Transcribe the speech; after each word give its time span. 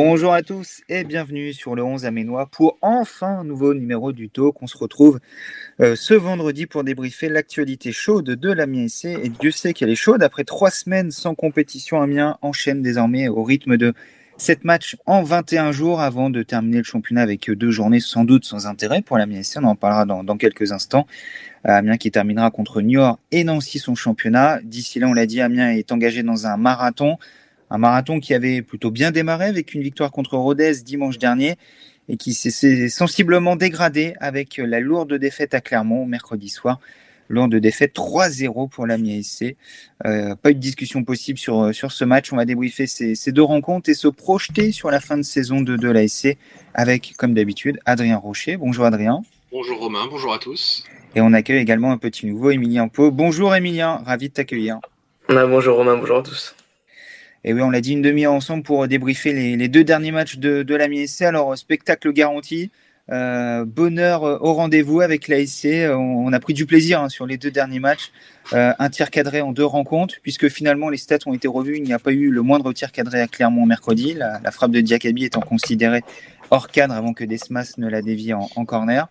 Bonjour 0.00 0.32
à 0.32 0.42
tous 0.42 0.82
et 0.88 1.02
bienvenue 1.02 1.52
sur 1.52 1.74
le 1.74 1.82
11 1.82 2.04
Aménois 2.04 2.46
pour 2.46 2.78
enfin 2.82 3.40
un 3.40 3.42
nouveau 3.42 3.74
numéro 3.74 4.12
du 4.12 4.28
Talk. 4.28 4.62
On 4.62 4.68
se 4.68 4.78
retrouve 4.78 5.18
euh, 5.80 5.96
ce 5.96 6.14
vendredi 6.14 6.66
pour 6.66 6.84
débriefer 6.84 7.28
l'actualité 7.28 7.90
chaude 7.90 8.26
de 8.26 8.52
l'Amiens. 8.52 8.86
Et 9.02 9.28
Dieu 9.28 9.50
sait 9.50 9.72
qu'elle 9.72 9.90
est 9.90 9.96
chaude. 9.96 10.22
Après 10.22 10.44
trois 10.44 10.70
semaines 10.70 11.10
sans 11.10 11.34
compétition, 11.34 12.00
Amiens 12.00 12.38
enchaîne 12.42 12.80
désormais 12.80 13.26
au 13.26 13.42
rythme 13.42 13.76
de 13.76 13.92
7 14.36 14.62
matchs 14.62 14.96
en 15.04 15.24
21 15.24 15.72
jours 15.72 16.00
avant 16.00 16.30
de 16.30 16.44
terminer 16.44 16.78
le 16.78 16.84
championnat 16.84 17.22
avec 17.22 17.50
deux 17.50 17.72
journées 17.72 17.98
sans 17.98 18.22
doute 18.22 18.44
sans 18.44 18.68
intérêt 18.68 19.02
pour 19.02 19.18
l'Amiens. 19.18 19.40
On 19.56 19.64
en 19.64 19.74
parlera 19.74 20.04
dans, 20.04 20.22
dans 20.22 20.36
quelques 20.36 20.70
instants. 20.70 21.08
Euh, 21.66 21.70
Amiens 21.70 21.96
qui 21.96 22.12
terminera 22.12 22.52
contre 22.52 22.82
Niort 22.82 23.18
et 23.32 23.42
Nancy 23.42 23.80
son 23.80 23.96
championnat. 23.96 24.60
D'ici 24.62 25.00
là, 25.00 25.08
on 25.08 25.12
l'a 25.12 25.26
dit, 25.26 25.40
Amiens 25.40 25.72
est 25.72 25.90
engagé 25.90 26.22
dans 26.22 26.46
un 26.46 26.56
marathon. 26.56 27.18
Un 27.70 27.78
marathon 27.78 28.20
qui 28.20 28.34
avait 28.34 28.62
plutôt 28.62 28.90
bien 28.90 29.10
démarré 29.10 29.46
avec 29.46 29.74
une 29.74 29.82
victoire 29.82 30.10
contre 30.10 30.36
Rodez 30.36 30.82
dimanche 30.84 31.18
dernier 31.18 31.56
et 32.08 32.16
qui 32.16 32.32
s'est 32.32 32.88
sensiblement 32.88 33.56
dégradé 33.56 34.14
avec 34.20 34.56
la 34.56 34.80
lourde 34.80 35.14
défaite 35.14 35.54
à 35.54 35.60
Clermont 35.60 36.06
mercredi 36.06 36.48
soir. 36.48 36.80
Lourde 37.28 37.54
défaite 37.56 37.94
3-0 37.94 38.70
pour 38.70 38.86
l'Amiens 38.86 39.20
SC. 39.22 39.56
Euh, 40.06 40.34
pas 40.34 40.50
eu 40.50 40.54
de 40.54 40.60
discussion 40.60 41.04
possible 41.04 41.38
sur, 41.38 41.74
sur 41.74 41.92
ce 41.92 42.04
match. 42.06 42.32
On 42.32 42.36
va 42.36 42.46
débriefer 42.46 42.86
ces, 42.86 43.14
ces, 43.14 43.32
deux 43.32 43.42
rencontres 43.42 43.90
et 43.90 43.94
se 43.94 44.08
projeter 44.08 44.72
sur 44.72 44.90
la 44.90 44.98
fin 44.98 45.18
de 45.18 45.22
saison 45.22 45.60
de, 45.60 45.76
de 45.76 45.90
l'ASC 45.90 46.38
avec, 46.72 47.14
comme 47.18 47.34
d'habitude, 47.34 47.80
Adrien 47.84 48.16
Rocher. 48.16 48.56
Bonjour 48.56 48.86
Adrien. 48.86 49.22
Bonjour 49.52 49.78
Romain, 49.78 50.06
bonjour 50.10 50.32
à 50.32 50.38
tous. 50.38 50.84
Et 51.14 51.20
on 51.20 51.32
accueille 51.32 51.60
également 51.60 51.90
un 51.90 51.98
petit 51.98 52.26
nouveau, 52.26 52.50
Emilien 52.50 52.88
Pau. 52.88 53.10
Bonjour 53.10 53.54
Emilien, 53.54 54.02
ravi 54.06 54.28
de 54.28 54.34
t'accueillir. 54.34 54.78
bonjour 55.28 55.76
Romain, 55.76 55.96
bonjour 55.96 56.18
à 56.18 56.22
tous. 56.22 56.54
Et 57.44 57.52
oui, 57.52 57.62
on 57.62 57.70
l'a 57.70 57.80
dit 57.80 57.92
une 57.92 58.02
demi-heure 58.02 58.32
ensemble 58.32 58.62
pour 58.62 58.86
débriefer 58.88 59.32
les, 59.32 59.68
deux 59.68 59.84
derniers 59.84 60.10
matchs 60.10 60.36
de, 60.38 60.62
de 60.62 60.74
la 60.74 60.88
MSC. 60.88 61.22
Alors, 61.22 61.56
spectacle 61.56 62.12
garanti, 62.12 62.70
euh, 63.10 63.64
bonheur 63.64 64.22
au 64.22 64.52
rendez-vous 64.54 65.00
avec 65.00 65.28
l'ASC. 65.28 65.66
On, 65.66 66.26
on, 66.26 66.32
a 66.32 66.40
pris 66.40 66.52
du 66.52 66.66
plaisir 66.66 67.00
hein, 67.00 67.08
sur 67.08 67.26
les 67.26 67.38
deux 67.38 67.50
derniers 67.50 67.80
matchs. 67.80 68.10
Euh, 68.52 68.72
un 68.78 68.90
tir 68.90 69.10
cadré 69.10 69.40
en 69.40 69.52
deux 69.52 69.64
rencontres, 69.64 70.16
puisque 70.22 70.48
finalement 70.48 70.88
les 70.88 70.98
stats 70.98 71.18
ont 71.26 71.34
été 71.34 71.48
revus. 71.48 71.76
Il 71.76 71.84
n'y 71.84 71.92
a 71.92 71.98
pas 71.98 72.12
eu 72.12 72.30
le 72.30 72.42
moindre 72.42 72.72
tir 72.72 72.92
cadré 72.92 73.20
à 73.20 73.28
Clermont 73.28 73.66
mercredi. 73.66 74.14
La, 74.14 74.50
frappe 74.50 74.72
de 74.72 74.80
Diakabi 74.80 75.24
étant 75.24 75.40
considérée 75.40 76.02
hors 76.50 76.68
cadre 76.68 76.94
avant 76.94 77.12
que 77.12 77.24
Desmas 77.24 77.74
ne 77.78 77.88
la 77.88 78.02
dévie 78.02 78.32
en 78.34 78.64
corner. 78.64 79.08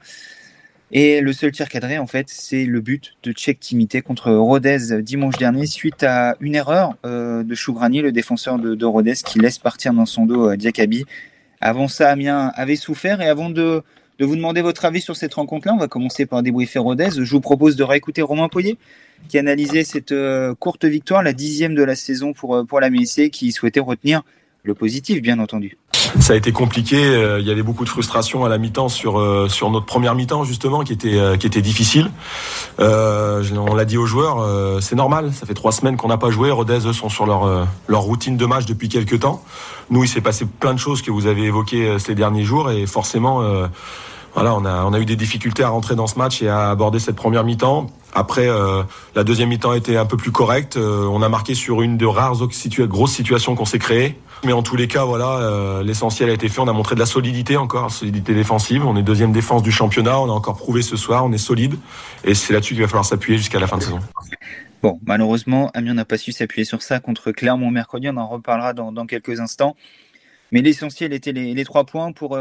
Et 0.92 1.20
le 1.20 1.34
seul 1.34 1.52
tir 1.52 1.68
cadré, 1.68 1.98
en 1.98 2.08
fait, 2.08 2.28
c'est 2.30 2.66
le 2.66 2.80
but 2.80 3.18
de 3.24 3.34
Tchèque 3.34 3.60
Timité 3.60 4.02
contre 4.02 4.32
Rodez 4.32 5.02
dimanche 5.02 5.38
dernier, 5.38 5.66
suite 5.66 6.04
à 6.04 6.38
une 6.40 6.56
erreur 6.56 6.96
euh, 7.06 7.44
de 7.44 7.56
Chougrani, 7.56 8.02
le 8.02 8.14
défenseur 8.14 8.58
de, 8.58 8.74
de, 8.74 8.86
Rodez, 8.86 9.16
qui 9.16 9.40
laisse 9.40 9.60
partir 9.60 9.94
dans 9.94 10.06
son 10.06 10.26
dos 10.26 10.52
euh, 10.52 10.56
Diakabi. 10.56 11.04
Avant 11.60 11.90
ça, 11.90 12.10
Amiens 12.10 12.54
avait 12.56 12.78
souffert. 12.78 13.20
Et 13.20 13.28
avant 13.28 13.50
de, 13.50 13.84
vous 14.22 14.36
demander 14.38 14.62
votre 14.62 14.86
avis 14.86 15.02
sur 15.02 15.18
cette 15.18 15.34
rencontre-là, 15.34 15.74
on 15.74 15.78
va 15.78 15.90
commencer 15.90 16.26
par 16.26 16.42
débriefer 16.42 16.80
Rodez. 16.80 17.10
Je 17.18 17.32
vous 17.32 17.42
propose 17.42 17.76
de 17.76 17.84
réécouter 17.84 18.22
Romain 18.22 18.48
Poyer, 18.48 18.78
qui 19.28 19.38
analysait 19.38 19.84
cette 19.84 20.14
euh, 20.14 20.56
courte 20.56 20.86
victoire, 20.86 21.22
la 21.22 21.34
dixième 21.34 21.76
de 21.76 21.84
la 21.84 21.98
saison 21.98 22.32
pour, 22.32 22.66
pour 22.66 22.80
la 22.80 22.90
MSC, 22.90 23.30
qui 23.30 23.52
souhaitait 23.52 23.82
retenir 23.82 24.24
le 24.64 24.74
positif, 24.74 25.22
bien 25.22 25.40
entendu. 25.40 25.78
Ça 26.20 26.34
a 26.34 26.36
été 26.36 26.52
compliqué. 26.52 26.98
Il 27.40 27.46
y 27.46 27.52
avait 27.52 27.64
beaucoup 27.64 27.84
de 27.84 27.90
frustration 27.90 28.46
à 28.46 28.50
la 28.50 28.58
mi-temps 28.58 28.90
sur 28.90 29.20
euh, 29.20 29.48
sur 29.50 29.70
notre 29.70 29.86
première 29.86 30.16
mi-temps 30.16 30.44
justement, 30.44 30.84
qui 30.84 30.94
était 30.94 31.18
euh, 31.18 31.38
qui 31.38 31.48
était 31.48 31.62
difficile. 31.62 32.12
Euh, 32.80 33.44
on 33.56 33.76
l'a 33.76 33.86
dit 33.86 33.98
aux 33.98 34.06
joueurs, 34.06 34.40
euh, 34.40 34.80
c'est 34.82 34.96
normal. 34.96 35.32
Ça 35.34 35.46
fait 35.46 35.54
trois 35.54 35.72
semaines 35.72 35.98
qu'on 35.98 36.08
n'a 36.08 36.18
pas 36.18 36.30
joué. 36.30 36.52
Rodez 36.52 36.86
eux, 36.86 36.94
sont 36.94 37.10
sur 37.10 37.26
leur 37.26 37.68
leur 37.88 38.02
routine 38.02 38.38
de 38.38 38.46
match 38.46 38.66
depuis 38.66 38.90
quelques 38.90 39.20
temps. 39.20 39.44
Nous, 39.90 40.04
il 40.04 40.08
s'est 40.08 40.22
passé 40.22 40.46
plein 40.46 40.74
de 40.74 40.80
choses 40.80 41.02
que 41.02 41.12
vous 41.12 41.28
avez 41.28 41.44
évoquées 41.44 41.98
ces 42.00 42.16
derniers 42.16 42.44
jours 42.44 42.72
et 42.72 42.86
forcément. 42.86 43.42
Voilà, 44.38 44.54
on 44.54 44.94
a, 44.94 45.00
eu 45.00 45.06
des 45.06 45.16
difficultés 45.16 45.64
à 45.64 45.70
rentrer 45.70 45.96
dans 45.96 46.06
ce 46.06 46.16
match 46.20 46.44
et 46.44 46.48
à 46.48 46.70
aborder 46.70 47.00
cette 47.00 47.16
première 47.16 47.44
mi-temps. 47.44 47.88
Après, 48.14 48.48
euh, 48.48 48.84
la 49.16 49.24
deuxième 49.24 49.50
mi-temps 49.50 49.74
était 49.74 49.98
un 49.98 50.06
peu 50.06 50.16
plus 50.16 50.30
correcte. 50.30 50.78
Euh, 50.78 51.08
on 51.12 51.24
a 51.24 51.30
marqué 51.30 51.56
sur 51.56 51.82
une 51.82 51.98
de 51.98 52.06
rares 52.06 52.36
grosses 52.82 53.14
situations 53.14 53.56
qu'on 53.56 53.66
s'est 53.66 53.80
créées. 53.80 54.16
Mais 54.44 54.54
en 54.54 54.62
tous 54.62 54.76
les 54.76 54.88
cas, 54.88 55.06
voilà, 55.06 55.40
euh, 55.40 55.82
l'essentiel 55.82 56.30
a 56.30 56.34
été 56.34 56.50
fait. 56.50 56.62
On 56.62 56.68
a 56.68 56.72
montré 56.72 56.94
de 56.94 57.00
la 57.00 57.08
solidité 57.08 57.58
encore, 57.58 57.90
solidité 57.90 58.36
défensive. 58.36 58.86
On 58.86 58.96
est 58.96 59.02
deuxième 59.02 59.32
défense 59.32 59.64
du 59.64 59.72
championnat. 59.72 60.20
On 60.20 60.30
a 60.30 60.34
encore 60.34 60.58
prouvé 60.58 60.84
ce 60.84 60.98
soir. 60.98 61.26
On 61.26 61.32
est 61.32 61.40
solide. 61.40 61.74
Et 62.24 62.36
c'est 62.36 62.54
là-dessus 62.54 62.76
qu'il 62.76 62.84
va 62.84 62.88
falloir 62.88 63.06
s'appuyer 63.06 63.40
jusqu'à 63.40 63.60
la 63.60 63.66
fin 63.66 63.80
de 63.80 63.84
saison. 63.84 64.02
Bon, 64.84 65.00
malheureusement, 65.08 65.72
Amiens 65.74 65.96
n'a 65.96 66.06
pas 66.06 66.20
su 66.20 66.32
s'appuyer 66.32 66.64
sur 66.64 66.84
ça 66.84 67.00
contre 67.00 67.32
Clermont 67.32 67.72
mercredi. 67.72 68.08
On 68.08 68.18
en 68.18 68.28
reparlera 68.28 68.74
dans, 68.74 69.08
quelques 69.08 69.40
instants. 69.40 69.76
Mais 70.52 70.62
l'essentiel 70.62 71.12
était 71.12 71.32
les, 71.32 71.66
trois 71.66 71.86
points 71.86 72.12
pour 72.12 72.38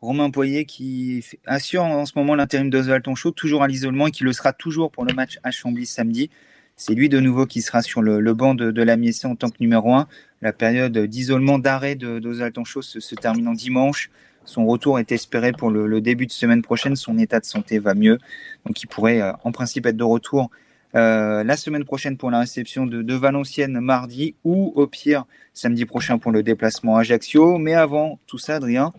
Romain 0.00 0.30
Poyer 0.30 0.64
qui 0.64 1.24
assure 1.46 1.84
en 1.84 2.06
ce 2.06 2.12
moment 2.16 2.34
l'intérim 2.34 2.70
d'Oswald 2.70 3.02
Tonchot, 3.02 3.30
toujours 3.30 3.62
à 3.62 3.68
l'isolement 3.68 4.06
et 4.06 4.10
qui 4.10 4.24
le 4.24 4.32
sera 4.32 4.52
toujours 4.52 4.90
pour 4.90 5.04
le 5.04 5.14
match 5.14 5.38
à 5.42 5.50
Chambly 5.50 5.86
samedi. 5.86 6.30
C'est 6.76 6.94
lui 6.94 7.08
de 7.08 7.18
nouveau 7.20 7.46
qui 7.46 7.62
sera 7.62 7.80
sur 7.80 8.02
le, 8.02 8.34
banc 8.34 8.54
de, 8.54 8.70
de 8.70 8.82
la 8.82 8.96
Miessé 8.96 9.26
en 9.26 9.34
tant 9.34 9.48
que 9.48 9.56
numéro 9.60 9.94
un. 9.94 10.06
La 10.42 10.52
période 10.52 10.96
d'isolement 10.98 11.58
d'arrêt 11.58 11.94
d'Oswald 11.94 12.52
Tonchot 12.52 12.82
se, 12.82 13.00
se 13.00 13.14
termine 13.14 13.48
en 13.48 13.54
dimanche. 13.54 14.10
Son 14.44 14.66
retour 14.66 14.98
est 14.98 15.10
espéré 15.10 15.52
pour 15.52 15.70
le, 15.70 15.86
le, 15.86 16.00
début 16.00 16.26
de 16.26 16.32
semaine 16.32 16.62
prochaine. 16.62 16.94
Son 16.94 17.18
état 17.18 17.40
de 17.40 17.46
santé 17.46 17.78
va 17.78 17.94
mieux. 17.94 18.18
Donc 18.66 18.82
il 18.82 18.86
pourrait 18.86 19.22
euh, 19.22 19.32
en 19.42 19.52
principe 19.52 19.86
être 19.86 19.96
de 19.96 20.04
retour 20.04 20.50
euh, 20.94 21.42
la 21.42 21.56
semaine 21.56 21.84
prochaine 21.84 22.16
pour 22.16 22.30
la 22.30 22.40
réception 22.40 22.86
de, 22.86 23.02
de, 23.02 23.14
Valenciennes 23.14 23.80
mardi 23.80 24.34
ou 24.44 24.72
au 24.76 24.86
pire 24.86 25.24
samedi 25.52 25.84
prochain 25.84 26.18
pour 26.18 26.30
le 26.30 26.42
déplacement 26.42 26.96
à 26.96 27.00
Ajaccio. 27.00 27.58
Mais 27.58 27.74
avant 27.74 28.20
tout 28.26 28.38
ça, 28.38 28.56
Adrien, 28.56 28.92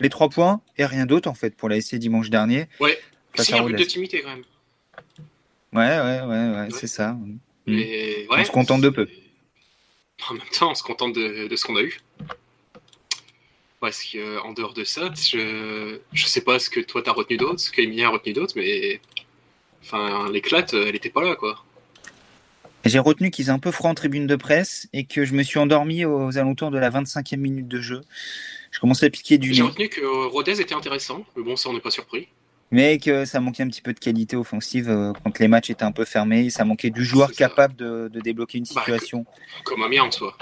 les 0.00 0.08
trois 0.08 0.28
points 0.28 0.60
et 0.78 0.86
rien 0.86 1.06
d'autre 1.06 1.28
en 1.28 1.34
fait 1.34 1.54
pour 1.56 1.68
la 1.68 1.80
SC 1.80 1.96
dimanche 1.96 2.30
dernier. 2.30 2.68
Ouais, 2.80 2.98
c'est 3.34 3.54
un 3.54 3.64
but 3.64 3.78
de 3.78 3.84
timidité 3.84 4.22
quand 4.22 4.30
même. 4.30 4.44
Ouais, 5.72 5.98
ouais, 5.98 6.20
ouais, 6.20 6.50
ouais, 6.50 6.60
ouais. 6.60 6.68
c'est 6.70 6.86
ça. 6.86 7.16
Mais, 7.66 8.26
on 8.30 8.44
se 8.44 8.50
contente 8.50 8.80
de 8.80 8.90
peu. 8.90 9.08
En 10.28 10.34
même 10.34 10.42
temps, 10.56 10.70
on 10.70 10.74
se 10.74 10.82
contente 10.82 11.14
de, 11.14 11.48
de 11.48 11.56
ce 11.56 11.64
qu'on 11.64 11.76
a 11.76 11.82
eu. 11.82 11.98
Parce 13.80 14.04
qu'en 14.04 14.52
dehors 14.52 14.72
de 14.72 14.84
ça, 14.84 15.10
je 15.14 15.98
je 16.12 16.26
sais 16.26 16.40
pas 16.40 16.58
ce 16.58 16.70
que 16.70 16.80
toi 16.80 17.02
t'as 17.02 17.12
retenu 17.12 17.36
d'autre, 17.36 17.60
ce 17.60 17.70
qu'Emilien 17.70 18.08
a 18.08 18.12
retenu 18.12 18.32
d'autre, 18.32 18.54
mais 18.56 19.00
Enfin, 19.84 20.30
l'éclate, 20.30 20.72
elle 20.72 20.92
n'était 20.92 21.10
pas 21.10 21.22
là, 21.22 21.36
quoi. 21.36 21.62
J'ai 22.86 22.98
retenu 22.98 23.30
qu'ils 23.30 23.50
ont 23.50 23.54
un 23.54 23.58
peu 23.58 23.70
froid 23.70 23.90
en 23.90 23.94
tribune 23.94 24.26
de 24.26 24.36
presse 24.36 24.88
et 24.92 25.04
que 25.04 25.24
je 25.24 25.34
me 25.34 25.42
suis 25.42 25.58
endormi 25.58 26.04
aux 26.04 26.38
alentours 26.38 26.70
de 26.70 26.78
la 26.78 26.90
25e 26.90 27.36
minute 27.36 27.68
de 27.68 27.80
jeu. 27.80 28.00
Je 28.74 28.80
commençais 28.80 29.06
à 29.06 29.10
piquer 29.10 29.38
du 29.38 29.50
nez. 29.50 29.54
J'ai 29.54 29.62
retenu 29.62 29.88
que 29.88 30.26
Rodez 30.26 30.60
était 30.60 30.74
intéressant, 30.74 31.24
mais 31.36 31.44
bon, 31.44 31.54
ça, 31.54 31.68
on 31.68 31.74
n'est 31.74 31.80
pas 31.80 31.92
surpris. 31.92 32.26
Mais 32.72 32.98
que 32.98 33.24
ça 33.24 33.38
manquait 33.38 33.62
un 33.62 33.68
petit 33.68 33.82
peu 33.82 33.92
de 33.92 34.00
qualité 34.00 34.34
offensive 34.34 34.90
euh, 34.90 35.12
quand 35.22 35.38
les 35.38 35.46
matchs 35.46 35.70
étaient 35.70 35.84
un 35.84 35.92
peu 35.92 36.04
fermés. 36.04 36.50
Ça 36.50 36.64
manquait 36.64 36.90
du 36.90 37.04
joueur 37.04 37.30
capable 37.30 37.76
de, 37.76 38.10
de, 38.12 38.20
débloquer 38.20 38.58
une 38.58 38.64
situation. 38.64 39.20
Bah, 39.20 39.60
comme 39.62 39.82
Amiens 39.84 40.02
en 40.02 40.10
soi. 40.10 40.36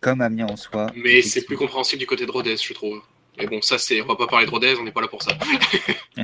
Comme 0.00 0.20
Amiens 0.20 0.48
en 0.48 0.56
soi. 0.56 0.90
Mais 0.96 1.22
c'est 1.22 1.44
plus 1.44 1.56
compréhensible 1.56 2.00
du 2.00 2.06
côté 2.06 2.26
de 2.26 2.30
Rodez, 2.32 2.56
je 2.56 2.74
trouve. 2.74 3.00
Mais 3.38 3.46
bon, 3.46 3.62
ça, 3.62 3.78
c'est, 3.78 4.02
on 4.02 4.06
va 4.06 4.16
pas 4.16 4.26
parler 4.26 4.46
de 4.46 4.50
Rodez, 4.50 4.74
on 4.80 4.82
n'est 4.82 4.90
pas 4.90 5.00
là 5.00 5.08
pour 5.08 5.22
ça. 5.22 5.38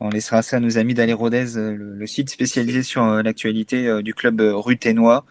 On 0.00 0.10
laissera 0.10 0.42
ça 0.42 0.58
à 0.58 0.60
nos 0.60 0.78
amis 0.78 0.94
d'Aller 0.94 1.12
Rodez, 1.12 1.46
le, 1.56 1.74
le, 1.74 2.06
site 2.06 2.30
spécialisé 2.30 2.84
sur 2.84 3.02
euh, 3.02 3.22
l'actualité 3.22 3.88
euh, 3.88 4.00
du 4.00 4.14
club 4.14 4.40
euh, 4.40 4.54
ruténois. 4.54 5.24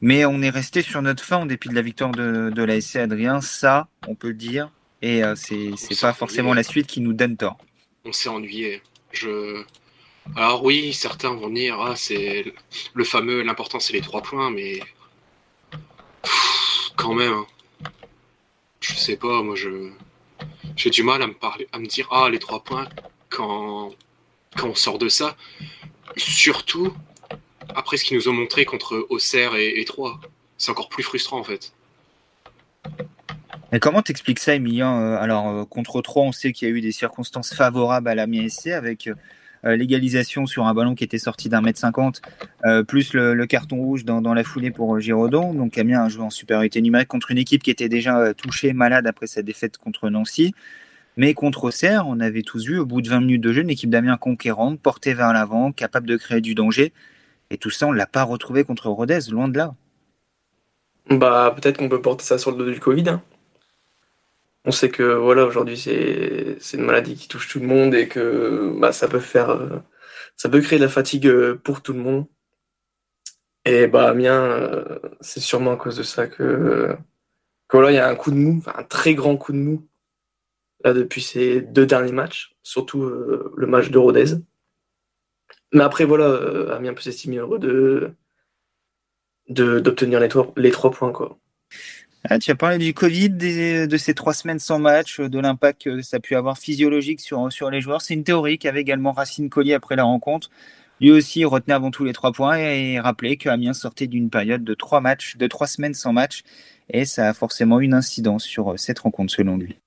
Mais 0.00 0.24
on 0.24 0.40
est 0.42 0.50
resté 0.50 0.82
sur 0.82 1.02
notre 1.02 1.22
fin 1.22 1.38
en 1.38 1.46
dépit 1.46 1.68
de 1.68 1.74
la 1.74 1.82
victoire 1.82 2.10
de, 2.10 2.50
de 2.50 2.62
l'ASC 2.62 2.96
Adrien. 2.96 3.40
Ça, 3.40 3.88
on 4.08 4.14
peut 4.14 4.28
le 4.28 4.34
dire. 4.34 4.70
Et 5.02 5.24
euh, 5.24 5.34
c'est 5.34 6.00
pas 6.00 6.12
forcément 6.12 6.54
la 6.54 6.62
suite 6.62 6.86
qui 6.86 7.00
nous 7.00 7.12
donne 7.12 7.36
tort. 7.36 7.58
On 8.04 8.12
s'est 8.12 8.28
ennuyé. 8.28 8.82
Je... 9.12 9.62
Alors 10.36 10.64
oui, 10.64 10.92
certains 10.92 11.34
vont 11.34 11.50
dire, 11.50 11.80
ah, 11.80 11.96
c'est 11.96 12.52
le 12.94 13.04
fameux, 13.04 13.42
l'important 13.42 13.80
c'est 13.80 13.94
les 13.94 14.00
trois 14.00 14.22
points, 14.22 14.50
mais 14.50 14.80
Pff, 16.22 16.92
quand 16.96 17.14
même, 17.14 17.44
je 18.80 18.92
sais 18.94 19.16
pas, 19.16 19.42
moi 19.42 19.56
je 19.56 19.90
j'ai 20.76 20.90
du 20.90 21.02
mal 21.02 21.22
à 21.22 21.26
me 21.26 21.34
parler, 21.34 21.66
à 21.72 21.78
me 21.78 21.86
dire, 21.86 22.08
ah, 22.10 22.28
les 22.30 22.38
trois 22.38 22.62
points, 22.62 22.88
quand, 23.28 23.92
quand 24.56 24.68
on 24.68 24.74
sort 24.74 24.98
de 24.98 25.08
ça. 25.08 25.36
Surtout 26.16 26.92
après 27.74 27.96
ce 27.96 28.04
qu'ils 28.04 28.16
nous 28.16 28.28
ont 28.28 28.32
montré 28.32 28.64
contre 28.64 29.06
Auxerre 29.10 29.56
et, 29.56 29.84
Troyes. 29.84 30.20
C'est 30.58 30.70
encore 30.70 30.88
plus 30.88 31.02
frustrant 31.02 31.38
en 31.38 31.44
fait. 31.44 31.72
Mais 33.72 33.78
comment 33.78 34.02
t'expliques 34.02 34.40
ça, 34.40 34.54
Emilien 34.54 35.14
Alors, 35.14 35.48
euh, 35.48 35.64
contre 35.64 36.02
Troyes, 36.02 36.26
on 36.26 36.32
sait 36.32 36.52
qu'il 36.52 36.68
y 36.68 36.70
a 36.70 36.74
eu 36.74 36.80
des 36.80 36.92
circonstances 36.92 37.54
favorables 37.54 38.08
à 38.08 38.14
la 38.14 38.26
MSC 38.26 38.68
avec 38.68 39.08
euh, 39.66 39.76
l'égalisation 39.76 40.46
sur 40.46 40.66
un 40.66 40.72
ballon 40.72 40.94
qui 40.94 41.04
était 41.04 41.18
sorti 41.18 41.50
d'un 41.50 41.60
mètre 41.60 41.78
cinquante, 41.78 42.22
euh, 42.64 42.82
plus 42.82 43.12
le, 43.12 43.44
carton 43.46 43.76
rouge 43.76 44.04
dans, 44.06 44.34
la 44.34 44.42
foulée 44.42 44.70
pour 44.70 44.98
Giraudon. 45.00 45.52
Donc, 45.52 45.76
Amiens 45.76 46.04
a 46.04 46.08
joué 46.08 46.22
en 46.22 46.30
supériorité 46.30 46.80
numérique 46.80 47.08
contre 47.08 47.30
une 47.30 47.38
équipe 47.38 47.62
qui 47.62 47.70
était 47.70 47.88
déjà 47.88 48.18
euh, 48.18 48.32
touchée, 48.32 48.72
malade 48.72 49.06
après 49.06 49.26
sa 49.26 49.42
défaite 49.42 49.76
contre 49.76 50.08
Nancy. 50.08 50.54
Mais 51.16 51.34
contre 51.34 51.64
Auxerre, 51.64 52.06
on 52.06 52.20
avait 52.20 52.42
tous 52.42 52.64
vu, 52.64 52.78
au 52.78 52.86
bout 52.86 53.02
de 53.02 53.10
20 53.10 53.20
minutes 53.20 53.42
de 53.42 53.52
jeu, 53.52 53.60
une 53.60 53.70
équipe 53.70 53.90
d'Amiens 53.90 54.16
conquérante, 54.16 54.80
portée 54.80 55.12
vers 55.12 55.32
l'avant, 55.32 55.72
capable 55.72 56.06
de 56.06 56.16
créer 56.16 56.40
du 56.40 56.54
danger. 56.54 56.92
Et 57.50 57.58
tout 57.58 57.70
ça, 57.70 57.86
on 57.86 57.92
ne 57.92 57.98
l'a 57.98 58.06
pas 58.06 58.22
retrouvé 58.22 58.64
contre 58.64 58.88
Rodez, 58.88 59.20
loin 59.30 59.48
de 59.48 59.58
là. 59.58 59.74
Bah, 61.10 61.52
peut-être 61.54 61.78
qu'on 61.78 61.88
peut 61.88 62.00
porter 62.00 62.24
ça 62.24 62.38
sur 62.38 62.52
le 62.52 62.56
dos 62.56 62.70
du 62.70 62.78
Covid. 62.80 63.08
Hein. 63.08 63.22
on 64.64 64.70
sait 64.70 64.90
que 64.90 65.02
voilà 65.02 65.44
aujourd'hui 65.44 65.76
c'est 65.76 66.58
une 66.74 66.84
maladie 66.84 67.16
qui 67.16 67.26
touche 67.28 67.48
tout 67.48 67.58
le 67.60 67.66
monde 67.66 67.94
et 67.94 68.08
que 68.08 68.72
bah, 68.78 68.92
ça 68.92 69.08
peut 69.08 69.20
faire 69.20 69.82
ça 70.36 70.48
peut 70.48 70.60
créer 70.60 70.78
de 70.78 70.84
la 70.84 70.90
fatigue 70.90 71.54
pour 71.54 71.82
tout 71.82 71.92
le 71.92 72.00
monde. 72.00 72.26
Et 73.64 73.86
bah 73.88 74.08
Amiens, 74.10 74.84
c'est 75.20 75.40
sûrement 75.40 75.72
à 75.72 75.76
cause 75.76 75.96
de 75.96 76.02
ça 76.02 76.26
que, 76.26 76.96
que 77.68 77.90
il 77.90 77.94
y 77.94 77.98
a 77.98 78.08
un 78.08 78.14
coup 78.16 78.30
de 78.30 78.36
mou, 78.36 78.62
un 78.74 78.84
très 78.84 79.14
grand 79.14 79.36
coup 79.36 79.52
de 79.52 79.58
mou 79.58 79.86
là 80.84 80.94
depuis 80.94 81.22
ces 81.22 81.60
deux 81.60 81.86
derniers 81.86 82.12
matchs, 82.12 82.56
surtout 82.62 83.02
le 83.04 83.66
match 83.66 83.90
de 83.90 83.98
Rodez. 83.98 84.36
Mais 85.72 85.82
après 85.82 86.04
voilà, 86.04 86.74
Amiens 86.74 86.94
peut 86.94 87.00
s'estimer 87.00 87.36
heureux 87.36 87.58
de 87.58 88.14
d'obtenir 89.48 90.20
les, 90.20 90.28
les 90.56 90.70
trois 90.70 90.90
points 90.92 91.12
quoi. 91.12 91.38
Ah, 92.28 92.38
tu 92.38 92.50
as 92.50 92.54
parlé 92.54 92.76
du 92.76 92.92
Covid, 92.92 93.30
de 93.30 93.96
ces 93.96 94.14
trois 94.14 94.34
semaines 94.34 94.58
sans 94.58 94.78
match, 94.78 95.20
de 95.20 95.38
l'impact 95.40 95.84
que 95.84 96.02
ça 96.02 96.18
a 96.18 96.20
pu 96.20 96.36
avoir 96.36 96.58
physiologique 96.58 97.20
sur, 97.20 97.50
sur 97.50 97.70
les 97.70 97.80
joueurs. 97.80 98.02
C'est 98.02 98.12
une 98.12 98.24
théorie 98.24 98.58
qu'avait 98.58 98.82
également 98.82 99.12
Racine 99.12 99.48
Collier 99.48 99.72
après 99.72 99.96
la 99.96 100.04
rencontre. 100.04 100.50
Lui 101.00 101.10
aussi 101.12 101.46
retenait 101.46 101.74
avant 101.74 101.90
tout 101.90 102.04
les 102.04 102.12
trois 102.12 102.32
points 102.32 102.58
et, 102.58 103.00
rappelait 103.00 103.36
que 103.36 103.48
Amiens 103.48 103.72
sortait 103.72 104.06
d'une 104.06 104.28
période 104.28 104.64
de 104.64 104.74
trois 104.74 105.00
matchs, 105.00 105.38
de 105.38 105.46
trois 105.46 105.66
semaines 105.66 105.94
sans 105.94 106.12
match. 106.12 106.42
Et 106.90 107.06
ça 107.06 107.30
a 107.30 107.32
forcément 107.32 107.80
une 107.80 107.94
incidence 107.94 108.44
sur 108.44 108.72
euh, 108.72 108.76
cette 108.76 108.98
rencontre 108.98 109.32
selon 109.32 109.56
lui. 109.56 109.78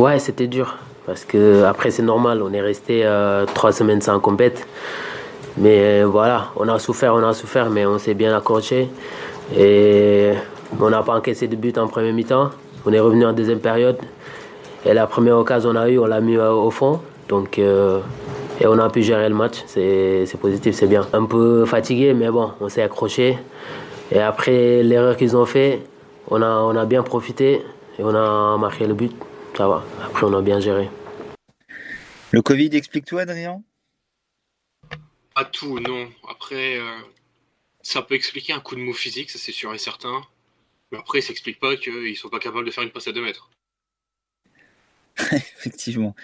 Ouais, 0.00 0.20
c'était 0.20 0.46
dur. 0.46 0.78
Parce 1.08 1.24
que 1.24 1.64
après, 1.64 1.90
c'est 1.90 2.02
normal. 2.02 2.42
On 2.42 2.52
est 2.52 2.60
resté 2.60 3.00
euh, 3.02 3.46
trois 3.54 3.72
semaines 3.72 4.02
sans 4.02 4.20
compète. 4.20 4.66
Mais 5.56 6.02
euh, 6.02 6.04
voilà, 6.04 6.48
on 6.54 6.68
a 6.68 6.78
souffert, 6.78 7.14
on 7.14 7.26
a 7.26 7.32
souffert, 7.32 7.70
mais 7.70 7.86
on 7.86 7.96
s'est 7.96 8.12
bien 8.12 8.36
accroché. 8.36 8.90
Et 9.56 10.32
on 10.78 10.90
n'a 10.90 11.02
pas 11.02 11.14
encaissé 11.14 11.48
de 11.48 11.56
but 11.56 11.78
en 11.78 11.88
première 11.88 12.12
mi-temps. 12.12 12.50
On 12.84 12.92
est 12.92 13.00
revenu 13.00 13.24
en 13.24 13.32
deuxième 13.32 13.60
période. 13.60 13.96
Et 14.84 14.92
la 14.92 15.06
première 15.06 15.38
occasion 15.38 15.70
qu'on 15.70 15.76
a 15.76 15.88
eue, 15.88 15.98
on 15.98 16.04
l'a 16.04 16.20
mis 16.20 16.36
euh, 16.36 16.52
au 16.52 16.70
fond. 16.70 17.00
Donc, 17.30 17.58
et 17.58 18.66
on 18.66 18.78
a 18.78 18.90
pu 18.90 19.02
gérer 19.02 19.30
le 19.30 19.34
match. 19.34 19.62
C'est 19.66 20.26
positif, 20.38 20.74
c'est 20.74 20.86
bien. 20.88 21.06
Un 21.14 21.24
peu 21.24 21.64
fatigué, 21.64 22.12
mais 22.12 22.28
bon, 22.28 22.50
on 22.60 22.68
s'est 22.68 22.82
accroché. 22.82 23.38
Et 24.12 24.20
après 24.20 24.82
l'erreur 24.82 25.16
qu'ils 25.16 25.36
ont 25.36 25.46
fait, 25.46 25.80
on 26.30 26.42
a, 26.42 26.48
on 26.48 26.76
a 26.76 26.84
bien 26.84 27.02
profité 27.02 27.62
et 27.98 28.02
on 28.02 28.14
a 28.14 28.58
marqué 28.58 28.86
le 28.86 28.94
but. 28.94 29.12
Ça 29.56 29.66
va. 29.66 29.82
Après, 30.06 30.26
on 30.26 30.34
a 30.34 30.40
bien 30.40 30.60
géré. 30.60 30.88
Le 32.30 32.42
Covid 32.42 32.68
explique 32.72 33.06
toi, 33.06 33.22
Adrien? 33.22 33.62
Pas 35.34 35.46
tout, 35.46 35.80
non. 35.80 36.10
Après, 36.28 36.76
euh, 36.76 36.98
ça 37.80 38.02
peut 38.02 38.14
expliquer 38.14 38.52
un 38.52 38.60
coup 38.60 38.74
de 38.74 38.80
mou 38.80 38.92
physique, 38.92 39.30
ça 39.30 39.38
c'est 39.38 39.52
sûr 39.52 39.72
et 39.72 39.78
certain. 39.78 40.20
Mais 40.92 40.98
après, 40.98 41.22
ça 41.22 41.28
n'explique 41.28 41.58
pas 41.58 41.76
qu'ils 41.76 42.10
ne 42.10 42.14
sont 42.14 42.28
pas 42.28 42.38
capables 42.38 42.66
de 42.66 42.70
faire 42.70 42.84
une 42.84 42.90
passe 42.90 43.08
à 43.08 43.12
2 43.12 43.22
mètres. 43.22 43.50
Effectivement, 45.32 46.14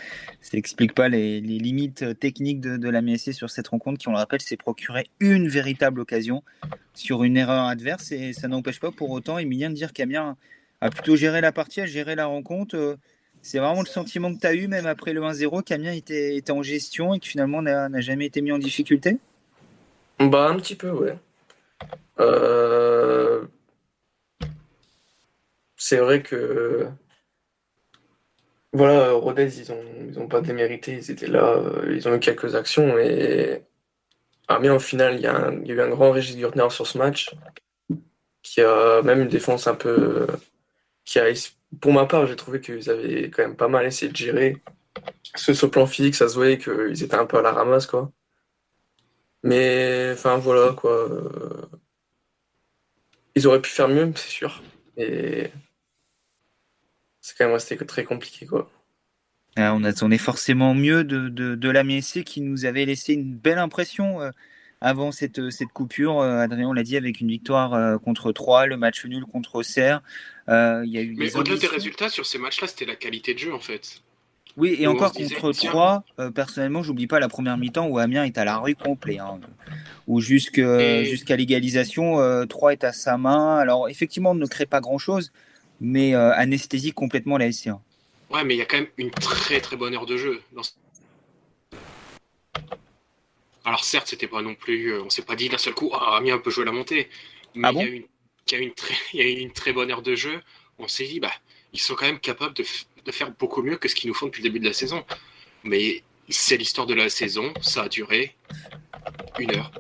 ça 0.43 0.57
n'explique 0.57 0.93
pas 0.93 1.09
les, 1.09 1.41
limites 1.41 2.19
techniques 2.21 2.61
de, 2.61 2.89
la 2.89 3.01
MSC 3.01 3.33
sur 3.33 3.49
cette 3.49 3.69
rencontre 3.69 3.99
qui, 3.99 4.09
on 4.09 4.13
le 4.13 4.19
rappelle, 4.19 4.43
s'est 4.43 4.57
procuré 4.59 5.09
une 5.21 5.49
véritable 5.49 6.01
occasion 6.01 6.43
sur 6.93 7.25
une 7.25 7.37
erreur 7.37 7.65
adverse 7.65 8.13
et 8.13 8.35
ça 8.35 8.47
n'empêche 8.47 8.79
pas 8.79 8.93
pour 8.93 9.11
autant 9.11 9.39
Emilien 9.39 9.71
de 9.71 9.75
dire 9.75 9.93
qu'Amiens 9.93 10.37
a 10.81 10.91
plutôt 10.91 11.17
géré 11.17 11.41
la 11.41 11.51
partie, 11.51 11.81
a 11.81 11.87
géré 11.87 12.15
la 12.15 12.27
rencontre. 12.27 12.99
C'est 13.45 13.59
vraiment 13.59 13.83
le 13.83 13.87
sentiment 13.87 14.35
que 14.35 14.41
tu 14.41 14.47
as 14.47 14.55
eu, 14.55 14.69
même 14.69 14.87
après 14.87 15.13
le 15.13 15.21
1-0, 15.21 15.63
qu'Amiens 15.63 15.93
était, 15.93 16.35
était 16.35 16.51
en 16.51 16.63
gestion 16.63 17.13
et 17.13 17.21
que 17.21 17.27
finalement 17.27 17.61
n'a 17.61 18.01
jamais 18.01 18.25
été 18.25 18.41
mis 18.41 18.53
en 18.53 18.59
difficulté? 18.59 19.19
Bah, 20.19 20.49
un 20.49 20.57
petit 20.57 20.75
peu, 20.75 20.91
ouais. 20.91 21.19
Euh, 22.21 23.45
c'est 25.77 25.99
vrai 25.99 26.23
que 26.23 26.89
voilà, 28.73 29.13
Rodez, 29.13 29.61
ils 29.61 29.71
ont, 29.73 29.85
ils 30.09 30.19
ont 30.19 30.27
pas 30.27 30.41
démérité, 30.41 30.95
ils 30.95 31.11
étaient 31.11 31.27
là, 31.27 31.45
euh, 31.45 31.95
ils 31.95 32.09
ont 32.09 32.15
eu 32.15 32.21
quelques 32.21 32.55
actions 32.55 32.99
et 32.99 33.63
ah, 34.49 34.59
mais 34.59 34.71
au 34.71 34.79
final, 34.79 35.17
il 35.17 35.21
y, 35.21 35.27
a 35.27 35.53
eu 35.53 35.81
un 35.81 35.91
grand 35.91 36.13
Régis 36.13 36.37
Gurtner 36.37 36.71
sur 36.71 36.87
ce 36.87 36.97
match 36.97 37.35
qui 38.43 38.63
a 38.63 39.03
même 39.03 39.21
une 39.21 39.29
défense 39.29 39.67
un 39.67 39.75
peu 39.75 40.27
qui 41.05 41.19
a 41.19 41.29
pour 41.81 41.93
ma 41.93 42.07
part, 42.07 42.27
j'ai 42.27 42.37
trouvé 42.37 42.61
qu'ils 42.61 42.91
avaient 42.91 43.31
quand 43.31 43.43
même 43.43 43.57
pas 43.57 43.69
mal 43.69 43.87
essayé 43.87 44.11
de 44.11 44.17
gérer. 44.17 44.57
Ce 45.35 45.55
sur 45.55 45.67
le 45.69 45.71
plan 45.73 45.87
physique, 45.87 46.15
ça 46.15 46.29
se 46.29 46.35
voyait 46.35 46.59
qu'ils 46.59 47.03
étaient 47.03 47.15
un 47.17 47.27
peu 47.27 47.39
à 47.39 47.43
la 47.43 47.53
ramasse 47.53 47.87
quoi. 47.87 48.13
Mais 49.43 50.11
enfin 50.13 50.37
voilà 50.39 50.73
quoi. 50.73 51.09
Ils 53.35 53.47
auraient 53.47 53.61
pu 53.61 53.71
faire 53.71 53.89
mieux, 53.89 54.13
c'est 54.17 54.29
sûr. 54.29 54.63
Et 54.97 55.51
c'est 57.21 57.37
quand 57.37 57.47
même 57.47 57.55
resté 57.55 57.77
très 57.79 58.05
compliqué. 58.05 58.47
Quoi. 58.47 58.71
Ah, 59.57 59.75
on 59.75 59.85
attendait 59.85 60.19
forcément 60.19 60.75
mieux 60.75 61.05
de, 61.05 61.69
la 61.71 61.85
MSC 61.85 62.25
qui 62.25 62.41
nous 62.41 62.65
avait 62.65 62.85
laissé 62.85 63.15
une 63.15 63.35
belle 63.35 63.59
impression 63.59 64.21
euh, 64.21 64.31
avant 64.81 65.13
cette, 65.13 65.39
euh, 65.39 65.51
cette 65.51 65.69
coupure. 65.69 66.21
Euh, 66.21 66.39
Adrien, 66.39 66.69
on 66.69 66.73
l'a 66.73 66.83
dit, 66.83 66.97
avec 66.97 67.21
une 67.21 67.29
victoire 67.29 68.01
contre 68.01 68.33
3, 68.33 68.67
le 68.67 68.77
match 68.77 69.05
nul 69.05 69.25
contre 69.25 69.57
Auxerre. 69.57 70.03
il 70.49 70.91
y 70.91 70.99
a 70.99 71.03
eu 71.03 71.15
Mais 71.17 71.37
au-delà 71.37 71.57
des 71.57 71.67
résultats 71.67 72.09
sur 72.09 72.27
ces 72.27 72.39
matchs-là, 72.39 72.69
c'était 72.69 72.87
la 72.87 72.97
qualité 72.97 73.35
de 73.35 73.39
jeu 73.39 73.55
en 73.55 73.61
fait. 73.61 74.03
Oui, 74.57 74.77
et 74.79 74.87
encore 74.87 75.13
contre 75.13 75.53
3, 75.53 76.05
personnellement, 76.35 76.83
j'oublie 76.83 77.09
pas 77.09 77.19
la 77.19 77.29
première 77.29 77.57
mi-temps 77.57 77.89
où 77.89 77.99
Amiens 77.99 78.25
est 78.25 78.39
à 78.39 78.45
la 78.45 78.59
rue 78.59 78.77
complet. 78.77 79.19
Hein, 79.19 79.41
où 80.07 80.21
jusqu'à 80.21 81.37
l'égalisation, 81.37 82.47
3 82.47 82.73
est 82.73 82.85
à 82.85 82.93
sa 82.93 83.17
main. 83.17 83.59
Alors, 83.59 83.89
effectivement, 83.89 84.31
on 84.31 84.35
ne 84.37 84.47
crée 84.47 84.67
pas 84.67 84.81
grand-chose, 84.81 85.33
mais 85.81 86.15
euh, 86.15 86.33
anesthésie 86.35 86.93
complètement 86.93 87.39
la 87.39 87.51
SCA. 87.53 87.81
Ouais, 88.31 88.45
mais 88.45 88.55
il 88.55 88.59
y 88.59 88.63
a 88.63 88.65
quand 88.65 88.79
même 88.79 88.89
une 88.97 89.11
très 89.11 89.61
très 89.61 89.77
bonne 89.77 89.95
heure 89.95 90.07
de 90.07 90.17
jeu. 90.17 90.41
Alors 93.65 93.85
certes, 93.85 94.09
c'était 94.09 94.29
pas 94.29 94.43
non 94.43 94.55
plus, 94.55 94.93
euh, 94.93 95.03
on 95.03 95.11
s'est 95.11 95.23
pas 95.23 95.37
dit 95.37 95.49
d'un 95.49 95.59
seul 95.59 95.75
coup, 95.75 95.91
ah, 95.95 96.17
Amiens 96.19 96.39
peut 96.39 96.51
jouer 96.51 96.65
la 96.65 96.73
montée, 96.73 97.09
mais 97.55 97.69
ah 97.69 97.73
il, 97.73 97.79
y 97.79 97.83
a 97.83 97.87
une, 97.87 98.05
y, 98.51 98.55
a 98.55 98.59
une 98.59 98.75
très, 98.75 98.95
une 99.15 99.75
bonne 99.75 99.91
heure 99.91 100.03
de 100.03 100.15
jeu. 100.15 100.41
On 100.79 100.89
s'est 100.89 101.07
dit, 101.07 101.21
bah, 101.21 101.33
ils 101.73 101.81
sont 101.81 101.95
quand 101.95 102.07
même 102.07 102.21
capables 102.21 102.55
de, 102.55 102.65
de 103.05 103.13
faire 103.13 103.31
beaucoup 103.31 103.63
mieux 103.63 103.77
que 103.77 103.89
ce 103.89 103.95
qu'ils 103.95 104.09
nous 104.09 104.15
font 104.15 104.27
depuis 104.27 104.43
le 104.43 104.49
début 104.49 104.61
de 104.61 104.67
la 104.67 104.73
saison. 104.75 105.05
Mais 105.63 106.03
c'est 106.29 106.57
l'histoire 106.57 106.87
de 106.87 106.95
la 106.95 107.09
saison, 107.09 107.53
ça 107.61 107.85
a 107.85 107.89
duré 107.89 108.37
une 109.39 109.55
heure. 109.55 109.71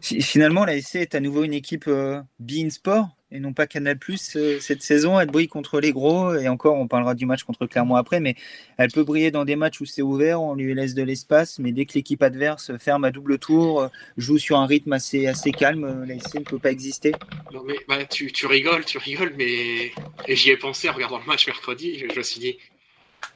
Finalement, 0.00 0.64
la 0.64 0.80
SC 0.80 0.96
est 0.96 1.14
à 1.14 1.20
nouveau 1.20 1.44
une 1.44 1.54
équipe 1.54 1.86
euh, 1.88 2.20
Bein 2.38 2.70
Sport 2.70 3.08
et 3.32 3.40
non 3.40 3.52
pas 3.52 3.66
Canal 3.66 3.98
Plus 3.98 4.36
euh, 4.36 4.60
cette 4.60 4.82
saison. 4.82 5.18
Elle 5.18 5.30
brille 5.30 5.48
contre 5.48 5.80
les 5.80 5.92
gros 5.92 6.34
et 6.34 6.48
encore, 6.48 6.76
on 6.76 6.86
parlera 6.86 7.14
du 7.14 7.26
match 7.26 7.42
contre 7.42 7.66
Clermont 7.66 7.96
après, 7.96 8.20
mais 8.20 8.36
elle 8.76 8.90
peut 8.90 9.04
briller 9.04 9.30
dans 9.30 9.44
des 9.44 9.56
matchs 9.56 9.80
où 9.80 9.86
c'est 9.86 10.02
ouvert, 10.02 10.40
on 10.40 10.54
lui 10.54 10.74
laisse 10.74 10.94
de 10.94 11.02
l'espace, 11.02 11.58
mais 11.58 11.72
dès 11.72 11.86
que 11.86 11.94
l'équipe 11.94 12.22
adverse 12.22 12.76
ferme 12.78 13.04
à 13.04 13.10
double 13.10 13.38
tour, 13.38 13.88
joue 14.16 14.38
sur 14.38 14.58
un 14.58 14.66
rythme 14.66 14.92
assez, 14.92 15.26
assez 15.26 15.50
calme, 15.50 16.04
la 16.06 16.18
SC 16.18 16.36
ne 16.36 16.44
peut 16.44 16.58
pas 16.58 16.70
exister. 16.70 17.12
Non 17.52 17.62
mais 17.64 17.76
bah, 17.88 18.04
tu, 18.04 18.30
tu, 18.30 18.46
rigoles, 18.46 18.84
tu 18.84 18.98
rigoles, 18.98 19.32
mais 19.36 19.92
et 20.28 20.36
j'y 20.36 20.50
ai 20.50 20.56
pensé 20.56 20.88
en 20.88 20.92
regardant 20.92 21.18
le 21.18 21.24
match 21.24 21.46
mercredi, 21.46 21.98
je, 21.98 22.16
me 22.16 22.22
suis 22.22 22.40
dit. 22.40 22.58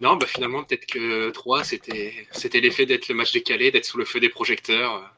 Non, 0.00 0.16
bah 0.16 0.26
finalement, 0.26 0.62
peut-être 0.62 0.84
que 0.84 1.30
3, 1.30 1.64
c'était 1.64 2.60
l'effet 2.60 2.84
d'être 2.84 3.08
le 3.08 3.14
match 3.14 3.32
décalé, 3.32 3.70
d'être 3.70 3.84
sous 3.86 3.96
le 3.96 4.04
feu 4.04 4.20
des 4.20 4.28
projecteurs. 4.28 5.15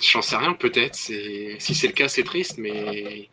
J'en 0.00 0.22
sais 0.22 0.36
rien, 0.36 0.54
peut-être. 0.54 0.94
Si 0.94 1.58
c'est 1.58 1.86
le 1.86 1.92
cas, 1.92 2.08
c'est 2.08 2.22
triste, 2.22 2.58
mais. 2.58 3.28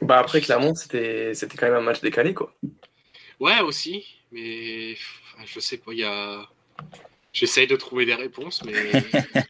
Bah 0.00 0.18
après, 0.18 0.40
clairement, 0.40 0.74
c'était 0.74 1.32
quand 1.56 1.66
même 1.66 1.76
un 1.76 1.80
match 1.80 2.00
décalé, 2.00 2.34
quoi. 2.34 2.54
Ouais, 3.38 3.60
aussi. 3.60 4.04
Mais 4.32 4.94
je 5.44 5.60
sais 5.60 5.76
pas, 5.76 5.92
il 5.92 5.98
y 5.98 6.04
a. 6.04 6.48
J'essaye 7.32 7.66
de 7.66 7.76
trouver 7.76 8.06
des 8.06 8.14
réponses, 8.14 8.62
mais. 8.64 8.72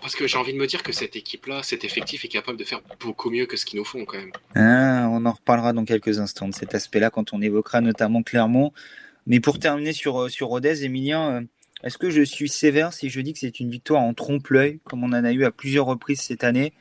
parce 0.00 0.14
que 0.14 0.26
j'ai 0.26 0.36
envie 0.36 0.52
de 0.52 0.58
me 0.58 0.66
dire 0.66 0.82
que 0.82 0.92
cette 0.92 1.16
équipe-là, 1.16 1.62
cet 1.62 1.84
effectif 1.84 2.24
est 2.24 2.28
capable 2.28 2.58
de 2.58 2.64
faire 2.64 2.80
beaucoup 3.00 3.30
mieux 3.30 3.46
que 3.46 3.56
ce 3.56 3.64
qu'ils 3.64 3.78
nous 3.78 3.84
font 3.84 4.04
quand 4.04 4.18
même. 4.18 4.32
Ah, 4.54 5.08
on 5.10 5.24
en 5.24 5.32
reparlera 5.32 5.72
dans 5.72 5.84
quelques 5.84 6.18
instants 6.18 6.48
de 6.48 6.54
cet 6.54 6.74
aspect-là 6.74 7.10
quand 7.10 7.32
on 7.32 7.40
évoquera 7.40 7.80
notamment 7.80 8.22
Clermont. 8.22 8.72
Mais 9.26 9.40
pour 9.40 9.58
terminer 9.58 9.92
sur, 9.92 10.30
sur 10.30 10.48
Rodez, 10.48 10.84
Emilien, 10.84 11.30
euh, 11.30 11.40
est-ce 11.86 11.98
que 11.98 12.10
je 12.10 12.22
suis 12.22 12.48
sévère 12.48 12.92
si 12.92 13.10
je 13.10 13.20
dis 13.20 13.32
que 13.32 13.38
c'est 13.38 13.60
une 13.60 13.70
victoire 13.70 14.02
en 14.02 14.12
trompe-l'œil, 14.12 14.80
comme 14.82 15.04
on 15.04 15.12
en 15.12 15.24
a 15.24 15.32
eu 15.32 15.44
à 15.44 15.52
plusieurs 15.52 15.86
reprises 15.86 16.20
cette 16.20 16.42
année? 16.42 16.72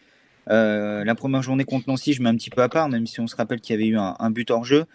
Euh, 0.50 1.04
La 1.04 1.14
première 1.14 1.44
journée 1.44 1.64
contre 1.64 1.88
Nancy, 1.88 2.14
je 2.14 2.24
mets 2.24 2.30
un 2.30 2.36
petit 2.36 2.50
peu 2.50 2.64
à 2.64 2.70
part, 2.70 2.90
même 2.90 3.06
si 3.06 3.20
on 3.20 3.28
se 3.28 3.36
rappelle 3.36 3.62
qu'il 3.62 3.76
y 3.76 3.78
avait 3.78 3.88
eu 3.88 3.98
un, 3.98 4.32
but 4.32 4.50
hors 4.50 4.66
jeu. 4.66 4.86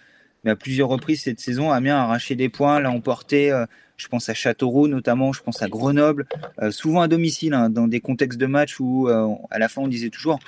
Mais 0.42 0.50
à 0.50 0.56
plusieurs 0.56 0.88
reprises 0.88 1.22
cette 1.22 1.38
saison, 1.38 1.70
Amiens 1.70 1.96
a 1.96 2.02
arraché 2.02 2.34
des 2.34 2.48
points, 2.48 2.80
l'a 2.80 2.90
emporté. 2.90 3.52
Euh, 3.52 3.66
je 3.98 4.08
pense 4.08 4.28
à 4.28 4.34
Châteauroux 4.34 4.88
notamment, 4.88 5.32
je 5.32 5.42
pense 5.42 5.62
à 5.62 5.68
Grenoble, 5.68 6.26
euh, 6.60 6.72
souvent 6.72 7.02
à 7.02 7.08
domicile, 7.08 7.54
hein, 7.54 7.70
dans 7.70 7.86
des 7.86 8.00
contextes 8.00 8.38
de 8.40 8.46
match 8.46 8.80
où 8.80 9.06
à 9.08 9.58
la 9.58 9.68
fin 9.68 9.82
on 9.82 9.88
disait 9.88 10.08
toujours 10.08 10.40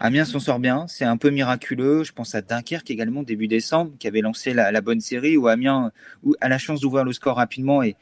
Amiens 0.00 0.26
s'en 0.26 0.38
sort 0.38 0.58
bien, 0.58 0.86
c'est 0.86 1.04
un 1.04 1.16
peu 1.16 1.30
miraculeux. 1.30 2.04
Je 2.04 2.12
pense 2.12 2.34
à 2.34 2.42
Dunkerque 2.42 2.90
également 2.90 3.22
début 3.22 3.48
décembre, 3.48 3.92
qui 3.98 4.06
avait 4.06 4.20
lancé 4.20 4.52
la, 4.52 4.80
bonne 4.82 5.00
série, 5.00 5.36
où 5.38 5.48
Amiens 5.48 5.92
a 6.40 6.48
la 6.48 6.58
chance 6.58 6.80
d'ouvrir 6.80 7.04
le 7.04 7.12
score 7.12 7.36
rapidement 7.36 7.82
et, 7.82 7.96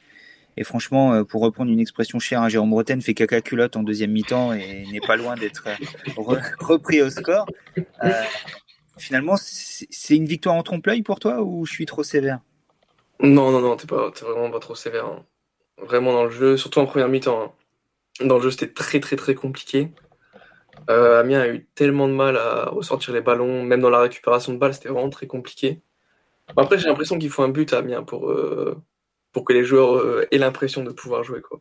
et 0.56 0.64
franchement, 0.64 1.12
euh, 1.12 1.24
pour 1.24 1.42
reprendre 1.42 1.70
une 1.70 1.80
expression 1.80 2.18
chère 2.18 2.42
à 2.42 2.48
Jérôme 2.48 2.70
Bretagne, 2.70 3.00
fait 3.00 3.14
caca 3.14 3.40
culotte 3.42 3.76
en 3.76 3.82
deuxième 3.82 4.12
mi-temps 4.12 4.54
et 4.54 4.84
n'est 4.90 5.00
pas 5.00 5.16
loin 5.16 5.34
d'être 5.34 5.64
repris 6.60 7.02
au 7.02 7.10
score. 7.10 7.46
Euh, 8.04 8.10
finalement, 8.96 9.34
c'est 9.36 10.16
une 10.16 10.26
victoire 10.26 10.54
en 10.54 10.62
trompe-l'œil 10.62 11.02
pour 11.02 11.20
toi 11.20 11.42
ou 11.42 11.66
je 11.66 11.72
suis 11.72 11.86
trop 11.86 12.02
sévère? 12.02 12.40
Non, 13.20 13.50
non, 13.50 13.60
non, 13.60 13.76
t'es 13.76 13.86
vraiment 13.86 14.50
pas 14.50 14.58
trop 14.58 14.74
sévère. 14.74 15.06
Hein. 15.06 15.24
Vraiment 15.82 16.12
dans 16.12 16.24
le 16.24 16.30
jeu, 16.30 16.56
surtout 16.56 16.78
en 16.78 16.86
première 16.86 17.08
mi-temps. 17.08 17.52
Hein. 18.20 18.26
Dans 18.26 18.36
le 18.36 18.42
jeu, 18.42 18.50
c'était 18.50 18.72
très, 18.72 18.98
très, 19.00 19.16
très 19.16 19.34
compliqué. 19.34 19.90
Euh, 20.88 21.20
Amiens 21.20 21.40
a 21.40 21.48
eu 21.48 21.66
tellement 21.74 22.08
de 22.08 22.14
mal 22.14 22.36
à 22.36 22.66
ressortir 22.66 23.12
les 23.12 23.20
ballons, 23.20 23.62
même 23.62 23.80
dans 23.80 23.90
la 23.90 24.00
récupération 24.00 24.52
de 24.52 24.58
balles, 24.58 24.72
c'était 24.72 24.88
vraiment 24.88 25.10
très 25.10 25.26
compliqué. 25.26 25.82
Après, 26.56 26.78
j'ai 26.78 26.88
l'impression 26.88 27.18
qu'il 27.18 27.30
faut 27.30 27.42
un 27.42 27.48
but 27.48 27.72
à 27.72 27.78
Amiens 27.78 28.04
pour, 28.04 28.30
euh, 28.30 28.80
pour 29.36 29.44
que 29.44 29.52
les 29.52 29.64
joueurs 29.64 29.98
euh, 29.98 30.26
aient 30.30 30.38
l'impression 30.38 30.82
de 30.82 30.90
pouvoir 30.90 31.22
jouer. 31.22 31.42
Quoi. 31.42 31.60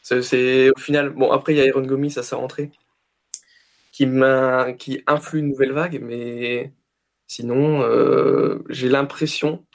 C'est, 0.00 0.70
au 0.70 0.78
final, 0.78 1.08
bon, 1.10 1.32
après, 1.32 1.54
il 1.54 1.56
y 1.56 1.60
a 1.60 1.66
Iron 1.66 1.82
Gomis 1.82 2.16
à 2.20 2.22
sa 2.22 2.36
rentrée 2.36 2.70
qui, 3.90 4.08
qui 4.78 5.02
influe 5.08 5.40
une 5.40 5.48
nouvelle 5.48 5.72
vague, 5.72 5.98
mais 6.00 6.72
sinon, 7.26 7.82
euh, 7.82 8.62
j'ai 8.68 8.88
l'impression 8.88 9.66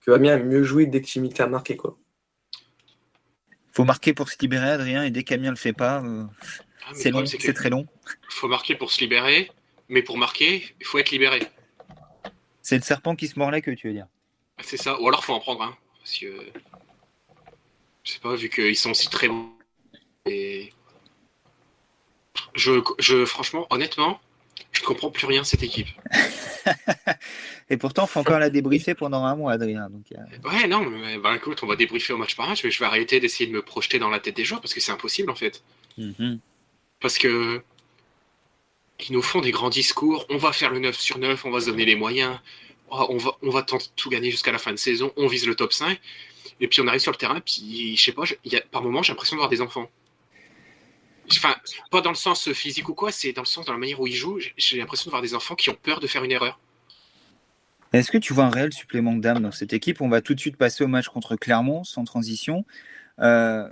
que 0.00 0.10
Amiens 0.10 0.36
a 0.36 0.38
mieux 0.38 0.62
joué 0.62 0.86
dès 0.86 1.02
que 1.02 1.06
Chimité 1.06 1.42
a 1.42 1.48
marqué. 1.48 1.76
Quoi. 1.76 1.98
faut 3.72 3.84
marquer 3.84 4.14
pour 4.14 4.30
se 4.30 4.38
libérer, 4.40 4.70
Adrien, 4.70 5.02
et 5.02 5.10
dès 5.10 5.22
qu'Amiens 5.22 5.50
le 5.50 5.56
fait 5.56 5.74
pas, 5.74 6.02
ah, 6.02 6.92
c'est 6.94 7.10
long, 7.10 7.26
c'est 7.26 7.52
très 7.52 7.68
long. 7.68 7.86
Il 8.06 8.32
faut 8.32 8.48
marquer 8.48 8.74
pour 8.74 8.90
se 8.90 9.00
libérer, 9.00 9.50
mais 9.90 10.00
pour 10.02 10.16
marquer, 10.16 10.64
il 10.80 10.86
faut 10.86 10.96
être 10.96 11.10
libéré. 11.10 11.42
C'est 12.62 12.76
le 12.76 12.82
serpent 12.82 13.16
qui 13.16 13.28
se 13.28 13.38
mord 13.38 13.50
que 13.50 13.70
tu 13.72 13.88
veux 13.88 13.92
dire. 13.92 14.06
C'est 14.62 14.78
ça, 14.78 14.98
ou 14.98 15.08
alors 15.08 15.22
faut 15.22 15.34
en 15.34 15.40
prendre 15.40 15.60
un. 15.60 15.76
Parce 16.00 16.18
que. 16.18 16.26
Je 18.10 18.14
sais 18.14 18.20
pas, 18.20 18.34
vu 18.34 18.48
qu'ils 18.48 18.76
sont 18.76 18.90
aussi 18.90 19.08
très 19.08 19.28
bons. 19.28 19.50
Et. 20.26 20.72
Je, 22.54 22.82
je, 22.98 23.24
franchement, 23.24 23.68
honnêtement, 23.70 24.20
je 24.72 24.80
ne 24.80 24.86
comprends 24.86 25.12
plus 25.12 25.26
rien 25.26 25.44
cette 25.44 25.62
équipe. 25.62 25.86
Et 27.70 27.76
pourtant, 27.76 28.06
il 28.06 28.08
faut 28.08 28.18
encore 28.18 28.40
la 28.40 28.50
débriefer 28.50 28.94
pendant 28.96 29.24
un 29.24 29.36
mois, 29.36 29.52
Adrien. 29.52 29.88
Donc, 29.88 30.06
Ouais, 30.44 30.66
non, 30.66 30.84
mais 30.90 31.18
bah, 31.18 31.36
écoute, 31.36 31.62
on 31.62 31.68
va 31.68 31.76
débriefer 31.76 32.12
au 32.12 32.16
match 32.16 32.34
par 32.34 32.48
match, 32.48 32.64
mais 32.64 32.72
je 32.72 32.80
vais 32.80 32.86
arrêter 32.86 33.20
d'essayer 33.20 33.46
de 33.48 33.54
me 33.54 33.62
projeter 33.62 34.00
dans 34.00 34.10
la 34.10 34.18
tête 34.18 34.34
des 34.34 34.44
joueurs 34.44 34.60
parce 34.60 34.74
que 34.74 34.80
c'est 34.80 34.90
impossible 34.90 35.30
en 35.30 35.36
fait. 35.36 35.62
Mhm. 35.96 36.40
Parce 36.98 37.16
que 37.16 37.62
ils 39.08 39.12
nous 39.12 39.22
font 39.22 39.40
des 39.40 39.52
grands 39.52 39.70
discours, 39.70 40.26
on 40.30 40.36
va 40.36 40.52
faire 40.52 40.72
le 40.72 40.80
9 40.80 40.98
sur 40.98 41.18
9, 41.18 41.44
on 41.44 41.50
va 41.52 41.60
se 41.60 41.66
donner 41.66 41.84
les 41.84 41.94
moyens, 41.94 42.36
oh, 42.90 43.06
on 43.08 43.18
va, 43.18 43.36
on 43.42 43.50
va 43.50 43.62
tenter 43.62 43.86
tout 43.94 44.10
gagner 44.10 44.32
jusqu'à 44.32 44.50
la 44.50 44.58
fin 44.58 44.72
de 44.72 44.76
saison, 44.76 45.12
on 45.16 45.28
vise 45.28 45.46
le 45.46 45.54
top 45.54 45.72
5, 45.72 45.98
et 46.60 46.68
puis 46.68 46.80
on 46.80 46.86
arrive 46.86 47.00
sur 47.00 47.12
le 47.12 47.16
terrain, 47.16 47.40
puis 47.40 47.96
je 47.96 48.04
sais 48.04 48.12
pas, 48.12 48.24
par 48.70 48.82
moment 48.82 49.02
j'ai 49.02 49.12
l'impression 49.12 49.36
de 49.36 49.40
voir 49.40 49.48
des 49.48 49.60
enfants. 49.60 49.90
Enfin, 51.32 51.54
pas 51.90 52.00
dans 52.00 52.10
le 52.10 52.16
sens 52.16 52.52
physique 52.52 52.88
ou 52.88 52.94
quoi, 52.94 53.12
c'est 53.12 53.32
dans 53.32 53.42
le 53.42 53.46
sens 53.46 53.66
dans 53.66 53.72
la 53.72 53.78
manière 53.78 54.00
où 54.00 54.06
ils 54.06 54.14
jouent, 54.14 54.40
j'ai 54.56 54.78
l'impression 54.78 55.08
de 55.08 55.10
voir 55.10 55.22
des 55.22 55.34
enfants 55.34 55.54
qui 55.54 55.70
ont 55.70 55.78
peur 55.80 56.00
de 56.00 56.06
faire 56.06 56.24
une 56.24 56.32
erreur. 56.32 56.58
Est-ce 57.92 58.12
que 58.12 58.18
tu 58.18 58.32
vois 58.32 58.44
un 58.44 58.50
réel 58.50 58.72
supplément 58.72 59.14
d'âme 59.14 59.42
dans 59.42 59.50
cette 59.50 59.72
équipe? 59.72 60.00
On 60.00 60.08
va 60.08 60.20
tout 60.20 60.34
de 60.34 60.40
suite 60.40 60.56
passer 60.56 60.84
au 60.84 60.88
match 60.88 61.08
contre 61.08 61.36
Clermont, 61.36 61.82
sans 61.82 62.04
transition. 62.04 62.64
Euh, 63.18 63.68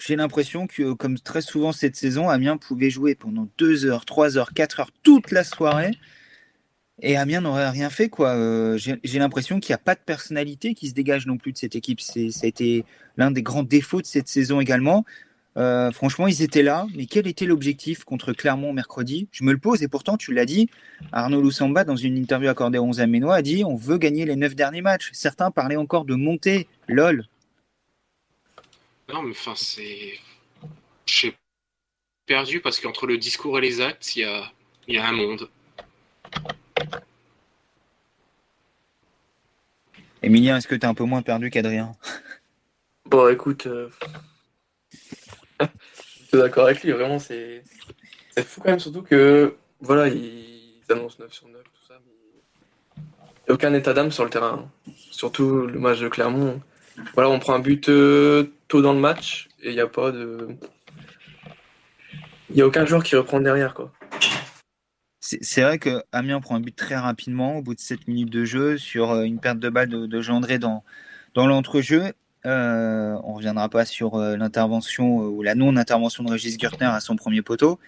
j'ai 0.00 0.16
l'impression 0.16 0.66
que, 0.66 0.92
comme 0.92 1.18
très 1.18 1.40
souvent 1.40 1.72
cette 1.72 1.94
saison, 1.94 2.28
Amiens 2.28 2.56
pouvait 2.56 2.90
jouer 2.90 3.14
pendant 3.14 3.48
2 3.58 3.86
heures, 3.86 4.04
3 4.04 4.38
heures, 4.38 4.52
4 4.54 4.80
heures, 4.80 4.90
toute 5.02 5.30
la 5.30 5.44
soirée. 5.44 5.92
Et 7.02 7.16
Amiens 7.16 7.40
n'aurait 7.40 7.70
rien 7.70 7.90
fait, 7.90 8.08
quoi. 8.08 8.30
Euh, 8.30 8.78
j'ai 8.78 9.18
l'impression 9.18 9.58
qu'il 9.58 9.72
n'y 9.72 9.74
a 9.74 9.78
pas 9.78 9.94
de 9.94 10.00
personnalité 10.00 10.74
qui 10.74 10.88
se 10.88 10.94
dégage 10.94 11.26
non 11.26 11.36
plus 11.36 11.52
de 11.52 11.58
cette 11.58 11.74
équipe. 11.74 12.00
Ça 12.00 12.20
a 12.20 12.46
été 12.46 12.84
l'un 13.16 13.30
des 13.30 13.42
grands 13.42 13.64
défauts 13.64 14.00
de 14.00 14.06
cette 14.06 14.28
saison 14.28 14.60
également. 14.60 15.04
Euh, 15.56 15.92
franchement, 15.92 16.26
ils 16.26 16.42
étaient 16.42 16.62
là, 16.62 16.86
mais 16.96 17.06
quel 17.06 17.26
était 17.26 17.46
l'objectif 17.46 18.04
contre 18.04 18.32
Clermont 18.32 18.72
mercredi? 18.72 19.28
Je 19.30 19.44
me 19.44 19.52
le 19.52 19.58
pose, 19.58 19.82
et 19.82 19.88
pourtant, 19.88 20.16
tu 20.16 20.32
l'as 20.32 20.46
dit, 20.46 20.68
Arnaud 21.12 21.40
Loussamba, 21.40 21.84
dans 21.84 21.96
une 21.96 22.16
interview 22.16 22.48
accordée 22.48 22.78
aux 22.78 22.84
11 22.84 23.00
Aménois, 23.00 23.36
a 23.36 23.42
dit 23.42 23.64
on 23.64 23.76
veut 23.76 23.98
gagner 23.98 24.24
les 24.24 24.36
9 24.36 24.54
derniers 24.54 24.82
matchs. 24.82 25.10
Certains 25.12 25.50
parlaient 25.50 25.76
encore 25.76 26.04
de 26.04 26.14
monter, 26.14 26.66
lol. 26.88 27.24
Non, 29.12 29.22
mais 29.22 29.30
enfin, 29.30 29.54
c'est. 29.56 30.14
J'ai 31.06 31.36
perdu 32.26 32.60
parce 32.60 32.80
qu'entre 32.80 33.06
le 33.06 33.18
discours 33.18 33.58
et 33.58 33.60
les 33.60 33.80
actes, 33.80 34.16
il 34.16 34.20
y 34.20 34.24
a, 34.24 34.52
y 34.88 34.98
a 34.98 35.06
un 35.06 35.12
monde. 35.12 35.48
Emilien, 40.22 40.56
est-ce 40.56 40.66
que 40.66 40.74
tu 40.74 40.80
es 40.80 40.86
un 40.86 40.94
peu 40.94 41.04
moins 41.04 41.22
perdu 41.22 41.50
qu'Adrien? 41.50 41.92
Bon, 43.04 43.28
écoute. 43.28 43.66
Euh... 43.66 43.90
je 45.60 45.66
suis 46.28 46.38
d'accord 46.38 46.64
avec 46.64 46.82
lui, 46.82 46.92
vraiment, 46.92 47.18
c'est. 47.18 47.62
Fou 48.38 48.62
quand 48.62 48.70
même, 48.70 48.80
surtout 48.80 49.02
que. 49.02 49.54
Voilà, 49.80 50.08
ils 50.08 50.82
annoncent 50.88 51.16
9 51.20 51.30
sur 51.30 51.46
9, 51.48 51.62
tout 51.62 51.86
ça, 51.86 51.94
mais. 52.06 52.12
Il 52.96 53.02
n'y 53.48 53.50
a 53.50 53.54
aucun 53.54 53.74
état 53.74 53.92
d'âme 53.92 54.10
sur 54.10 54.24
le 54.24 54.30
terrain. 54.30 54.70
Surtout 55.10 55.66
le 55.66 55.78
match 55.78 56.00
de 56.00 56.08
Clermont. 56.08 56.62
Voilà, 57.12 57.28
on 57.28 57.38
prend 57.38 57.54
un 57.54 57.58
but 57.58 57.88
euh, 57.90 58.54
tôt 58.68 58.80
dans 58.80 58.94
le 58.94 59.00
match 59.00 59.48
et 59.62 59.68
il 59.68 59.74
n'y 59.74 59.80
a 59.80 59.86
pas 59.86 60.10
de. 60.10 60.48
Il 62.48 62.56
n'y 62.56 62.62
a 62.62 62.66
aucun 62.66 62.86
joueur 62.86 63.02
qui 63.02 63.16
reprend 63.16 63.40
derrière. 63.40 63.74
quoi. 63.74 63.92
C'est 65.26 65.62
vrai 65.62 65.78
que 65.78 66.02
Amiens 66.12 66.40
prend 66.40 66.56
un 66.56 66.60
but 66.60 66.76
très 66.76 66.96
rapidement 66.96 67.56
au 67.56 67.62
bout 67.62 67.74
de 67.74 67.80
7 67.80 68.08
minutes 68.08 68.30
de 68.30 68.44
jeu 68.44 68.76
sur 68.76 69.12
euh, 69.12 69.22
une 69.22 69.40
perte 69.40 69.58
de 69.58 69.70
balle 69.70 69.88
de, 69.88 70.04
de 70.04 70.20
Gendré 70.20 70.58
dans, 70.58 70.84
dans 71.34 71.46
l'entrejeu. 71.46 72.12
Euh, 72.44 73.16
on 73.24 73.30
ne 73.30 73.36
reviendra 73.36 73.70
pas 73.70 73.86
sur 73.86 74.18
l'intervention 74.18 75.16
ou 75.16 75.42
la 75.42 75.54
non-intervention 75.54 76.24
de 76.24 76.30
Régis 76.30 76.58
Gertner 76.58 76.86
à 76.86 77.00
son 77.00 77.16
premier 77.16 77.40
poteau. 77.40 77.80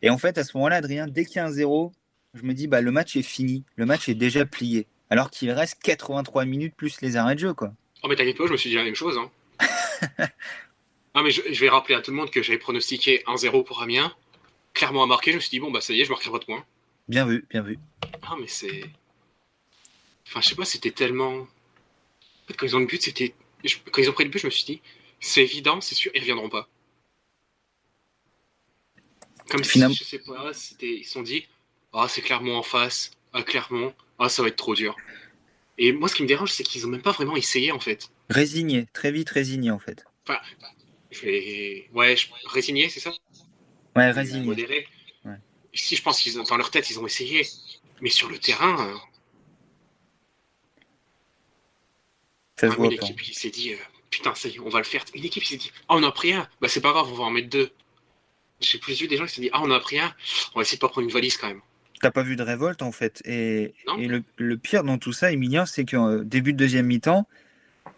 Et 0.00 0.08
en 0.08 0.16
fait, 0.16 0.38
à 0.38 0.44
ce 0.44 0.56
moment-là, 0.56 0.76
Adrien, 0.76 1.06
dès 1.06 1.26
qu'il 1.26 1.36
y 1.36 1.38
a 1.40 1.44
un 1.44 1.50
zéro, 1.50 1.92
je 2.34 2.42
me 2.42 2.54
dis 2.54 2.68
bah, 2.68 2.80
le 2.80 2.90
match 2.90 3.16
est 3.16 3.22
fini, 3.22 3.64
le 3.76 3.84
match 3.84 4.08
est 4.08 4.14
déjà 4.14 4.46
plié. 4.46 4.86
Alors 5.10 5.30
qu'il 5.30 5.50
reste 5.50 5.78
83 5.82 6.44
minutes 6.44 6.74
plus 6.74 7.00
les 7.00 7.16
arrêts 7.16 7.34
de 7.34 7.40
jeu. 7.40 7.54
quoi. 7.54 7.72
Oh, 8.02 8.08
mais 8.08 8.16
t'inquiète 8.16 8.36
pas, 8.36 8.46
je 8.46 8.52
me 8.52 8.56
suis 8.56 8.70
dit 8.70 8.76
la 8.76 8.84
même 8.84 8.94
chose. 8.94 9.18
Hein. 9.18 9.30
ah, 11.14 11.22
mais 11.22 11.30
je, 11.30 11.60
vais 11.60 11.68
rappeler 11.68 11.94
à 11.94 12.00
tout 12.00 12.10
le 12.10 12.16
monde 12.16 12.30
que 12.30 12.42
j'avais 12.42 12.58
pronostiqué 12.58 13.22
1-0 13.26 13.64
pour 13.64 13.82
Amiens. 13.82 14.12
Clairement 14.74 15.02
à 15.02 15.06
marquer, 15.06 15.32
je 15.32 15.36
me 15.36 15.40
suis 15.40 15.50
dit, 15.50 15.60
bon, 15.60 15.70
bah 15.70 15.80
ça 15.80 15.92
y 15.92 16.00
est, 16.00 16.04
je 16.04 16.10
marquerai 16.10 16.30
votre 16.30 16.46
point. 16.46 16.64
Bien 17.08 17.26
vu, 17.26 17.46
bien 17.48 17.62
vu. 17.62 17.78
Ah, 18.22 18.36
mais 18.38 18.46
c'est. 18.46 18.90
Enfin, 20.26 20.40
je 20.42 20.48
sais 20.50 20.54
pas, 20.54 20.64
c'était 20.64 20.90
tellement. 20.90 21.46
quand 22.56 22.66
ils 22.66 22.76
ont 22.76 22.80
le 22.80 22.86
but, 22.86 23.02
c'était. 23.02 23.34
Quand 23.90 24.02
ils 24.02 24.10
ont 24.10 24.12
pris 24.12 24.24
le 24.24 24.30
but, 24.30 24.38
je 24.38 24.46
me 24.46 24.50
suis 24.50 24.64
dit, 24.64 24.80
c'est 25.20 25.42
évident, 25.42 25.80
c'est 25.80 25.94
sûr, 25.94 26.12
ils 26.14 26.20
reviendront 26.20 26.48
pas. 26.48 26.68
Comme 29.48 29.64
si, 29.64 29.80
je 29.80 30.04
sais 30.04 30.18
pas, 30.18 30.52
ils 30.82 31.04
se 31.04 31.10
sont 31.10 31.22
dit, 31.22 31.48
ah, 31.92 32.06
c'est 32.08 32.20
clairement 32.20 32.58
en 32.58 32.62
face, 32.62 33.12
ah, 33.32 33.42
clairement, 33.42 33.94
ah, 34.18 34.28
ça 34.28 34.42
va 34.42 34.48
être 34.48 34.56
trop 34.56 34.74
dur. 34.74 34.94
Et 35.78 35.92
moi, 35.92 36.08
ce 36.08 36.14
qui 36.14 36.22
me 36.22 36.28
dérange, 36.28 36.52
c'est 36.52 36.62
qu'ils 36.62 36.86
ont 36.86 36.90
même 36.90 37.02
pas 37.02 37.12
vraiment 37.12 37.36
essayé, 37.36 37.72
en 37.72 37.80
fait. 37.80 38.10
Résigné, 38.28 38.86
très 38.92 39.10
vite 39.10 39.30
résigné, 39.30 39.70
en 39.70 39.78
fait. 39.78 40.04
Enfin, 40.24 40.38
je 41.10 41.20
vais... 41.22 41.88
Ouais, 41.94 42.14
résigné, 42.46 42.88
c'est 42.90 43.00
ça? 43.00 43.12
Ouais, 43.96 44.10
résigné. 44.10 44.44
Modéré. 44.44 44.86
Si 45.78 45.96
je 45.96 46.02
pense 46.02 46.20
qu'ils 46.20 46.34
dans 46.34 46.56
leur 46.56 46.70
tête, 46.70 46.90
ils 46.90 46.98
ont 46.98 47.06
essayé. 47.06 47.46
Mais 48.00 48.10
sur 48.10 48.28
le 48.28 48.38
terrain. 48.38 48.88
Euh, 48.88 48.94
ça 52.56 52.70
se 52.70 52.76
une 52.76 52.92
équipe 52.92 53.20
qui 53.20 53.34
s'est 53.34 53.50
dit, 53.50 53.72
euh, 53.72 53.76
putain, 54.10 54.34
ça 54.34 54.48
y 54.48 54.56
est, 54.56 54.60
on 54.60 54.68
va 54.68 54.78
le 54.78 54.84
faire. 54.84 55.04
Une 55.14 55.24
équipe 55.24 55.42
qui 55.42 55.50
s'est 55.50 55.56
dit, 55.56 55.70
ah, 55.88 55.94
on 55.96 56.02
a 56.02 56.10
pris 56.10 56.32
un. 56.32 56.48
Bah, 56.60 56.68
c'est 56.68 56.80
pas 56.80 56.92
grave, 56.92 57.08
on 57.10 57.14
va 57.14 57.24
en 57.24 57.30
mettre 57.30 57.48
deux. 57.48 57.70
J'ai 58.60 58.78
plus 58.78 59.00
vu 59.00 59.06
des 59.06 59.16
gens 59.16 59.26
qui 59.26 59.34
s'est 59.34 59.40
dit, 59.40 59.50
ah, 59.52 59.60
on 59.62 59.70
a 59.70 59.78
pris 59.78 60.00
un. 60.00 60.12
On 60.54 60.58
va 60.58 60.62
essayer 60.62 60.76
de 60.76 60.80
pas 60.80 60.88
prendre 60.88 61.06
une 61.06 61.12
valise 61.12 61.36
quand 61.36 61.48
même. 61.48 61.62
T'as 62.00 62.10
pas 62.10 62.22
vu 62.22 62.36
de 62.36 62.42
révolte 62.42 62.82
en 62.82 62.92
fait. 62.92 63.22
Et, 63.24 63.74
le, 63.86 64.56
pire 64.56 64.84
dans 64.84 64.98
tout 64.98 65.12
ça, 65.12 65.32
Emilien, 65.32 65.66
c'est 65.66 65.84
qu'au 65.84 66.08
euh, 66.08 66.24
début 66.24 66.52
de 66.52 66.58
deuxième 66.58 66.86
mi-temps, 66.86 67.26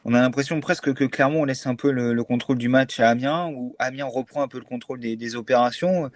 on 0.05 0.15
a 0.15 0.21
l'impression 0.21 0.59
presque 0.61 0.95
que 0.95 1.05
clairement 1.05 1.41
on 1.41 1.45
laisse 1.45 1.67
un 1.67 1.75
peu 1.75 1.91
le, 1.91 2.25
contrôle 2.25 2.57
du 2.59 2.69
match 2.69 3.01
à 3.01 3.11
Amiens, 3.11 3.49
ou 3.49 3.77
Amiens 3.79 4.07
reprend 4.07 4.43
un 4.43 4.49
peu 4.49 4.59
le 4.59 4.65
contrôle 4.65 5.01
des, 5.01 5.37
opérations, 5.37 6.11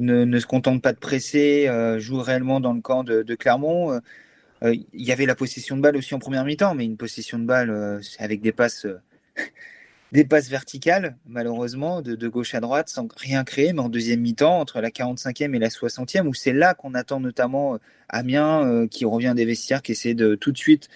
ne, 0.00 0.38
se 0.38 0.46
contente 0.46 0.82
pas 0.82 0.92
de 0.92 0.98
presser, 0.98 1.68
euh, 1.68 1.98
joue 2.00 2.20
réellement 2.20 2.60
dans 2.60 2.72
le 2.72 2.80
camp 2.80 3.04
de, 3.04 3.34
Clermont. 3.34 4.00
Euh, 4.62 4.74
il 4.92 5.02
y 5.06 5.12
avait 5.12 5.26
la 5.26 5.34
possession 5.34 5.76
de 5.76 5.82
balle 5.82 5.96
aussi 5.96 6.14
en 6.14 6.18
première 6.18 6.44
mi-temps, 6.44 6.74
mais 6.74 6.84
une 6.84 6.96
possession 6.96 7.38
de 7.38 7.44
balle 7.44 8.00
avec 8.18 8.40
des 8.42 8.52
passes 8.52 8.86
des 10.12 10.24
passes 10.24 10.48
verticales, 10.48 11.16
malheureusement, 11.26 12.02
de, 12.02 12.28
gauche 12.28 12.54
à 12.54 12.60
droite, 12.60 12.88
sans 12.88 13.06
rien 13.16 13.44
créer, 13.44 13.72
mais 13.72 13.80
en 13.80 13.88
deuxième 13.88 14.20
mi-temps, 14.20 14.58
entre 14.58 14.80
la 14.80 14.90
45e 14.90 15.54
et 15.54 15.58
la 15.58 15.68
60e, 15.68 16.26
où 16.26 16.34
c'est 16.34 16.52
là 16.52 16.74
qu'on 16.74 16.94
attend 16.94 17.20
notamment 17.20 17.74
euh, 17.74 17.78
Amiens, 18.08 18.66
euh, 18.66 18.86
qui 18.88 19.04
revient 19.04 19.34
des 19.36 19.44
vestiaires, 19.44 19.82
qui 19.82 19.92
essaie 19.92 20.14
de 20.14 20.34
tout 20.34 20.52
de 20.52 20.58
suite 20.58 20.88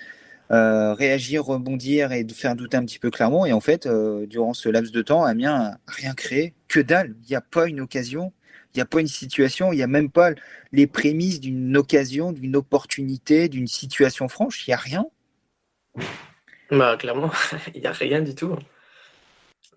euh, 0.51 0.95
réagir, 0.95 1.45
rebondir 1.45 2.13
et 2.13 2.25
de 2.25 2.33
faire 2.33 2.57
douter 2.57 2.77
un 2.77 2.85
petit 2.85 2.99
peu 2.99 3.11
Clermont. 3.11 3.47
Et 3.47 3.53
en 3.53 3.61
fait, 3.61 3.89
durant 4.29 4.55
ce 4.55 4.69
laps 4.69 4.93
de 4.93 5.03
temps, 5.03 5.25
Amiens 5.25 5.59
n'a 5.59 5.79
rien 5.87 6.15
créé, 6.15 6.55
que 6.69 6.81
dalle. 6.81 7.15
Il 7.25 7.31
n'y 7.31 7.37
a 7.37 7.41
pas 7.41 7.69
une 7.69 7.81
occasion, 7.81 8.33
il 8.75 8.79
n'y 8.79 8.83
a 8.83 8.87
pas 8.87 9.01
une 9.01 9.07
situation, 9.07 9.73
il 9.73 9.77
n'y 9.77 9.83
a 9.83 9.89
même 9.89 10.11
pas 10.11 10.33
les 10.73 10.87
prémices 10.87 11.41
d'une 11.41 11.77
occasion, 11.77 12.33
d'une 12.33 12.57
opportunité, 12.57 13.49
d'une 13.49 13.69
situation 13.69 14.29
franche, 14.29 14.67
il 14.67 14.71
n'y 14.71 14.75
a 14.75 14.79
rien. 14.79 15.07
Bah, 16.71 16.97
clairement, 16.97 17.31
il 17.75 17.81
n'y 17.81 17.87
a 17.87 17.93
rien 17.93 18.21
du 18.21 18.35
tout. 18.35 18.57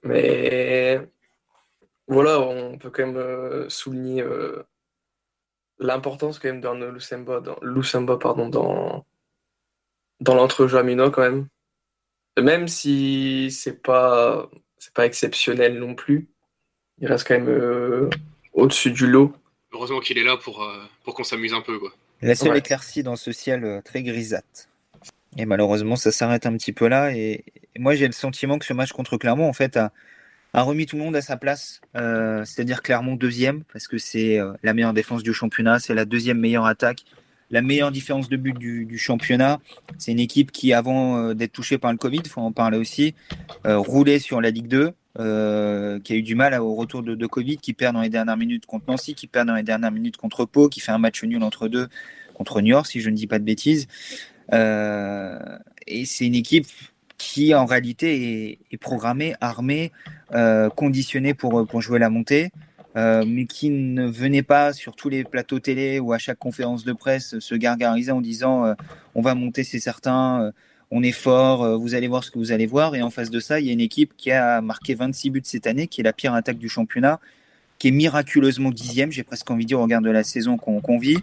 Mais 0.03 0.99
voilà, 2.07 2.39
on 2.39 2.77
peut 2.77 2.89
quand 2.89 3.05
même 3.05 3.17
euh, 3.17 3.69
souligner 3.69 4.23
euh, 4.23 4.63
l'importance 5.79 6.39
quand 6.39 6.47
même 6.47 6.61
d'un 6.61 6.73
Lucemba, 6.91 7.41
dans, 7.41 7.57
Lucemba 7.61 8.17
pardon, 8.17 8.49
dans, 8.49 9.05
dans 10.21 10.47
quand 10.47 11.21
même. 11.21 11.47
Même 12.39 12.67
si 12.67 13.49
c'est 13.51 13.81
pas 13.81 14.49
c'est 14.77 14.93
pas 14.93 15.05
exceptionnel 15.05 15.79
non 15.79 15.95
plus, 15.95 16.29
il 16.99 17.07
reste 17.07 17.27
quand 17.27 17.33
même 17.33 17.49
euh, 17.49 18.09
au-dessus 18.57 18.91
du 18.91 19.07
lot. 19.07 19.33
Heureusement 19.71 19.99
qu'il 19.99 20.17
est 20.17 20.23
là 20.23 20.37
pour, 20.37 20.63
euh, 20.63 20.83
pour 21.03 21.13
qu'on 21.13 21.23
s'amuse 21.23 21.53
un 21.53 21.61
peu. 21.61 21.79
Quoi. 21.79 21.93
La 22.21 22.35
seule 22.35 22.57
éclaircie 22.57 23.03
dans 23.03 23.15
ce 23.15 23.31
ciel 23.31 23.63
euh, 23.63 23.81
très 23.81 24.03
grisâtre. 24.03 24.67
Et 25.37 25.45
malheureusement, 25.45 25.95
ça 25.95 26.11
s'arrête 26.11 26.45
un 26.45 26.53
petit 26.57 26.73
peu 26.73 26.87
là. 26.87 27.15
Et, 27.15 27.43
moi, 27.77 27.95
j'ai 27.95 28.07
le 28.07 28.13
sentiment 28.13 28.57
que 28.57 28.65
ce 28.65 28.73
match 28.73 28.91
contre 28.91 29.17
Clermont, 29.17 29.47
en 29.47 29.53
fait, 29.53 29.77
a, 29.77 29.91
a 30.53 30.63
remis 30.63 30.87
tout 30.87 30.97
le 30.97 31.03
monde 31.03 31.15
à 31.15 31.21
sa 31.21 31.37
place. 31.37 31.79
C'est-à-dire 31.93 32.81
Clermont 32.81 33.15
deuxième, 33.15 33.63
parce 33.71 33.87
que 33.87 33.99
c'est 33.99 34.39
la 34.63 34.73
meilleure 34.73 34.93
défense 34.93 35.21
du 35.21 35.31
championnat, 35.31 35.77
c'est 35.77 35.93
la 35.93 36.05
deuxième 36.05 36.39
meilleure 36.39 36.65
attaque, 36.65 37.03
la 37.49 37.61
meilleure 37.61 37.91
différence 37.91 38.29
de 38.29 38.37
but 38.37 38.57
du, 38.57 38.97
championnat. 38.97 39.59
C'est 39.97 40.11
une 40.11 40.19
équipe 40.19 40.51
qui, 40.51 40.73
avant 40.73 41.17
euh, 41.17 41.33
d'être 41.33 41.53
touchée 41.53 41.77
par 41.77 41.91
le 41.91 41.97
Covid, 41.97 42.21
il 42.23 42.29
faut 42.29 42.41
en 42.41 42.51
parler 42.51 42.77
aussi, 42.77 43.15
euh, 43.65 43.77
roulait 43.77 44.19
sur 44.19 44.41
la 44.41 44.51
Ligue 44.51 44.67
2, 44.67 44.93
euh, 45.19 45.99
qui 45.99 46.13
a 46.13 46.15
eu 46.15 46.21
du 46.21 46.35
mal 46.35 46.53
au 46.59 46.75
retour 46.75 47.03
de, 47.03 47.25
Covid, 47.25 47.57
qui 47.57 47.73
perd 47.73 47.95
dans 47.95 48.01
les 48.01 48.09
dernières 48.09 48.37
minutes 48.37 48.65
contre 48.65 48.85
Nancy, 48.87 49.15
qui 49.15 49.27
perd 49.27 49.47
dans 49.47 49.55
les 49.55 49.63
dernières 49.63 49.91
minutes 49.91 50.17
contre 50.17 50.45
Pau, 50.45 50.69
qui 50.69 50.79
fait 50.79 50.91
un 50.91 50.97
match 50.97 51.23
nul 51.23 51.43
entre 51.43 51.67
deux 51.67 51.87
contre 52.33 52.61
York, 52.61 52.85
si 52.85 53.01
je 53.01 53.09
ne 53.09 53.15
dis 53.15 53.27
pas 53.27 53.39
de 53.39 53.43
bêtises. 53.43 53.87
et 54.51 56.05
c'est 56.05 56.25
une 56.25 56.35
équipe 56.35 56.67
qui, 57.17 57.55
en 57.55 57.65
réalité, 57.65 58.59
est, 58.71 58.77
programmée, 58.77 59.35
armée, 59.41 59.91
conditionnée 60.75 61.33
pour, 61.33 61.81
jouer 61.81 61.99
la 61.99 62.09
montée. 62.09 62.51
Euh, 62.97 63.25
mais 63.27 63.45
qui 63.45 63.69
ne 63.69 64.07
venait 64.07 64.41
pas 64.41 64.73
sur 64.73 64.95
tous 64.95 65.07
les 65.07 65.23
plateaux 65.23 65.59
télé 65.59 65.99
ou 65.99 66.13
à 66.13 66.17
chaque 66.17 66.39
conférence 66.39 66.83
de 66.83 66.93
presse 66.93 67.37
se 67.37 67.53
gargariser 67.53 68.11
en 68.11 68.21
disant 68.21 68.65
euh, 68.65 68.73
on 69.13 69.21
va 69.21 69.35
monter, 69.35 69.63
c'est 69.63 69.79
certain, 69.79 70.41
euh, 70.41 70.51
on 70.91 71.03
est 71.03 71.11
fort, 71.11 71.79
vous 71.79 71.95
allez 71.95 72.07
voir 72.07 72.23
ce 72.23 72.31
que 72.31 72.39
vous 72.39 72.51
allez 72.51 72.65
voir. 72.65 72.95
Et 72.95 73.01
en 73.01 73.09
face 73.09 73.29
de 73.29 73.39
ça, 73.39 73.59
il 73.59 73.67
y 73.67 73.69
a 73.69 73.73
une 73.73 73.81
équipe 73.81 74.13
qui 74.17 74.31
a 74.31 74.61
marqué 74.61 74.95
26 74.95 75.29
buts 75.29 75.41
cette 75.43 75.67
année, 75.67 75.87
qui 75.87 76.01
est 76.01 76.03
la 76.03 76.13
pire 76.13 76.33
attaque 76.33 76.57
du 76.57 76.69
championnat, 76.69 77.19
qui 77.77 77.89
est 77.89 77.91
miraculeusement 77.91 78.71
dixième, 78.71 79.11
j'ai 79.11 79.23
presque 79.23 79.49
envie 79.51 79.65
de 79.65 79.67
dire 79.67 79.79
au 79.79 79.83
regard 79.83 80.01
de 80.01 80.09
la 80.09 80.23
saison 80.23 80.57
qu'on 80.57 80.97
vit, 80.97 81.17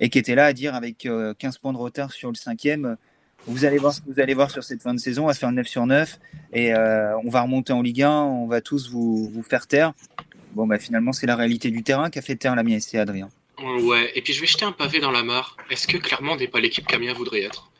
et 0.00 0.08
qui 0.08 0.18
était 0.18 0.34
là 0.34 0.46
à 0.46 0.52
dire 0.52 0.74
avec 0.74 1.08
15 1.38 1.58
points 1.58 1.72
de 1.72 1.78
retard 1.78 2.12
sur 2.12 2.28
le 2.28 2.34
cinquième. 2.34 2.96
Vous 3.46 3.64
allez 3.64 3.78
voir 3.78 3.94
ce 3.94 4.00
que 4.00 4.10
vous 4.10 4.20
allez 4.20 4.34
voir 4.34 4.50
sur 4.50 4.64
cette 4.64 4.82
fin 4.82 4.92
de 4.92 4.98
saison, 4.98 5.24
on 5.24 5.26
va 5.28 5.34
faire 5.34 5.52
9 5.52 5.66
sur 5.66 5.86
9 5.86 6.18
et 6.52 6.74
on 6.74 7.30
va 7.30 7.42
remonter 7.42 7.72
en 7.72 7.80
Ligue 7.82 8.02
1, 8.02 8.10
on 8.10 8.46
va 8.46 8.60
tous 8.60 8.90
vous, 8.90 9.42
faire 9.48 9.66
taire. 9.66 9.92
Bon, 10.52 10.66
bah, 10.66 10.78
finalement, 10.78 11.12
c'est 11.12 11.26
la 11.26 11.36
réalité 11.36 11.70
du 11.70 11.82
terrain 11.82 12.10
qui 12.10 12.18
a 12.18 12.22
fait 12.22 12.36
taire 12.36 12.54
la 12.54 12.62
mienne, 12.62 12.80
c'est 12.80 12.98
Adrien. 12.98 13.28
Ouais, 13.62 14.10
et 14.14 14.22
puis 14.22 14.32
je 14.32 14.40
vais 14.40 14.46
jeter 14.46 14.64
un 14.64 14.72
pavé 14.72 15.00
dans 15.00 15.10
la 15.10 15.22
mare. 15.22 15.56
Est-ce 15.70 15.86
que 15.86 15.96
clairement 15.96 16.36
n'est 16.36 16.48
pas 16.48 16.60
l'équipe 16.60 16.86
qu'Amiens 16.86 17.14
voudrait 17.14 17.42
être? 17.42 17.70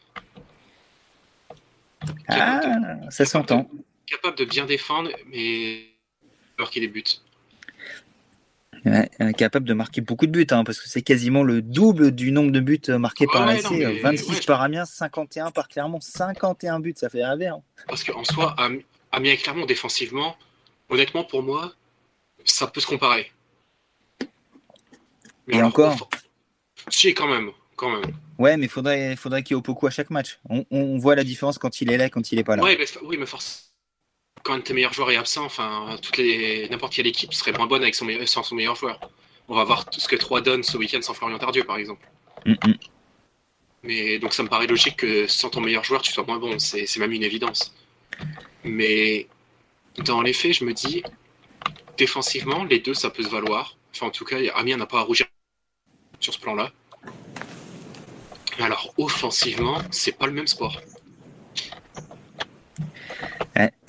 Ah, 2.28 2.96
ça 3.10 3.24
s'entend. 3.24 3.68
Capable 4.06 4.36
de 4.38 4.44
bien 4.44 4.66
défendre, 4.66 5.10
mais 5.26 5.86
alors 6.58 6.70
qu'il 6.70 6.82
débute. 6.82 7.22
Ouais, 8.84 9.10
capable 9.36 9.66
de 9.66 9.74
marquer 9.74 10.00
beaucoup 10.00 10.26
de 10.26 10.30
buts, 10.30 10.46
hein, 10.50 10.62
parce 10.62 10.80
que 10.80 10.88
c'est 10.88 11.02
quasiment 11.02 11.42
le 11.42 11.60
double 11.60 12.12
du 12.12 12.30
nombre 12.30 12.52
de 12.52 12.60
buts 12.60 12.80
marqués 12.88 13.26
par 13.26 13.44
l'AC. 13.44 13.64
26 14.00 14.46
par 14.46 14.62
Amiens, 14.62 14.84
51 14.84 15.50
par 15.50 15.68
Clermont. 15.68 16.00
51 16.00 16.78
buts, 16.78 16.94
ça 16.96 17.08
fait 17.08 17.24
rêver. 17.24 17.48
Hein. 17.48 17.62
Parce 17.88 18.04
qu'en 18.04 18.22
soi, 18.22 18.54
Amiens 19.10 19.32
et 19.32 19.36
Clermont, 19.36 19.66
défensivement, 19.66 20.36
honnêtement, 20.88 21.24
pour 21.24 21.42
moi, 21.42 21.72
ça 22.44 22.68
peut 22.68 22.80
se 22.80 22.86
comparer. 22.86 23.32
Mais 25.48 25.56
Et 25.56 25.62
encore 25.62 26.08
Si, 26.88 27.12
quand 27.12 27.26
même, 27.26 27.50
quand 27.74 27.90
même. 27.90 28.12
Ouais, 28.38 28.56
mais 28.56 28.68
faudrait, 28.68 29.16
faudrait 29.16 29.42
qu'il 29.42 29.56
y 29.56 29.58
ait 29.58 29.62
beaucoup 29.62 29.86
à 29.86 29.90
chaque 29.90 30.10
match. 30.10 30.38
On, 30.48 30.98
voit 30.98 31.14
la 31.14 31.24
différence 31.24 31.58
quand 31.58 31.80
il 31.80 31.90
est 31.90 31.96
là, 31.96 32.10
quand 32.10 32.32
il 32.32 32.38
est 32.38 32.44
pas 32.44 32.56
là. 32.56 32.62
Ouais, 32.62 32.76
mais, 32.78 32.86
oui, 33.02 33.16
mais 33.18 33.26
force. 33.26 33.72
Quand 34.42 34.60
tes 34.62 34.74
meilleurs 34.74 34.92
joueurs 34.92 35.10
est 35.10 35.16
absent, 35.16 35.44
enfin, 35.44 35.96
toutes 36.02 36.18
les 36.18 36.68
n'importe 36.68 36.94
quelle 36.94 37.06
équipe 37.06 37.32
serait 37.34 37.52
moins 37.52 37.66
bonne 37.66 37.82
avec 37.82 37.94
son 37.94 38.06
sans 38.26 38.42
son 38.42 38.54
meilleur 38.54 38.76
joueur. 38.76 39.00
On 39.48 39.54
va 39.54 39.64
voir 39.64 39.88
tout 39.88 40.00
ce 40.00 40.08
que 40.08 40.16
3 40.16 40.40
donne 40.40 40.62
ce 40.62 40.76
week-end 40.76 41.00
sans 41.02 41.14
Florian 41.14 41.38
Tardieu, 41.38 41.64
par 41.64 41.76
exemple. 41.78 42.06
Mm, 42.44 42.52
mm. 42.52 42.74
Mais 43.84 44.18
donc 44.18 44.34
ça 44.34 44.42
me 44.42 44.48
paraît 44.48 44.66
logique 44.66 44.96
que 44.96 45.26
sans 45.26 45.48
ton 45.48 45.60
meilleur 45.60 45.84
joueur, 45.84 46.02
tu 46.02 46.12
sois 46.12 46.24
moins 46.24 46.38
bon. 46.38 46.58
C'est 46.58 46.98
même 46.98 47.12
une 47.12 47.22
évidence. 47.22 47.74
Mais 48.64 49.28
dans 50.04 50.20
les 50.20 50.32
faits, 50.32 50.54
je 50.54 50.64
me 50.64 50.72
dis, 50.72 51.02
défensivement, 51.96 52.64
les 52.64 52.80
deux, 52.80 52.94
ça 52.94 53.10
peut 53.10 53.22
se 53.22 53.28
valoir. 53.28 53.76
Enfin, 53.94 54.06
en 54.06 54.10
tout 54.10 54.24
cas, 54.24 54.36
Amiens 54.54 54.76
n'a 54.76 54.86
pas 54.86 54.98
à 54.98 55.02
rougir 55.02 55.26
sur 56.20 56.34
ce 56.34 56.40
plan-là. 56.40 56.72
Alors, 58.58 58.94
offensivement, 58.96 59.78
c'est 59.90 60.12
pas 60.12 60.26
le 60.26 60.32
même 60.32 60.46
sport 60.46 60.80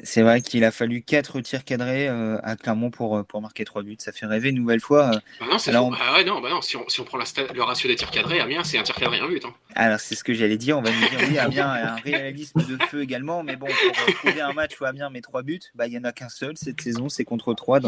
c'est 0.08 0.22
vrai 0.22 0.42
qu'il 0.42 0.64
a 0.64 0.72
fallu 0.72 1.02
4 1.02 1.42
tirs 1.42 1.66
cadrés 1.66 2.08
euh, 2.08 2.40
à 2.42 2.56
Clermont 2.56 2.90
pour, 2.90 3.18
euh, 3.18 3.24
pour 3.24 3.42
marquer 3.42 3.66
3 3.66 3.84
buts. 3.84 3.98
Ça 4.00 4.14
fait 4.14 4.26
rêver 4.26 4.50
une 4.50 4.56
nouvelle 4.56 4.80
fois. 4.80 5.12
Euh. 5.14 5.20
Bah 5.40 5.46
non, 5.74 5.92
non, 6.26 6.42
bah 6.42 6.50
non, 6.50 6.62
si 6.62 6.78
on, 6.78 6.88
si 6.88 7.02
on 7.02 7.04
prend 7.04 7.18
le 7.18 7.62
ratio 7.62 7.90
des 7.90 7.96
tirs 7.96 8.10
cadrés, 8.10 8.40
Amiens, 8.40 8.64
c'est 8.64 8.78
un 8.78 8.84
tir 8.84 8.96
cadré 8.96 9.18
et 9.18 9.20
un 9.20 9.28
but. 9.28 9.44
Hein. 9.44 9.54
Alors, 9.76 10.00
c'est 10.00 10.16
ce 10.16 10.24
que 10.24 10.34
j'allais 10.34 10.58
dire. 10.58 10.78
On 10.78 10.82
va 10.82 10.92
nous 10.92 11.10
dire, 11.10 11.20
oui, 11.30 11.38
Amiens 11.38 11.68
a 11.68 11.94
un 11.94 11.96
réalisme 11.98 12.64
de 12.66 12.78
feu 12.86 13.02
également. 13.02 13.44
Mais 13.44 13.58
bon, 13.58 13.68
pour 13.68 14.16
trouver 14.16 14.42
un 14.42 14.54
match 14.54 14.80
où 14.80 14.86
Amiens 14.86 15.10
met 15.10 15.22
3 15.22 15.44
buts, 15.44 15.60
bah, 15.76 15.88
il 15.88 15.92
n'y 15.92 15.98
en 15.98 16.06
a 16.06 16.14
qu'un 16.14 16.30
seul 16.30 16.54
cette 16.56 16.80
saison. 16.80 17.10
C'est 17.10 17.26
contre 17.26 17.54
3. 17.54 17.82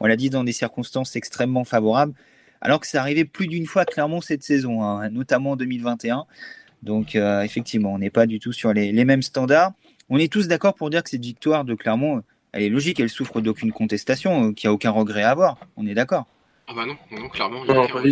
on 0.00 0.06
l'a 0.06 0.16
dit, 0.16 0.30
dans 0.30 0.44
des 0.44 0.52
circonstances 0.52 1.14
extrêmement 1.14 1.64
favorables. 1.64 2.14
Alors 2.60 2.80
que 2.80 2.86
c'est 2.86 2.98
arrivé 2.98 3.24
plus 3.24 3.46
d'une 3.46 3.66
fois 3.66 3.82
à 3.82 3.84
Clermont 3.84 4.20
cette 4.20 4.42
saison, 4.42 4.82
hein, 4.82 5.08
notamment 5.10 5.52
en 5.52 5.56
2021. 5.56 6.26
Donc, 6.82 7.16
effectivement, 7.16 7.94
on 7.94 7.98
n'est 7.98 8.10
pas 8.10 8.26
du 8.26 8.38
tout 8.38 8.52
sur 8.52 8.72
les, 8.72 8.92
les 8.92 9.04
mêmes 9.04 9.22
standards. 9.22 9.72
On 10.08 10.18
est 10.18 10.32
tous 10.32 10.46
d'accord 10.46 10.74
pour 10.74 10.88
dire 10.88 11.02
que 11.02 11.10
cette 11.10 11.24
victoire 11.24 11.64
de 11.64 11.74
Clermont, 11.74 12.22
elle 12.56 12.62
est 12.62 12.68
logique, 12.68 13.00
elle 13.00 13.10
souffre 13.10 13.40
d'aucune 13.40 13.72
contestation, 13.72 14.48
euh, 14.48 14.52
qu'il 14.52 14.68
n'y 14.68 14.72
a 14.72 14.74
aucun 14.74 14.90
regret 14.90 15.22
à 15.22 15.30
avoir. 15.30 15.58
On 15.76 15.86
est 15.86 15.94
d'accord. 15.94 16.26
Ah 16.68 16.72
bah 16.74 16.86
non, 16.86 16.96
non, 17.10 17.28
clairement, 17.28 17.62
il 17.64 17.68
y 17.68 17.70
a 17.70 17.74
non, 17.74 17.86
pas 17.86 18.02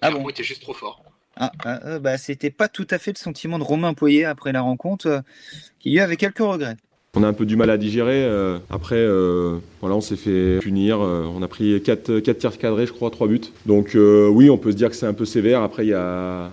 Ah 0.00 0.10
bon 0.10 0.28
était 0.28 0.42
juste 0.42 0.62
trop 0.62 0.74
fort. 0.74 1.04
Ah, 1.36 1.52
ah 1.64 1.80
euh, 1.86 1.98
bah, 2.00 2.18
c'était 2.18 2.50
pas 2.50 2.68
tout 2.68 2.86
à 2.90 2.98
fait 2.98 3.12
le 3.12 3.18
sentiment 3.18 3.58
de 3.58 3.64
Romain 3.64 3.94
Poyer 3.94 4.24
après 4.24 4.52
la 4.52 4.62
rencontre, 4.62 5.06
euh, 5.06 5.20
qui 5.78 5.90
lui 5.90 6.00
avait 6.00 6.16
quelques 6.16 6.38
regrets. 6.38 6.76
On 7.16 7.22
a 7.24 7.28
un 7.28 7.32
peu 7.32 7.44
du 7.44 7.56
mal 7.56 7.70
à 7.70 7.76
digérer. 7.76 8.24
après, 8.70 9.04
voilà, 9.80 9.96
on 9.96 10.00
s'est 10.00 10.16
fait 10.16 10.58
punir. 10.60 11.00
on 11.00 11.42
a 11.42 11.48
pris 11.48 11.82
4, 11.82 12.20
4 12.20 12.38
tirs 12.38 12.58
cadrés, 12.58 12.86
je 12.86 12.92
crois, 12.92 13.10
3 13.10 13.26
buts. 13.26 13.40
Donc 13.66 13.96
oui, 13.96 14.48
on 14.48 14.56
peut 14.56 14.70
se 14.70 14.76
dire 14.76 14.90
que 14.90 14.96
c'est 14.96 15.06
un 15.06 15.12
peu 15.12 15.24
sévère. 15.24 15.62
Après, 15.62 15.84
il 15.84 15.88
y 15.88 15.94
a, 15.94 16.50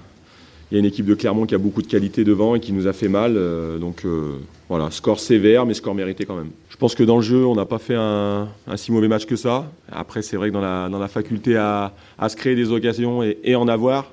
une 0.72 0.86
équipe 0.86 1.06
de 1.06 1.16
Clermont 1.16 1.46
qui 1.46 1.56
a 1.56 1.58
beaucoup 1.58 1.82
de 1.82 1.88
qualité 1.88 2.24
devant 2.24 2.56
et 2.56 2.60
qui 2.60 2.74
nous 2.74 2.88
a 2.88 2.94
fait 2.94 3.08
mal. 3.08 3.36
Euh, 3.38 3.78
donc 3.78 4.04
euh, 4.06 4.34
voilà, 4.68 4.92
score 4.92 5.20
sévère, 5.20 5.66
mais 5.66 5.74
score 5.74 5.96
mérité 5.96 6.26
quand 6.26 6.36
même. 6.36 6.52
Je 6.70 6.76
pense 6.76 6.94
que 6.94 7.04
dans 7.04 7.18
le 7.18 7.22
jeu, 7.22 7.46
on 7.46 7.56
n'a 7.56 7.66
pas 7.66 7.80
fait 7.80 7.96
un, 7.96 8.50
si 8.76 8.92
mauvais 8.92 9.08
match 9.08 9.26
que 9.26 9.36
ça. 9.36 9.72
Après, 9.92 10.22
c'est 10.22 10.38
vrai 10.38 10.50
que 10.50 10.54
dans 10.54 11.00
la, 11.00 11.08
faculté 11.08 11.56
à, 11.56 11.94
se 12.28 12.36
créer 12.36 12.56
des 12.56 12.72
occasions 12.72 13.24
et, 13.24 13.56
en 13.56 13.68
avoir, 13.68 14.12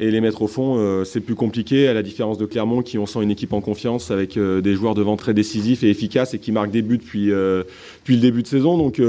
et 0.00 0.10
les 0.10 0.20
mettre 0.20 0.42
au 0.42 0.46
fond, 0.46 0.76
euh, 0.78 1.04
c'est 1.04 1.20
plus 1.20 1.34
compliqué, 1.34 1.88
à 1.88 1.94
la 1.94 2.02
différence 2.02 2.38
de 2.38 2.46
Clermont, 2.46 2.82
qui 2.82 2.98
on 2.98 3.06
sent 3.06 3.22
une 3.22 3.30
équipe 3.30 3.52
en 3.52 3.60
confiance, 3.60 4.10
avec 4.10 4.38
des 4.38 4.74
joueurs 4.74 4.94
devant 4.94 5.16
très 5.16 5.34
décisifs 5.34 5.82
et 5.82 5.90
efficaces 5.90 6.34
et 6.34 6.38
qui 6.38 6.52
marquent 6.52 6.70
des 6.70 6.82
buts 6.82 6.98
depuis, 6.98 7.26
depuis 7.26 8.14
le 8.14 8.20
début 8.20 8.42
de 8.42 8.48
saison. 8.48 8.78
Donc 8.78 9.00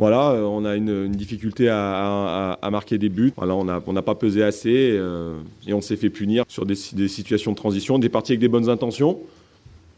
voilà, 0.00 0.30
euh, 0.30 0.44
on 0.44 0.64
a 0.64 0.76
une, 0.76 1.10
difficulté 1.10 1.68
à, 1.68 2.58
marquer 2.72 2.96
des 2.96 3.10
buts. 3.10 3.34
Voilà, 3.36 3.54
on 3.54 3.92
n'a 3.92 4.02
pas 4.02 4.14
pesé 4.14 4.42
assez 4.42 4.92
euh, 4.92 5.34
et 5.66 5.74
on 5.74 5.82
s'est 5.82 5.96
fait 5.96 6.08
punir 6.08 6.44
sur 6.48 6.64
des, 6.64 6.74
situations 6.74 7.50
de 7.50 7.56
transition, 7.56 7.98
des 7.98 8.08
parties 8.08 8.32
avec 8.32 8.40
des 8.40 8.48
bonnes 8.48 8.70
intentions. 8.70 9.18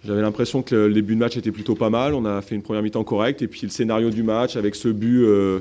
J'avais 0.05 0.23
l'impression 0.23 0.63
que 0.63 0.75
le 0.75 0.93
début 0.93 1.15
de 1.15 1.21
match 1.21 1.37
était 1.37 1.53
plutôt 1.53 1.77
pas 1.77 1.89
mal. 1.89 2.15
On 2.15 2.25
a 2.25 2.43
fait 2.43 2.57
une 2.57 2.63
première 2.63 2.83
mi-temps 2.83 3.05
correcte 3.05 3.43
et 3.43 3.47
puis 3.47 3.61
le 3.63 3.69
scénario 3.69 4.11
du 4.11 4.25
match 4.25 4.57
avec 4.57 4.75
ce 4.75 4.89
but 4.89 5.23
euh, 5.23 5.61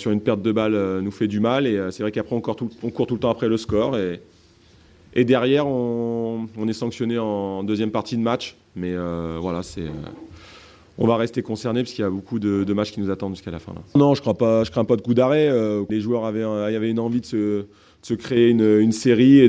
sur 0.00 0.10
une 0.10 0.20
perte 0.20 0.42
de 0.42 0.52
balle 0.52 1.00
nous 1.00 1.10
fait 1.10 1.28
du 1.28 1.40
mal. 1.40 1.66
Et 1.66 1.78
c'est 1.90 2.02
vrai 2.02 2.12
qu'après 2.12 2.34
on, 2.34 2.40
court 2.40 2.56
tout 2.56 3.14
le 3.14 3.20
temps 3.20 3.30
après 3.30 3.48
le 3.48 3.56
score 3.56 3.96
et, 3.96 5.24
derrière 5.24 5.66
on, 5.66 6.46
est 6.68 6.72
sanctionné 6.72 7.18
en 7.18 7.62
deuxième 7.64 7.90
partie 7.90 8.16
de 8.16 8.22
match. 8.22 8.56
Mais 8.76 8.94
voilà, 9.40 9.62
c'est 9.62 9.84
on 10.98 11.06
va 11.06 11.16
rester 11.16 11.42
concerné 11.42 11.82
parce 11.82 11.92
qu'il 11.92 12.02
y 12.02 12.06
a 12.06 12.10
beaucoup 12.10 12.40
de, 12.40 12.72
matchs 12.72 12.92
qui 12.92 13.00
nous 13.00 13.10
attendent 13.10 13.34
jusqu'à 13.34 13.52
la 13.52 13.60
fin. 13.60 13.72
Non, 13.94 14.14
je 14.14 14.22
ne 14.26 14.32
pas, 14.32 14.64
je 14.64 14.70
crains 14.70 14.84
pas 14.84 14.96
de 14.96 15.00
coup 15.00 15.14
d'arrêt. 15.14 15.48
Euh, 15.48 15.84
les 15.88 16.00
joueurs 16.00 16.24
avaient, 16.24 16.40
y 16.40 16.76
avait 16.76 16.90
une 16.90 16.98
envie 16.98 17.20
de 17.20 17.26
se, 18.02 18.14
créer 18.14 18.50
une, 18.50 18.92
série 18.92 19.38
et 19.38 19.48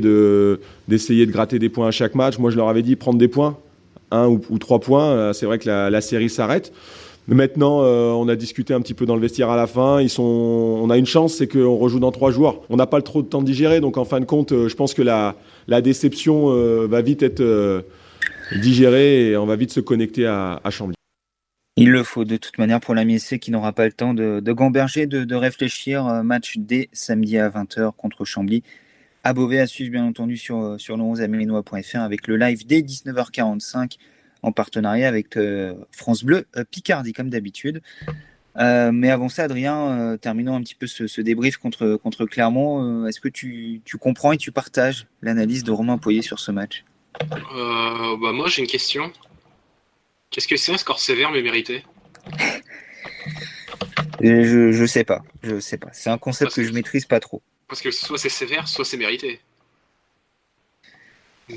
d'essayer 0.88 1.26
de 1.26 1.32
gratter 1.32 1.58
des 1.58 1.68
points 1.68 1.88
à 1.88 1.90
chaque 1.90 2.14
match. 2.14 2.38
Moi, 2.38 2.50
je 2.50 2.56
leur 2.56 2.68
avais 2.68 2.82
dit 2.82 2.94
prendre 2.94 3.18
des 3.18 3.28
points, 3.28 3.58
un 4.12 4.28
ou, 4.28 4.58
trois 4.58 4.78
points. 4.78 5.10
Euh, 5.10 5.32
c'est 5.32 5.46
vrai 5.46 5.58
que 5.58 5.68
la, 5.68 6.00
série 6.00 6.30
s'arrête. 6.30 6.72
Maintenant, 7.28 7.82
euh, 7.82 8.10
on 8.10 8.28
a 8.28 8.34
discuté 8.34 8.74
un 8.74 8.80
petit 8.80 8.94
peu 8.94 9.06
dans 9.06 9.14
le 9.14 9.20
vestiaire 9.20 9.50
à 9.50 9.56
la 9.56 9.66
fin. 9.66 10.00
Ils 10.00 10.10
sont, 10.10 10.22
on 10.22 10.90
a 10.90 10.96
une 10.96 11.06
chance, 11.06 11.34
c'est 11.34 11.46
qu'on 11.46 11.76
rejoue 11.76 12.00
dans 12.00 12.10
trois 12.10 12.30
jours. 12.30 12.64
On 12.70 12.76
n'a 12.76 12.86
pas 12.86 13.00
trop 13.02 13.22
de 13.22 13.28
temps 13.28 13.40
de 13.40 13.46
digérer, 13.46 13.80
donc 13.80 13.98
en 13.98 14.04
fin 14.04 14.20
de 14.20 14.24
compte, 14.24 14.50
je 14.50 14.74
pense 14.74 14.94
que 14.94 15.02
la, 15.02 15.36
déception 15.80 16.46
va 16.86 17.02
vite 17.02 17.22
être 17.22 17.84
digérée 18.56 19.30
et 19.30 19.36
on 19.36 19.46
va 19.46 19.54
vite 19.56 19.70
se 19.70 19.80
connecter 19.80 20.26
à, 20.26 20.60
Chambly. 20.70 20.96
Il 21.76 21.90
le 21.90 22.02
faut 22.02 22.24
de 22.24 22.36
toute 22.36 22.58
manière 22.58 22.80
pour 22.80 22.94
la 22.94 23.04
MSC 23.04 23.38
qui 23.38 23.52
n'aura 23.52 23.72
pas 23.72 23.86
le 23.86 23.92
temps 23.92 24.12
de, 24.12 24.52
gamberger, 24.52 25.06
de, 25.06 25.34
réfléchir. 25.34 26.04
Match 26.24 26.56
dès 26.58 26.88
samedi 26.92 27.38
à 27.38 27.48
20h 27.48 27.92
contre 27.96 28.24
Chambly. 28.24 28.64
À 29.22 29.34
Beauvais 29.34 29.60
à 29.60 29.66
suivre 29.66 29.92
bien 29.92 30.04
entendu 30.04 30.36
sur, 30.36 30.80
sur 30.80 30.96
le 30.96 31.02
11 31.02 31.20
avec 31.20 32.26
le 32.26 32.36
live 32.36 32.66
dès 32.66 32.80
19h45 32.80 33.98
en 34.42 34.52
partenariat 34.52 35.08
avec 35.08 35.38
France 35.90 36.24
Bleu 36.24 36.46
Picardie 36.70 37.12
comme 37.12 37.30
d'habitude. 37.30 37.82
Euh, 38.56 38.90
mais 38.92 39.10
avant 39.10 39.28
ça, 39.28 39.44
Adrien, 39.44 39.90
euh, 39.90 40.16
terminons 40.16 40.56
un 40.56 40.62
petit 40.62 40.74
peu 40.74 40.86
ce, 40.86 41.20
débrief 41.20 41.56
contre, 41.56 41.96
contre 41.96 42.26
Clermont. 42.26 43.04
Euh, 43.04 43.06
est-ce 43.06 43.20
que 43.20 43.28
tu, 43.28 43.80
tu, 43.84 43.96
comprends 43.96 44.32
et 44.32 44.38
tu 44.38 44.50
partages 44.50 45.06
l'analyse 45.22 45.64
de 45.64 45.70
Romain 45.70 45.98
Poyer 45.98 46.22
sur 46.22 46.38
ce 46.38 46.50
match? 46.50 46.84
Bah 47.30 48.32
Moi, 48.32 48.48
j'ai 48.48 48.62
une 48.62 48.68
question. 48.68 49.12
Qu'est-ce 50.30 50.48
que 50.48 50.56
c'est 50.56 50.72
un 50.72 50.78
score 50.78 51.00
sévère 51.00 51.30
mais 51.30 51.42
mérité? 51.42 51.84
Je, 54.22 54.70
je 54.70 54.84
sais 54.84 55.04
pas. 55.04 55.22
Je 55.42 55.60
sais 55.60 55.78
pas. 55.78 55.88
C'est 55.92 56.10
un 56.10 56.18
concept 56.18 56.54
que, 56.54 56.62
je 56.62 56.72
maîtrise 56.72 57.06
pas 57.06 57.20
trop. 57.20 57.40
Parce 57.68 57.80
que 57.80 57.90
soit 57.90 58.18
c'est 58.18 58.28
sévère, 58.28 58.68
soit 58.68 58.84
c'est 58.84 58.98
mérité. 58.98 59.40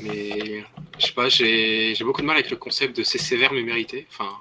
Mais 0.02 0.64
je 0.98 1.06
sais 1.06 1.14
pas, 1.14 1.30
j'ai 1.30 1.96
beaucoup 2.02 2.22
de 2.22 2.26
mal 2.26 2.38
avec 2.38 2.50
le 2.50 2.58
concept 2.58 2.98
de 2.98 3.04
c'est 3.04 3.18
sévère 3.18 3.54
mais 3.54 3.62
mérité. 3.62 4.08
Enfin, 4.10 4.38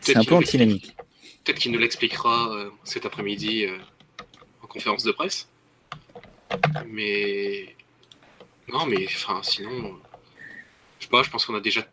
c'est 0.00 0.16
un 0.16 0.24
peu 0.24 0.34
antinomique 0.34 0.96
peut-être 1.46 1.60
qu'il 1.60 1.70
nous 1.70 1.78
l'expliquera 1.78 2.52
euh, 2.52 2.70
cet 2.82 3.06
après-midi 3.06 3.66
euh, 3.66 3.78
en 4.62 4.66
conférence 4.66 5.04
de 5.04 5.12
presse. 5.12 5.48
Mais 6.86 7.76
non, 8.68 8.86
mais 8.86 9.06
enfin, 9.06 9.40
sinon, 9.44 9.96
je 10.98 11.04
sais 11.04 11.10
pas, 11.10 11.22
je 11.22 11.30
pense 11.30 11.46
qu'on 11.46 11.54
a 11.54 11.60
déjà 11.60 11.86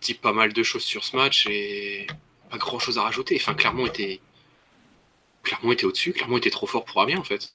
dit 0.00 0.14
pas 0.14 0.32
mal 0.32 0.54
de 0.54 0.62
choses 0.62 0.84
sur 0.84 1.04
ce 1.04 1.16
match 1.16 1.46
et 1.46 2.06
pas 2.50 2.56
grand 2.56 2.78
chose 2.78 2.96
à 2.96 3.02
rajouter. 3.02 3.36
Enfin, 3.36 3.54
Clermont 3.54 3.86
était, 3.86 4.20
Clermont 5.42 5.72
était 5.72 5.84
au-dessus, 5.84 6.14
Clermont 6.14 6.38
était 6.38 6.50
trop 6.50 6.66
fort 6.66 6.86
pour 6.86 7.02
Amiens 7.02 7.18
en 7.18 7.24
fait. 7.24 7.54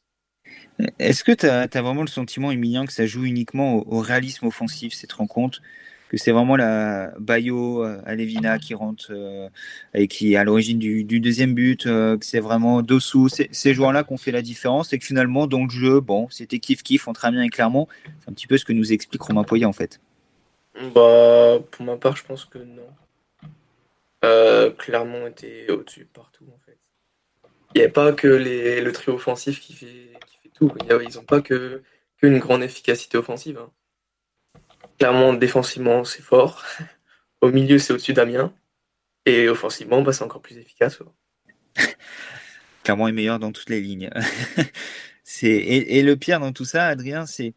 Est-ce 1.00 1.24
que 1.24 1.32
tu 1.32 1.48
as, 1.48 1.68
vraiment 1.82 2.02
le 2.02 2.08
sentiment, 2.08 2.52
Emilien, 2.52 2.86
que 2.86 2.94
ça 2.94 3.06
joue 3.06 3.26
uniquement 3.26 3.88
au, 3.88 4.00
réalisme 4.00 4.46
offensif, 4.46 4.94
cette 4.94 5.14
rencontre? 5.14 5.62
Que 6.10 6.18
c'est 6.18 6.32
vraiment 6.32 6.56
la 6.56 7.12
Bayo 7.20 7.84
euh, 7.84 8.02
Alevina 8.06 8.60
qui 8.60 8.74
rentre 8.74 9.08
euh, 9.10 9.50
et 9.94 10.08
qui 10.08 10.34
est 10.34 10.38
à 10.38 10.46
l'origine 10.46 10.80
du, 10.80 11.04
deuxième 11.04 11.54
but, 11.54 11.86
euh, 11.86 12.18
que 12.18 12.26
c'est 12.26 12.40
vraiment 12.40 12.82
dessous 12.82 13.28
ces 13.28 13.74
joueurs-là 13.74 14.06
qui 14.06 14.14
ont 14.14 14.18
fait 14.18 14.32
la 14.32 14.42
différence 14.42 14.94
et 14.94 15.00
que 15.00 15.06
finalement 15.06 15.48
dans 15.48 15.66
le 15.66 15.70
jeu, 15.70 16.00
bon, 16.00 16.30
c'était 16.30 16.60
kiff 16.60 16.82
kiff 16.82 17.10
entre 17.10 17.26
Amiens 17.26 17.42
et 17.42 17.50
Clermont. 17.50 17.90
C'est 18.22 18.30
un 18.30 18.34
petit 18.34 18.48
peu 18.48 18.58
ce 18.58 18.64
que 18.64 18.72
nous 18.72 18.94
explique 18.94 19.22
Romain 19.22 19.44
Poyer 19.44 19.66
en 19.66 19.74
fait. 19.74 20.00
Bah, 20.96 21.58
pour 21.72 21.86
ma 21.86 21.98
part, 21.98 22.16
je 22.16 22.24
pense 22.24 22.46
que 22.46 22.60
non. 22.60 22.88
Clermont 24.78 25.28
était 25.28 25.70
au-dessus 25.70 26.08
partout 26.14 26.46
en 26.54 26.60
fait. 26.66 26.78
Il 27.76 27.80
n'y 27.80 27.86
a 27.86 27.90
pas 27.90 28.14
que 28.14 28.28
les, 28.28 28.80
le 28.80 28.92
trio 28.94 29.16
offensif 29.16 29.60
qui 29.60 29.74
fait 29.74 30.14
tout. 30.58 30.72
Ils 30.90 31.16
n'ont 31.16 31.24
pas 31.24 31.42
que 31.42 31.84
qu'une 32.18 32.40
grande 32.40 32.64
efficacité 32.64 33.18
offensive. 33.18 33.60
Hein. 33.60 33.72
Clairement, 34.98 35.34
défensivement, 35.34 36.04
c'est 36.04 36.22
fort. 36.22 36.64
Au 37.42 37.52
milieu, 37.52 37.78
c'est 37.78 37.94
au-dessus 37.94 38.14
d'Amiens. 38.14 38.52
Et 39.26 39.48
offensivement, 39.48 40.02
bah, 40.02 40.12
c'est 40.12 40.24
encore 40.24 40.42
plus 40.42 40.58
efficace. 40.58 41.00
Clairement, 42.84 43.08
est 43.08 43.12
meilleur 43.12 43.38
dans 43.38 43.52
toutes 43.52 43.70
les 43.70 43.80
lignes. 43.80 44.10
et, 45.44 46.02
le 46.02 46.16
pire 46.16 46.40
dans 46.40 46.52
tout 46.52 46.66
ça, 46.66 46.88
Adrien, 46.88 47.28
c'est 47.28 47.54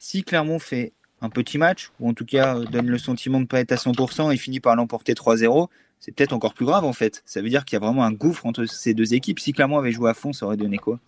si 0.00 0.24
Clermont 0.24 0.58
fait 0.58 0.92
un 1.20 1.28
petit 1.28 1.58
match, 1.58 1.92
ou 2.00 2.08
en 2.08 2.14
tout 2.14 2.24
cas 2.24 2.56
euh, 2.56 2.64
donne 2.64 2.88
le 2.88 2.98
sentiment 2.98 3.38
de 3.38 3.42
ne 3.42 3.46
pas 3.46 3.60
être 3.60 3.72
à 3.72 3.76
100% 3.76 4.32
et 4.32 4.36
finit 4.38 4.58
par 4.58 4.74
l'emporter 4.74 5.12
3-0, 5.12 5.68
c'est 6.00 6.12
peut-être 6.12 6.32
encore 6.32 6.54
plus 6.54 6.64
grave 6.64 6.84
en 6.84 6.94
fait. 6.94 7.22
Ça 7.26 7.42
veut 7.42 7.50
dire 7.50 7.66
qu'il 7.66 7.76
y 7.76 7.82
a 7.82 7.84
vraiment 7.84 8.04
un 8.04 8.12
gouffre 8.12 8.46
entre 8.46 8.64
ces 8.64 8.94
deux 8.94 9.12
équipes. 9.12 9.38
Si 9.38 9.52
Clermont 9.52 9.78
avait 9.78 9.92
joué 9.92 10.08
à 10.08 10.14
fond, 10.14 10.32
ça 10.32 10.46
aurait 10.46 10.56
donné 10.56 10.78
quoi? 10.78 10.98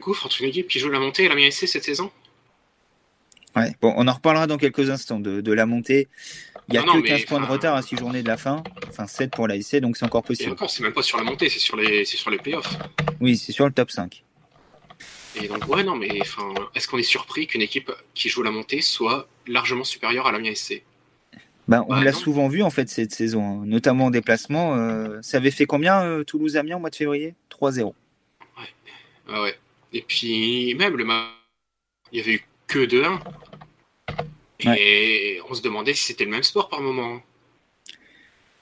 Gouffre 0.00 0.26
entre 0.26 0.40
une 0.42 0.48
équipe 0.48 0.68
qui 0.68 0.78
joue 0.78 0.88
la 0.88 0.98
montée 0.98 1.24
et 1.24 1.28
la 1.28 1.36
MSC 1.36 1.66
cette 1.66 1.84
saison 1.84 2.10
Bon, 3.80 3.92
on 3.96 4.06
en 4.06 4.12
reparlera 4.12 4.46
dans 4.46 4.58
quelques 4.58 4.90
instants 4.90 5.18
de, 5.20 5.52
la 5.52 5.66
montée. 5.66 6.08
Il 6.68 6.72
n'y 6.72 6.78
a 6.78 6.82
que 6.82 7.00
15 7.00 7.24
points 7.24 7.40
de 7.40 7.46
retard 7.46 7.74
à 7.74 7.82
6 7.82 7.96
journées 7.96 8.22
de 8.22 8.28
la 8.28 8.36
fin, 8.36 8.62
enfin 8.88 9.08
7 9.08 9.32
pour 9.32 9.48
l'AIC, 9.48 9.76
donc 9.76 9.96
c'est 9.96 10.04
encore 10.04 10.22
possible. 10.22 10.50
Et 10.50 10.52
encore, 10.52 10.70
c'est 10.70 10.84
même 10.84 10.92
pas 10.92 11.02
sur 11.02 11.18
la 11.18 11.24
montée, 11.24 11.48
c'est 11.48 11.58
sur 11.58 11.76
les, 11.76 12.04
sur 12.04 12.30
les 12.30 12.38
playoffs. 12.38 12.76
Oui, 13.20 13.36
c'est 13.36 13.50
sur 13.50 13.66
le 13.66 13.72
top 13.72 13.90
5. 13.90 14.22
Et 15.42 15.48
donc, 15.48 15.66
ouais, 15.68 15.82
non, 15.82 15.96
mais 15.96 16.20
est-ce 16.74 16.88
qu'on 16.88 16.98
est 16.98 17.02
surpris 17.02 17.48
qu'une 17.48 17.62
équipe 17.62 17.90
qui 18.14 18.28
joue 18.28 18.42
la 18.42 18.52
montée 18.52 18.82
soit 18.82 19.28
largement 19.46 19.84
supérieure 19.84 20.26
à 20.26 20.32
la 20.32 20.38
mienne 20.38 20.54
SC 20.54 20.82
ben, 21.68 21.84
on 21.88 21.94
bah, 21.94 22.02
l'a 22.02 22.12
souvent 22.12 22.48
vu 22.48 22.64
en 22.64 22.70
fait 22.70 22.88
cette 22.88 23.12
saison, 23.12 23.44
hein. 23.44 23.62
notamment 23.64 24.06
en 24.06 24.10
déplacement. 24.10 24.74
Euh, 24.74 25.20
ça 25.22 25.36
avait 25.36 25.52
fait 25.52 25.66
combien 25.66 26.02
euh, 26.02 26.24
Toulouse-Amiens 26.24 26.76
au 26.76 26.80
mois 26.80 26.90
de 26.90 26.96
février? 26.96 27.36
3-0. 27.48 27.84
Ouais. 27.84 27.94
Ah 29.28 29.42
ouais. 29.42 29.56
Et 29.92 30.02
puis 30.02 30.74
même 30.74 30.96
le 30.96 31.04
match, 31.04 31.28
il 32.12 32.18
y 32.18 32.22
avait 32.22 32.34
eu 32.34 32.44
que 32.66 32.86
2-1. 32.86 33.20
Et 34.64 35.40
on 35.48 35.54
se 35.54 35.62
demandait 35.62 35.94
si 35.94 36.04
c'était 36.04 36.24
le 36.24 36.30
même 36.30 36.42
sport 36.42 36.68
par 36.68 36.80
moment. 36.80 37.22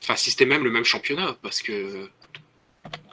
Enfin, 0.03 0.17
si 0.17 0.31
c'était 0.31 0.47
même 0.47 0.64
le 0.64 0.71
même 0.71 0.85
championnat, 0.85 1.37
parce 1.43 1.61
que. 1.61 2.09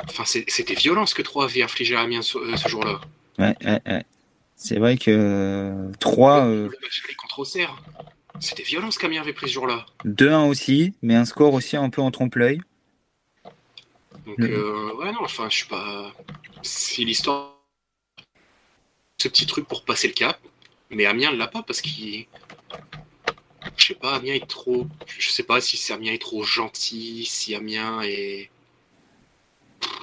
Enfin, 0.08 0.24
c'était 0.26 0.76
violent 0.76 1.06
ce 1.06 1.16
que 1.16 1.22
3 1.22 1.46
avait 1.46 1.64
infligé 1.64 1.96
à 1.96 2.02
Amiens 2.02 2.22
ce, 2.22 2.38
euh, 2.38 2.56
jour-là. 2.68 3.02
Ouais, 3.40 3.56
ouais, 3.66 4.06
C'est 4.56 4.78
vrai 4.78 4.98
que 4.98 5.92
3. 6.00 6.46
Euh, 6.46 6.70
le 6.70 6.78
match 6.82 7.04
contre 7.18 7.40
Auxerre. 7.40 7.76
C'était 8.40 8.64
violent 8.64 8.92
ce 8.92 9.00
qu'Amiens 9.00 9.22
avait 9.22 9.34
pris 9.34 9.48
ce 9.48 9.54
jour-là. 9.54 9.86
2-1 10.06 10.48
aussi, 10.48 10.94
mais 11.02 11.16
un 11.16 11.26
score 11.26 11.54
aussi 11.54 11.78
un 11.78 11.90
peu 11.90 12.02
en 12.02 12.12
trompe-l'œil. 12.12 12.62
Donc, 14.26 14.40
euh, 14.40 14.94
ouais, 14.96 15.12
non, 15.12 15.22
enfin, 15.22 15.48
je 15.50 15.60
sais 15.60 15.68
pas. 15.68 16.12
C'est 16.62 17.04
l'histoire. 17.04 17.55
Ce 19.18 19.28
petit 19.28 19.46
truc 19.46 19.68
pour 19.68 19.86
passer 19.86 20.08
le 20.08 20.14
cap. 20.14 20.40
Mais 20.90 21.06
Amiens 21.06 21.32
ne 21.32 21.38
l'a 21.38 21.48
pas 21.48 21.64
parce 21.64 21.82
qu'il. 21.82 22.26
Je 23.78 23.86
sais 23.88 23.96
pas, 23.96 24.16
Amiens 24.16 24.36
est 24.36 24.48
trop. 24.48 24.88
Je 25.08 25.30
sais 25.30 25.44
pas 25.44 25.60
si 25.62 25.92
Amiens 25.92 26.14
est 26.14 26.22
trop 26.22 26.44
gentil, 26.44 27.26
si 27.26 27.56
Amiens 27.56 28.02
est. 28.02 28.50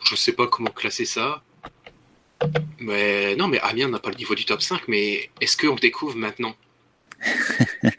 Je 0.04 0.16
sais 0.16 0.32
pas 0.32 0.46
comment 0.46 0.70
classer 0.70 1.04
ça. 1.04 1.42
Mais 2.78 3.36
non, 3.36 3.48
mais 3.48 3.60
Amiens 3.60 3.88
n'a 3.88 3.98
pas 4.00 4.10
le 4.10 4.16
niveau 4.16 4.34
du 4.34 4.44
top 4.44 4.60
5, 4.60 4.88
mais 4.88 5.30
est-ce 5.40 5.56
qu'on 5.56 5.74
le 5.74 5.80
découvre 5.80 6.16
maintenant? 6.16 6.56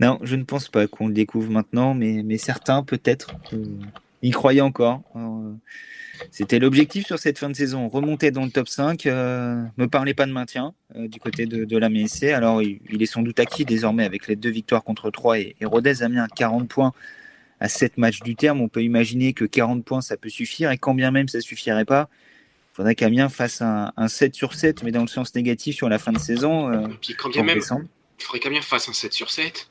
Non, 0.00 0.18
je 0.22 0.36
ne 0.36 0.44
pense 0.44 0.68
pas 0.68 0.86
qu'on 0.86 1.08
le 1.08 1.14
découvre 1.14 1.50
maintenant, 1.50 1.92
mais, 1.92 2.22
mais 2.22 2.38
certains 2.38 2.84
peut-être 2.84 3.32
y 4.22 4.30
croyaient 4.30 4.60
encore. 4.60 5.02
Euh, 5.16 5.54
c'était 6.30 6.58
l'objectif 6.58 7.06
sur 7.06 7.18
cette 7.18 7.38
fin 7.38 7.48
de 7.48 7.54
saison, 7.54 7.88
remonter 7.88 8.30
dans 8.30 8.44
le 8.44 8.50
top 8.50 8.68
5. 8.68 9.06
Euh, 9.06 9.62
me 9.76 9.86
parlez 9.86 10.14
pas 10.14 10.26
de 10.26 10.32
maintien 10.32 10.74
euh, 10.96 11.08
du 11.08 11.20
côté 11.20 11.46
de, 11.46 11.78
la 11.78 11.88
MSC. 11.88 12.24
Alors, 12.24 12.62
il, 12.62 13.02
est 13.02 13.06
sans 13.06 13.22
doute 13.22 13.38
acquis 13.40 13.64
désormais 13.64 14.04
avec 14.04 14.26
les 14.26 14.36
deux 14.36 14.50
victoires 14.50 14.84
contre 14.84 15.10
3 15.10 15.38
et, 15.38 15.56
Rodez 15.62 16.02
a 16.02 16.08
mis 16.08 16.18
un 16.18 16.28
40 16.28 16.68
points 16.68 16.92
à 17.60 17.68
7 17.68 17.98
matchs 17.98 18.20
du 18.20 18.36
terme. 18.36 18.60
On 18.60 18.68
peut 18.68 18.82
imaginer 18.82 19.32
que 19.32 19.44
40 19.44 19.84
points, 19.84 20.00
ça 20.00 20.16
peut 20.16 20.28
suffire. 20.28 20.70
Et 20.70 20.78
quand 20.78 20.94
bien 20.94 21.10
même 21.10 21.28
ça 21.28 21.40
suffirait 21.40 21.84
pas, 21.84 22.08
il 22.72 22.76
faudrait 22.76 22.94
qu'Amiens 22.94 23.28
fasse 23.28 23.60
un, 23.60 24.08
7 24.08 24.34
sur 24.34 24.54
7, 24.54 24.84
mais 24.84 24.92
dans 24.92 25.02
le 25.02 25.08
sens 25.08 25.34
négatif 25.34 25.74
sur 25.74 25.88
la 25.88 25.98
fin 25.98 26.12
de 26.12 26.18
saison. 26.18 26.72
Euh, 26.72 26.86
quand 27.18 27.28
bien 27.28 27.42
même, 27.42 27.58
il 27.58 28.24
faudrait 28.24 28.38
qu'Amiens 28.38 28.62
fasse 28.62 28.88
un 28.88 28.92
7 28.92 29.12
sur 29.12 29.30
7 29.30 29.68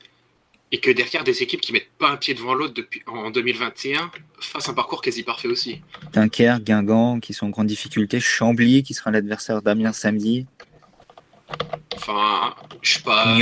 et 0.70 0.80
que 0.80 0.90
derrière 0.90 1.24
des 1.24 1.42
équipes 1.42 1.60
qui 1.60 1.72
mettent 1.72 1.90
pas 1.98 2.10
un 2.10 2.16
pied 2.16 2.34
devant 2.34 2.54
l'autre 2.54 2.74
depuis 2.74 3.02
en 3.06 3.30
2021 3.30 4.10
fassent 4.40 4.68
un 4.68 4.74
parcours 4.74 5.00
quasi 5.00 5.22
parfait 5.22 5.48
aussi. 5.48 5.80
Dunkerque, 6.12 6.62
Guingamp 6.62 7.20
qui 7.20 7.32
sont 7.32 7.46
en 7.46 7.50
grande 7.50 7.66
difficulté, 7.66 8.20
Chambly 8.20 8.82
qui 8.82 8.94
sera 8.94 9.10
l'adversaire 9.10 9.62
d'Amiens 9.62 9.92
samedi. 9.92 10.46
Enfin, 11.96 12.54
je 12.82 12.92
suis 12.92 13.02
pas 13.02 13.34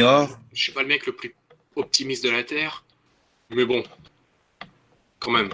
je 0.52 0.62
suis 0.62 0.72
pas 0.72 0.82
le 0.82 0.88
mec 0.88 1.06
le 1.06 1.12
plus 1.12 1.34
optimiste 1.74 2.24
de 2.24 2.30
la 2.30 2.44
terre, 2.44 2.84
mais 3.50 3.64
bon, 3.64 3.82
quand 5.18 5.32
même. 5.32 5.50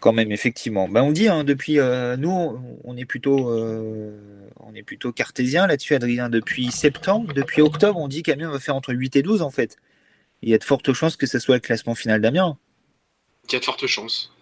Quand 0.00 0.12
même, 0.12 0.32
effectivement. 0.32 0.88
Ben, 0.88 1.02
on 1.02 1.12
dit 1.12 1.28
hein, 1.28 1.44
depuis 1.44 1.78
euh, 1.78 2.16
nous, 2.16 2.58
on 2.84 2.96
est 2.96 3.04
plutôt, 3.04 3.50
euh, 3.50 4.48
on 4.60 4.74
est 4.74 4.82
plutôt 4.82 5.12
cartésien 5.12 5.66
là-dessus, 5.66 5.94
Adrien. 5.94 6.28
Depuis 6.28 6.70
septembre, 6.70 7.32
depuis 7.34 7.62
octobre, 7.62 7.98
on 7.98 8.08
dit 8.08 8.22
qu'Amiens 8.22 8.50
va 8.50 8.58
faire 8.58 8.76
entre 8.76 8.92
8 8.92 9.16
et 9.16 9.22
12 9.22 9.42
en 9.42 9.50
fait 9.50 9.76
il 10.42 10.50
y 10.50 10.54
a 10.54 10.58
de 10.58 10.64
fortes 10.64 10.92
chances 10.92 11.16
que 11.16 11.26
ce 11.26 11.38
soit 11.38 11.56
le 11.56 11.60
classement 11.60 11.94
final 11.94 12.20
d'Amiens. 12.20 12.56
Il 13.48 13.52
y 13.52 13.56
a 13.56 13.60
de 13.60 13.64
fortes 13.64 13.86
chances. 13.86 14.32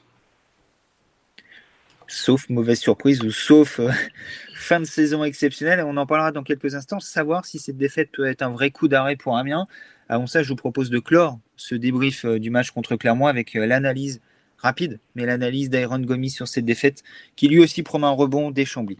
Sauf 2.06 2.48
mauvaise 2.48 2.78
surprise 2.78 3.22
ou 3.22 3.30
sauf 3.30 3.80
euh, 3.80 3.90
fin 4.54 4.80
de 4.80 4.84
saison 4.84 5.24
exceptionnelle. 5.24 5.82
On 5.86 5.96
en 5.96 6.06
parlera 6.06 6.32
dans 6.32 6.42
quelques 6.42 6.74
instants. 6.74 7.00
Savoir 7.00 7.44
si 7.44 7.58
cette 7.58 7.76
défaite 7.76 8.10
peut 8.12 8.26
être 8.26 8.42
un 8.42 8.50
vrai 8.50 8.70
coup 8.70 8.88
d'arrêt 8.88 9.16
pour 9.16 9.36
Amiens. 9.36 9.66
Avant 10.08 10.26
ça, 10.26 10.42
je 10.42 10.48
vous 10.48 10.56
propose 10.56 10.90
de 10.90 10.98
clore 10.98 11.38
ce 11.56 11.74
débrief 11.74 12.24
euh, 12.24 12.38
du 12.38 12.50
match 12.50 12.70
contre 12.70 12.96
Clermont 12.96 13.26
avec 13.26 13.56
euh, 13.56 13.66
l'analyse 13.66 14.20
rapide, 14.58 15.00
mais 15.14 15.26
l'analyse 15.26 15.70
d'Aaron 15.70 16.00
Gomis 16.00 16.30
sur 16.30 16.48
cette 16.48 16.64
défaite 16.64 17.02
qui 17.36 17.48
lui 17.48 17.60
aussi 17.60 17.82
promet 17.82 18.06
un 18.06 18.10
rebond 18.10 18.50
des 18.50 18.64
Chambly. 18.64 18.98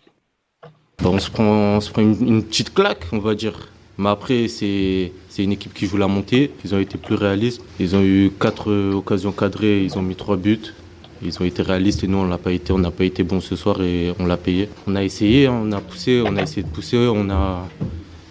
on 1.02 1.18
se 1.18 1.30
prend, 1.30 1.80
une, 1.98 2.44
petite 2.44 2.74
claque, 2.74 3.04
on 3.12 3.18
va 3.18 3.34
dire. 3.34 3.72
Mais 3.98 4.08
après, 4.08 4.48
c'est 4.48 5.12
une 5.38 5.52
équipe 5.52 5.72
qui 5.72 5.86
joue 5.86 5.96
la 5.96 6.08
montée. 6.08 6.50
Ils 6.64 6.74
ont 6.74 6.80
été 6.80 6.98
plus 6.98 7.14
réalistes. 7.14 7.62
Ils 7.78 7.94
ont 7.94 8.02
eu 8.02 8.32
quatre 8.38 8.72
occasions 8.92 9.32
cadrées. 9.32 9.82
Ils 9.84 9.96
ont 9.98 10.02
mis 10.02 10.16
trois 10.16 10.36
buts. 10.36 10.74
Ils 11.22 11.40
ont 11.40 11.44
été 11.44 11.62
réalistes 11.62 12.04
et 12.04 12.08
nous, 12.08 12.18
on 12.18 12.36
pas 12.36 12.52
été. 12.52 12.72
On 12.72 12.78
n'a 12.78 12.90
pas 12.90 13.04
été 13.04 13.22
bon 13.22 13.40
ce 13.40 13.56
soir 13.56 13.80
et 13.82 14.12
on 14.18 14.26
l'a 14.26 14.36
payé. 14.36 14.68
On 14.86 14.94
a 14.96 15.02
essayé, 15.02 15.46
hein. 15.46 15.60
on 15.64 15.72
a 15.72 15.80
poussé, 15.80 16.22
on 16.26 16.36
a 16.36 16.42
essayé 16.42 16.62
de 16.62 16.68
pousser, 16.68 17.08
on 17.10 17.30
a, 17.30 17.66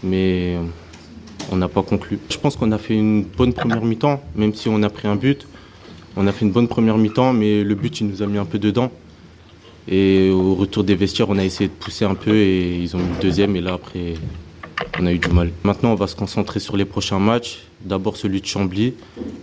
mais 0.03 0.57
on 1.51 1.55
n'a 1.55 1.67
pas 1.67 1.81
conclu. 1.81 2.19
Je 2.29 2.37
pense 2.37 2.55
qu'on 2.55 2.71
a 2.71 2.77
fait 2.77 2.93
une 2.93 3.23
bonne 3.23 3.53
première 3.53 3.83
mi-temps, 3.83 4.21
même 4.35 4.53
si 4.53 4.69
on 4.69 4.83
a 4.83 4.89
pris 4.89 5.07
un 5.07 5.15
but. 5.15 5.47
On 6.15 6.27
a 6.27 6.31
fait 6.31 6.45
une 6.45 6.51
bonne 6.51 6.67
première 6.67 6.97
mi-temps, 6.97 7.33
mais 7.33 7.63
le 7.63 7.73
but, 7.73 8.01
il 8.01 8.07
nous 8.07 8.21
a 8.21 8.27
mis 8.27 8.37
un 8.37 8.45
peu 8.45 8.59
dedans. 8.59 8.91
Et 9.87 10.29
au 10.29 10.53
retour 10.53 10.83
des 10.83 10.95
vestiaires, 10.95 11.29
on 11.29 11.37
a 11.37 11.43
essayé 11.43 11.69
de 11.69 11.73
pousser 11.73 12.05
un 12.05 12.15
peu 12.15 12.35
et 12.35 12.77
ils 12.77 12.95
ont 12.95 12.99
mis 12.99 13.09
le 13.15 13.21
deuxième. 13.21 13.55
Et 13.55 13.61
là, 13.61 13.73
après, 13.73 14.13
on 14.99 15.05
a 15.05 15.11
eu 15.11 15.19
du 15.19 15.29
mal. 15.29 15.51
Maintenant, 15.63 15.91
on 15.91 15.95
va 15.95 16.07
se 16.07 16.15
concentrer 16.15 16.59
sur 16.59 16.77
les 16.77 16.85
prochains 16.85 17.19
matchs. 17.19 17.63
D'abord 17.81 18.15
celui 18.17 18.41
de 18.41 18.45
Chambly. 18.45 18.93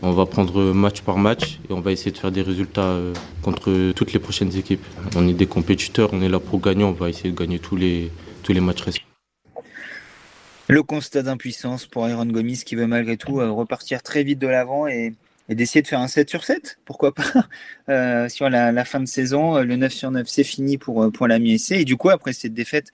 On 0.03 0.13
va 0.13 0.27
prendre 0.27 0.73
match 0.73 1.03
par 1.03 1.19
match 1.19 1.59
et 1.69 1.73
on 1.73 1.81
va 1.81 1.93
essayer 1.93 2.11
de 2.11 2.19
faire 2.19 2.33
des 2.33 2.43
résultats 2.43 2.83
euh, 2.83 3.13
contre 3.43 3.93
toutes 3.93 4.13
les 4.13 4.19
prochaines 4.19 4.57
équipes. 4.57 4.85
On 5.17 5.29
est 5.29 5.35
des 5.35 5.47
compétiteurs, 5.47 6.11
on 6.13 6.23
est 6.23 6.29
là 6.29 6.41
pour 6.41 6.61
gagner. 6.61 6.85
On 6.85 6.93
va 6.93 7.09
essayer 7.09 7.31
de 7.31 7.37
gagner 7.37 7.59
tous 7.59 7.77
les, 7.77 8.11
tous 8.43 8.53
les 8.53 8.61
matchs 8.61 8.83
restants. 8.83 9.05
Le 10.69 10.83
constat 10.83 11.23
d'impuissance 11.23 11.87
pour 11.87 12.07
Aaron 12.07 12.27
Gomis 12.27 12.63
qui 12.65 12.77
veut 12.77 12.87
malgré 12.87 13.17
tout 13.17 13.41
euh, 13.41 13.51
repartir 13.51 14.03
très 14.03 14.23
vite 14.23 14.39
de 14.39 14.47
l'avant 14.47 14.87
et 14.87 15.15
d'essayer 15.49 15.83
de 15.83 15.89
faire 15.89 15.99
un 15.99 16.07
7 16.07 16.31
sur 16.31 16.45
7, 16.45 16.79
pourquoi 16.85 17.13
pas, 17.13 17.25
euh, 17.89 18.29
sur 18.29 18.49
la, 18.49 18.85
fin 18.85 19.01
de 19.01 19.07
saison. 19.07 19.59
Le 19.59 19.75
9 19.77 19.93
sur 19.93 20.11
9, 20.13 20.27
c'est 20.29 20.45
fini 20.45 20.79
pour, 20.79 21.11
pour 21.13 21.27
la 21.27 21.41
mi-essai. 21.41 21.81
Et 21.81 21.85
du 21.85 21.97
coup, 21.97 22.09
après 22.09 22.33
cette 22.33 22.55
défaite 22.55 22.93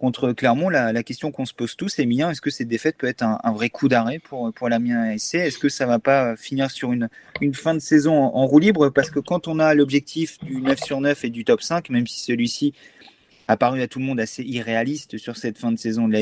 contre 0.00 0.32
Clermont, 0.32 0.70
la, 0.70 1.02
question 1.02 1.30
qu'on 1.30 1.44
se 1.44 1.52
pose 1.52 1.76
tous, 1.76 1.98
Emilien, 1.98 2.30
est-ce 2.30 2.40
que 2.40 2.48
cette 2.48 2.68
défaite 2.68 2.96
peut 2.96 3.06
être 3.06 3.22
un, 3.22 3.52
vrai 3.52 3.68
coup 3.68 3.86
d'arrêt 3.86 4.18
pour, 4.18 4.50
pour 4.54 4.70
la 4.70 4.78
mi-essai 4.78 5.40
Est-ce 5.40 5.58
que 5.58 5.68
ça 5.68 5.84
va 5.84 5.98
pas 5.98 6.36
finir 6.36 6.70
sur 6.70 6.92
une, 6.92 7.10
une 7.42 7.52
fin 7.52 7.74
de 7.74 7.80
saison 7.80 8.14
en, 8.14 8.46
roue 8.46 8.60
libre? 8.60 8.88
Parce 8.88 9.10
que 9.10 9.20
quand 9.20 9.46
on 9.46 9.58
a 9.58 9.74
l'objectif 9.74 10.38
du 10.38 10.62
9 10.62 10.80
sur 10.82 11.02
9 11.02 11.24
et 11.26 11.28
du 11.28 11.44
top 11.44 11.60
5, 11.60 11.90
même 11.90 12.06
si 12.06 12.20
celui-ci 12.20 12.72
a 13.46 13.58
paru 13.58 13.82
à 13.82 13.88
tout 13.88 13.98
le 13.98 14.06
monde 14.06 14.20
assez 14.20 14.42
irréaliste 14.42 15.18
sur 15.18 15.36
cette 15.36 15.58
fin 15.58 15.70
de 15.70 15.78
saison 15.78 16.08
de 16.08 16.14
la 16.14 16.20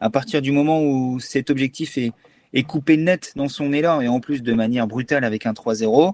à 0.00 0.10
partir 0.10 0.42
du 0.42 0.52
moment 0.52 0.82
où 0.82 1.20
cet 1.20 1.48
objectif 1.48 1.96
est, 1.96 2.12
et 2.52 2.64
coupé 2.64 2.98
net 2.98 3.32
dans 3.34 3.48
son 3.48 3.72
élan 3.72 4.02
et 4.02 4.08
en 4.08 4.20
plus 4.20 4.42
de 4.42 4.52
manière 4.52 4.86
brutale 4.86 5.24
avec 5.24 5.46
un 5.46 5.52
3-0. 5.52 6.12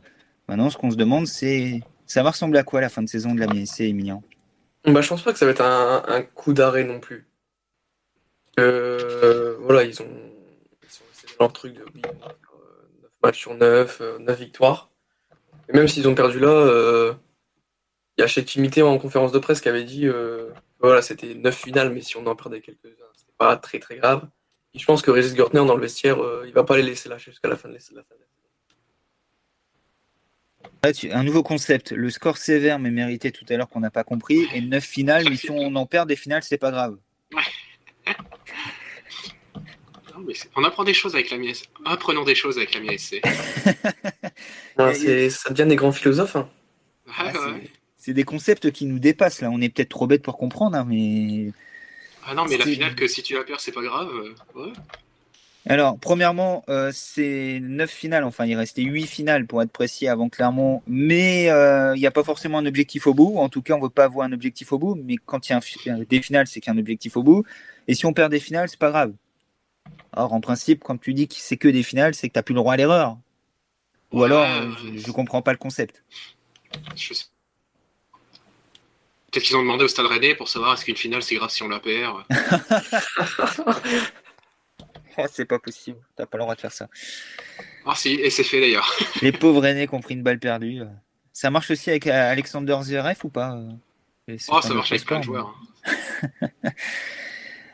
Maintenant, 0.49 0.71
ce 0.71 0.77
qu'on 0.77 0.93
se 0.93 0.97
demande, 0.97 1.27
c'est 1.27 1.81
ça 2.07 2.23
va 2.23 2.31
ressembler 2.31 2.61
à 2.61 2.63
quoi 2.63 2.81
la 2.81 2.89
fin 2.89 3.03
de 3.03 3.09
saison 3.09 3.35
de 3.35 3.41
la 3.41 3.49
MSC, 3.49 3.81
Emilien 3.81 4.23
bah, 4.87 5.01
Je 5.01 5.09
pense 5.09 5.23
pas 5.23 5.33
que 5.33 5.39
ça 5.39 5.47
va 5.47 5.53
être 5.53 5.63
un, 5.63 6.23
coup 6.23 6.53
d'arrêt 6.53 6.85
non 6.85 7.01
plus. 7.01 7.29
Euh, 8.59 9.57
voilà, 9.61 9.85
ils 9.85 10.01
ont, 10.03 10.09
c'est 11.13 11.39
leur 11.39 11.53
truc 11.53 11.75
de 11.75 11.85
9 11.85 12.13
matchs 13.23 13.39
sur 13.39 13.55
9, 13.55 14.01
9 14.01 14.29
euh, 14.29 14.33
victoires. 14.33 14.91
Et 15.69 15.73
même 15.73 15.89
s'ils 15.89 16.09
ont 16.09 16.15
perdu 16.15 16.39
là, 16.39 16.49
euh, 16.49 17.13
il 18.17 18.23
y 18.23 18.25
a 18.25 18.27
chez 18.27 18.45
Timité 18.45 18.83
en 18.83 18.99
conférence 18.99 19.33
de 19.33 19.39
presse 19.39 19.61
qui 19.61 19.69
avait 19.69 19.85
dit 19.85 20.09
voilà, 20.81 21.03
c'était 21.03 21.35
9 21.35 21.55
finales, 21.55 21.91
mais 21.91 22.01
si 22.01 22.17
on 22.17 22.27
en 22.27 22.37
perdait 22.37 22.61
quelques-uns, 22.61 23.13
c'était 23.15 23.33
pas 23.37 23.57
très 23.57 23.79
très 23.79 23.97
grave 23.97 24.29
je 24.79 24.85
pense 24.85 25.03
que 25.03 25.11
Régis 25.11 25.35
Gortner, 25.35 25.65
dans 25.65 25.75
le 25.75 25.81
vestiaire, 25.81 26.23
euh, 26.23 26.45
il 26.47 26.53
va 26.53 26.65
pas 26.65 26.77
les 26.77 26.83
laisser 26.83 27.09
lâcher 27.09 27.31
jusqu'à 27.31 27.49
la 27.49 27.57
fin 27.57 27.69
de 27.69 27.75
la. 27.75 28.03
Un 31.13 31.25
nouveau 31.25 31.43
concept, 31.43 31.93
le 31.93 32.11
score 32.11 32.37
sévère 32.37 32.79
mais 32.79 32.91
mérité 32.91 33.33
tout 33.33 33.45
à 33.49 33.57
l'heure 33.57 33.69
qu'on 33.69 33.81
n'a 33.81 33.91
pas 33.91 34.05
compris, 34.05 34.47
et 34.55 34.61
9 34.61 34.85
finales, 34.85 35.25
mais 35.29 35.37
si 35.37 35.51
on 35.51 35.75
en 35.75 35.87
perd 35.87 36.09
des 36.09 36.17
finales, 36.17 36.43
c'est 36.43 36.59
pas 36.59 36.71
grave. 36.71 36.97
on 40.57 40.65
apprend 40.65 40.85
des 40.85 40.95
choses 40.95 41.15
avec 41.15 41.31
la 41.31 41.39
MIS. 41.39 41.65
Apprenons 41.85 42.25
des 42.25 42.35
choses 42.35 42.57
avec 42.57 42.75
la 42.75 42.81
MISC. 42.81 43.21
ça 45.31 45.51
devient 45.51 45.69
des 45.69 45.77
grands 45.77 45.93
philosophes. 45.93 46.37
Hein. 46.37 46.49
Ah, 47.19 47.33
c'est 47.97 48.15
des 48.15 48.25
concepts 48.25 48.71
qui 48.71 48.87
nous 48.87 48.99
dépassent 48.99 49.41
là. 49.41 49.51
On 49.51 49.61
est 49.61 49.69
peut-être 49.69 49.89
trop 49.89 50.07
bêtes 50.07 50.23
pour 50.23 50.37
comprendre, 50.37 50.77
hein, 50.77 50.87
mais 50.89 51.53
ah 52.29 52.35
non, 52.35 52.45
mais 52.47 52.57
la 52.57 52.65
finale, 52.65 52.95
que 52.97 53.07
si 53.07 53.23
tu 53.23 53.35
la 53.35 53.45
perds, 53.45 53.61
c'est 53.61 53.73
pas 53.73 53.83
grave. 53.83 54.11
Euh, 54.57 54.73
Alors, 55.69 55.99
premièrement, 55.99 56.65
euh, 56.69 56.93
c'est 56.95 57.59
9 57.61 57.91
finales, 57.91 58.23
enfin, 58.23 58.47
il 58.47 58.55
restait 58.55 58.83
8 58.83 59.07
finales 59.07 59.47
pour 59.47 59.61
être 59.63 59.73
précis 59.73 60.07
avant 60.07 60.29
Clermont, 60.29 60.81
mais 60.87 61.51
euh, 61.51 61.97
il 61.97 62.01
n'y 62.01 62.07
a 62.07 62.13
pas 62.13 62.23
forcément 62.23 62.59
un 62.59 62.67
objectif 62.67 63.09
au 63.09 63.15
bout. 63.15 63.37
En 63.39 63.49
tout 63.49 63.63
cas, 63.63 63.75
on 63.75 63.79
ne 63.79 63.83
veut 63.83 63.91
pas 63.91 64.05
avoir 64.05 64.29
un 64.29 64.33
objectif 64.33 64.73
au 64.73 64.79
bout, 64.79 64.95
mais 64.95 65.17
quand 65.17 65.49
il 65.49 65.53
y 65.53 65.91
a 65.91 66.05
des 66.05 66.23
finales, 66.23 66.47
c'est 66.47 66.61
qu'il 66.61 66.73
y 66.73 66.77
a 66.77 66.77
un 66.77 66.81
objectif 66.81 67.17
au 67.17 67.25
bout. 67.25 67.45
Et 67.89 67.95
si 67.95 68.07
on 68.07 68.13
perd 68.13 68.31
des 68.31 68.39
finales, 68.39 68.69
c'est 68.69 68.79
pas 68.79 68.91
grave. 68.91 69.13
Or, 70.13 70.33
en 70.33 70.41
principe, 70.41 70.85
quand 70.85 70.99
tu 70.99 71.15
dis 71.15 71.27
que 71.27 71.35
c'est 71.37 71.57
que 71.57 71.69
des 71.69 71.83
finales, 71.83 72.15
c'est 72.15 72.29
que 72.29 72.35
tu 72.35 72.39
n'as 72.39 72.45
plus 72.45 72.55
le 72.55 72.61
droit 72.61 72.75
à 72.75 72.77
l'erreur. 72.77 73.19
Ou 74.13 74.23
alors, 74.23 74.47
je 74.95 75.05
ne 75.05 75.13
comprends 75.13 75.43
pas 75.43 75.53
le 75.53 75.59
concept. 75.59 76.05
Je 76.95 77.13
sais 77.13 77.25
Peut-être 79.33 79.45
qu'ils 79.45 79.57
ont 79.57 79.63
demandé 79.63 79.85
au 79.85 79.89
Stade 79.89 80.07
Rennais 80.07 80.35
pour 80.37 80.49
savoir 80.49 80.75
est-ce 80.75 80.85
qu'une 80.85 80.97
finale 80.97 81.23
c'est 81.23 81.35
grave 81.35 81.51
si 81.51 81.63
on 81.63 81.69
la 81.69 81.81
perd. 81.81 82.23
oh, 85.19 85.27
c'est 85.31 85.45
pas 85.45 85.59
possible, 85.59 85.99
t'as 86.17 86.27
pas 86.27 86.39
le 86.39 86.45
droit 86.45 86.55
de 86.55 86.61
faire 86.61 86.73
ça. 86.73 86.89
Ah 87.85 87.95
si, 87.95 88.15
et 88.15 88.31
c'est 88.31 88.45
fait 88.45 88.61
d'ailleurs. 88.61 88.91
Les 89.23 89.33
pauvres 89.33 89.61
Rennais 89.61 89.87
qui 89.87 89.95
ont 89.95 90.01
pris 90.01 90.15
une 90.15 90.23
balle 90.23 90.39
perdue. 90.39 90.83
Ça 91.33 91.51
marche 91.51 91.71
aussi 91.71 91.91
avec 91.91 92.07
euh, 92.07 92.33
Alexander 92.33 92.79
Zverev 92.83 93.19
ou 93.25 93.29
pas 93.29 93.59
Oh, 94.49 94.61
ça 94.61 94.75
marche 94.75 94.91
avec 94.91 95.05
plein 95.05 95.21
de 95.21 95.25
joueurs. 95.25 95.55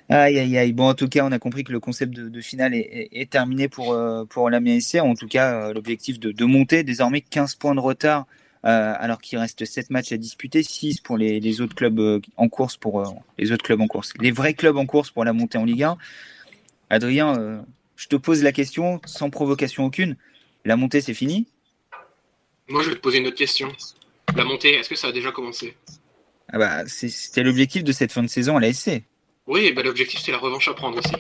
Aïe, 0.09 0.39
aïe, 0.39 0.59
aïe. 0.59 0.73
Bon, 0.75 0.89
en 0.91 0.95
tout 0.95 1.09
cas, 1.09 1.25
on 1.25 1.33
a 1.33 1.39
compris 1.39 1.65
que 1.65 1.73
le 1.73 1.81
concept 1.81 2.13
de, 2.13 2.41
finale 2.43 2.75
est, 2.75 3.31
terminé 3.31 3.69
pour, 3.69 3.95
euh, 3.95 4.27
pour 4.27 4.51
la 4.51 4.61
MSC. 4.61 4.97
En 4.97 5.15
tout 5.15 5.29
cas, 5.29 5.55
euh, 5.55 5.73
l'objectif 5.73 6.21
de, 6.21 6.33
de, 6.33 6.45
monter. 6.45 6.83
Désormais, 6.83 7.23
15 7.23 7.55
points 7.55 7.75
de 7.75 7.81
retard 7.81 8.27
euh, 8.65 8.95
alors 8.97 9.21
qu'il 9.21 9.39
reste 9.39 9.65
7 9.65 9.91
matchs 9.91 10.13
à 10.13 10.17
disputer, 10.17 10.63
6 10.63 11.01
pour 11.01 11.17
les, 11.17 11.61
autres 11.61 11.75
clubs 11.75 11.99
euh, 11.99 12.21
en 12.37 12.49
course, 12.49 12.77
pour 12.77 13.01
euh, 13.01 13.11
les 13.37 13.51
autres 13.51 13.65
clubs 13.65 13.81
en 13.81 13.89
course, 13.89 14.13
les 14.21 14.31
vrais 14.31 14.55
clubs 14.55 14.77
en 14.77 14.87
course 14.87 15.11
pour 15.11 15.25
la 15.25 15.33
montée 15.33 15.59
en 15.59 15.65
Ligue 15.65 15.83
1. 15.83 15.97
Adrien, 16.93 17.65
je 17.97 18.07
te 18.07 18.17
pose 18.17 18.43
la 18.43 18.53
question 18.53 19.01
sans 19.07 19.31
provocation 19.31 19.87
aucune. 19.87 20.15
La 20.67 20.77
montée, 20.77 21.01
c'est 21.01 21.15
fini? 21.15 21.47
Moi, 22.69 22.83
je 22.83 22.91
vais 22.91 22.97
te 22.97 23.01
poser 23.01 23.19
une 23.19 23.27
autre 23.27 23.39
question. 23.39 23.73
La 24.37 24.45
montée, 24.45 24.75
est-ce 24.75 24.91
que 24.91 24.95
ça 24.95 25.09
a 25.09 25.13
déjà 25.13 25.33
commencé? 25.33 25.75
Ah 26.53 26.59
bah, 26.59 26.87
C'était 26.87 27.43
l'objectif 27.43 27.83
de 27.83 27.93
cette 27.93 28.13
fin 28.13 28.23
de 28.23 28.29
saison 28.29 28.59
à 28.59 28.61
la 28.61 28.71
SC. 28.75 29.05
Oui, 29.47 29.73
bah, 29.73 29.83
l'objectif, 29.83 30.21
c'est 30.21 30.33
la 30.33 30.39
revanche 30.39 30.69
à 30.69 30.75
prendre 30.75 30.99
aussi. 30.99 31.17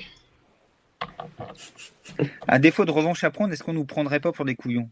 À 2.46 2.58
défaut 2.58 2.84
de 2.84 2.90
revanche 2.90 3.24
à 3.24 3.30
prendre, 3.30 3.54
est-ce 3.54 3.62
qu'on 3.62 3.72
nous 3.72 3.86
prendrait 3.86 4.20
pas 4.20 4.32
pour 4.32 4.44
des 4.44 4.54
couillons? 4.54 4.90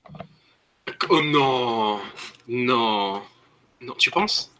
Oh 1.10 1.20
non 1.20 2.00
Non 2.48 3.22
Non, 3.82 3.94
tu 3.98 4.10
penses? 4.10 4.50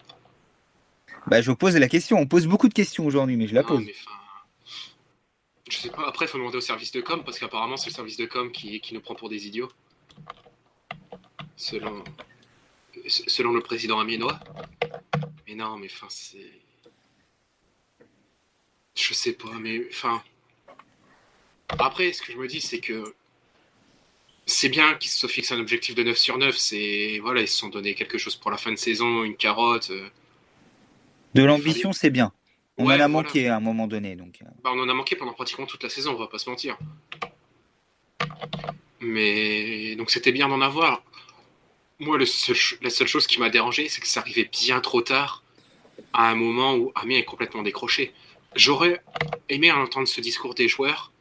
Bah, 1.27 1.41
je 1.41 1.51
pose 1.53 1.79
la 1.79 1.89
question. 1.89 2.19
On 2.19 2.27
pose 2.27 2.47
beaucoup 2.47 2.69
de 2.69 2.75
questions 2.75 3.07
aujourd'hui, 3.07 3.37
mais 3.37 3.47
je 3.47 3.55
la 3.55 3.63
pose. 3.63 3.87
Je 5.71 5.77
sais 5.77 5.91
pas, 5.91 6.07
après, 6.07 6.27
il 6.27 6.29
faut 6.29 6.39
demander 6.39 6.57
au 6.57 6.61
service 6.61 6.91
de 6.91 7.01
com, 7.01 7.23
parce 7.25 7.39
qu'apparemment, 7.39 7.77
c'est 7.77 7.91
le 7.91 7.95
service 7.95 8.17
de 8.17 8.27
com 8.27 8.51
qui, 8.51 8.81
qui 8.81 8.93
nous 8.93 9.01
prend 9.01 9.15
pour 9.15 9.29
des 9.29 9.47
idiots. 9.47 9.71
Selon, 11.57 12.03
selon 13.07 13.53
le 13.53 13.61
président 13.61 14.01
amiénois. 14.01 14.41
Mais 15.47 15.55
non, 15.55 15.77
mais 15.77 15.87
enfin, 15.87 16.09
c'est. 16.11 16.51
Je 18.97 19.15
sais 19.15 19.33
pas, 19.33 19.53
mais 19.61 19.87
enfin. 19.91 20.23
Après, 21.69 22.13
ce 22.13 22.21
que 22.23 22.33
je 22.33 22.37
me 22.37 22.49
dis, 22.49 22.61
c'est 22.61 22.81
que 22.81 23.15
c'est 24.47 24.69
bien 24.69 24.95
qu'ils 24.95 25.13
se 25.13 25.29
fixent 25.29 25.53
un 25.53 25.61
objectif 25.61 25.95
de 25.95 26.03
9 26.03 26.19
sur 26.19 26.37
9. 26.37 26.57
C'est 26.57 27.21
voilà, 27.23 27.43
ils 27.43 27.49
se 27.49 27.57
sont 27.57 27.69
donné 27.69 27.95
quelque 27.95 28.19
chose 28.19 28.35
pour 28.35 28.51
la 28.51 28.57
fin 28.57 28.73
de 28.73 28.77
saison, 28.77 29.23
une 29.23 29.37
carotte. 29.37 29.91
Euh. 29.91 30.09
De 31.35 31.45
l'ambition, 31.45 31.93
c'est 31.93 32.11
bien. 32.11 32.33
On 32.81 32.87
en 32.87 33.01
a 33.01 33.09
manqué 33.09 33.49
à 33.49 33.57
un 33.57 33.61
moment 33.61 33.87
donné. 33.87 34.17
Donc. 34.17 34.39
Euh. 34.43 34.47
Bah, 34.63 34.71
on 34.75 34.81
en 34.81 34.89
a 34.89 34.95
manqué 34.95 35.17
pendant 35.17 35.33
pratiquement 35.33 35.67
toute 35.67 35.83
la 35.83 35.91
saison, 35.91 36.13
on 36.13 36.19
va 36.19 36.27
pas 36.27 36.39
se 36.39 36.49
mentir. 36.49 36.79
Mais 39.01 39.95
donc 39.97 40.11
c'était 40.11 40.33
bien 40.33 40.49
d'en 40.49 40.61
avoir. 40.61 41.03
Moi, 41.99 42.17
le 42.17 42.25
la 42.83 42.91
seule 42.91 43.09
chose 43.09 43.27
qui 43.27 43.39
m'a 43.41 43.51
dérangé, 43.51 43.89
c'est 43.89 44.01
que 44.01 44.07
ça 44.07 44.21
arrivait 44.21 44.49
bien 44.51 44.81
trop 44.81 45.03
tard, 45.03 45.43
à 46.13 46.31
un 46.31 46.35
moment 46.35 46.75
où 46.75 46.93
Amiens 46.95 47.19
est 47.19 47.25
complètement 47.25 47.63
décroché. 47.63 48.13
J'aurais 48.57 49.01
aimé 49.49 49.71
entendre 49.71 50.09
ce 50.09 50.21
discours 50.21 50.55
des 50.55 50.67
joueurs 50.67 51.13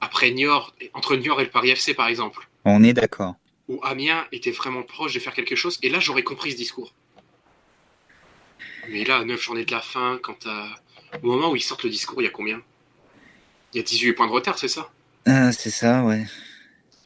après 0.00 0.30
Niort, 0.30 0.74
entre 0.92 1.16
Niort 1.16 1.40
et 1.40 1.44
le 1.44 1.50
Paris 1.50 1.70
FC 1.70 1.94
par 1.94 2.08
exemple. 2.08 2.48
On 2.64 2.82
est 2.82 2.92
d'accord. 2.92 3.34
Où 3.68 3.80
Amiens 3.82 4.26
était 4.32 4.50
vraiment 4.50 4.82
proche 4.82 5.14
de 5.14 5.20
faire 5.20 5.34
quelque 5.34 5.56
chose, 5.56 5.78
et 5.82 5.88
là 5.88 6.00
j'aurais 6.00 6.22
compris 6.22 6.52
ce 6.52 6.56
discours. 6.56 6.92
Mais 8.90 9.04
là, 9.04 9.24
9 9.24 9.40
journées 9.40 9.64
de 9.64 9.72
la 9.72 9.80
fin, 9.80 10.18
quand 10.22 10.46
au 11.22 11.26
moment 11.26 11.50
où 11.50 11.56
ils 11.56 11.62
sortent 11.62 11.84
le 11.84 11.90
discours, 11.90 12.20
il 12.20 12.24
y 12.24 12.28
a 12.28 12.30
combien? 12.30 12.60
Il 13.72 13.78
y 13.78 13.80
a 13.80 13.82
18 13.82 14.12
points 14.12 14.26
de 14.26 14.32
retard, 14.32 14.58
c'est 14.58 14.68
ça? 14.68 14.90
Ah, 15.26 15.52
C'est 15.52 15.70
ça, 15.70 16.04
ouais. 16.04 16.24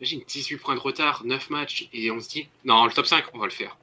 Imagine, 0.01 0.23
18 0.29 0.57
points 0.59 0.75
de 0.75 0.81
retard, 0.81 1.23
9 1.25 1.51
matchs, 1.51 1.89
et 1.93 2.11
on 2.11 2.21
se 2.21 2.29
dit, 2.29 2.49
non, 2.65 2.85
le 2.85 2.93
top 2.93 3.07
5, 3.07 3.25
on 3.35 3.39
va 3.39 3.47
le 3.47 3.53
faire. 3.53 3.77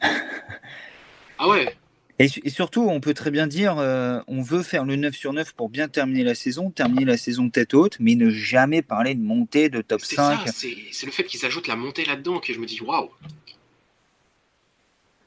ah 1.38 1.48
ouais 1.48 1.74
Et, 2.18 2.28
surtout, 2.50 2.82
on 2.82 3.00
peut 3.00 3.14
très 3.14 3.30
bien 3.30 3.46
dire, 3.46 3.78
euh, 3.78 4.20
on 4.26 4.42
veut 4.42 4.62
faire 4.62 4.84
le 4.84 4.96
9 4.96 5.14
sur 5.14 5.32
9 5.32 5.54
pour 5.54 5.70
bien 5.70 5.88
terminer 5.88 6.22
la 6.22 6.34
saison, 6.34 6.70
terminer 6.70 7.06
la 7.06 7.16
saison 7.16 7.48
tête 7.48 7.72
haute, 7.72 7.96
mais 7.98 8.14
ne 8.14 8.28
jamais 8.28 8.82
parler 8.82 9.14
de 9.14 9.22
montée, 9.22 9.70
de 9.70 9.80
top 9.80 10.02
5. 10.02 10.40
C'est 10.54 11.06
le 11.06 11.12
fait 11.12 11.24
qu'ils 11.24 11.46
ajoutent 11.46 11.68
la 11.68 11.76
montée 11.76 12.04
là-dedans 12.04 12.40
que 12.40 12.52
je 12.52 12.58
me 12.58 12.66
dis, 12.66 12.80
waouh 12.82 13.10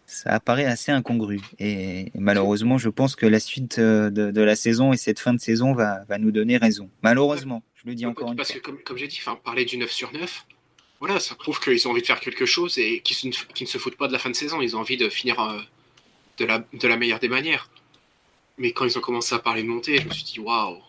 Ça 0.07 0.31
apparaît 0.31 0.65
assez 0.65 0.91
incongru. 0.91 1.41
Et, 1.59 2.11
malheureusement, 2.15 2.77
je 2.77 2.89
pense 2.89 3.15
que 3.15 3.25
la 3.25 3.39
suite 3.39 3.77
euh, 3.77 4.09
de, 4.09 4.41
la 4.41 4.55
saison 4.55 4.93
et 4.93 4.97
cette 4.97 5.19
fin 5.19 5.33
de 5.33 5.39
saison 5.39 5.73
va, 5.73 6.05
va 6.05 6.17
nous 6.17 6.31
donner 6.31 6.57
raison. 6.57 6.89
Malheureusement, 7.03 7.61
je 7.75 7.87
le 7.87 7.93
dis 7.93 8.05
encore 8.05 8.31
une 8.31 8.37
fois. 8.37 8.37
Parce 8.37 8.51
que, 8.51 8.59
comme, 8.59 8.97
j'ai 8.97 9.07
dit, 9.07 9.21
parler 9.43 9.65
du 9.65 9.77
9 9.77 9.91
sur 9.91 10.11
9, 10.13 10.45
voilà, 10.99 11.19
ça 11.19 11.35
prouve 11.35 11.59
qu'ils 11.59 11.87
ont 11.87 11.91
envie 11.91 12.01
de 12.01 12.07
faire 12.07 12.19
quelque 12.19 12.45
chose 12.45 12.79
et 12.79 13.01
qu'ils 13.01 13.29
ne 13.29 13.65
se 13.67 13.77
foutent 13.77 13.97
pas 13.97 14.07
de 14.07 14.13
la 14.13 14.19
fin 14.19 14.29
de 14.29 14.35
saison. 14.35 14.61
Ils 14.61 14.75
ont 14.75 14.79
envie 14.79 14.97
de 14.97 15.09
finir. 15.09 15.39
Euh, 15.39 15.59
de 16.37 16.45
la, 16.45 16.63
de 16.73 16.87
la 16.87 16.97
meilleure 16.97 17.19
des 17.19 17.29
manières. 17.29 17.69
Mais 18.57 18.71
quand 18.71 18.85
ils 18.85 18.97
ont 18.97 19.01
commencé 19.01 19.35
à 19.35 19.39
parler 19.39 19.63
de 19.63 19.67
montée, 19.67 19.97
je 19.97 20.07
me 20.07 20.13
suis 20.13 20.23
dit 20.23 20.39
waouh, 20.39 20.81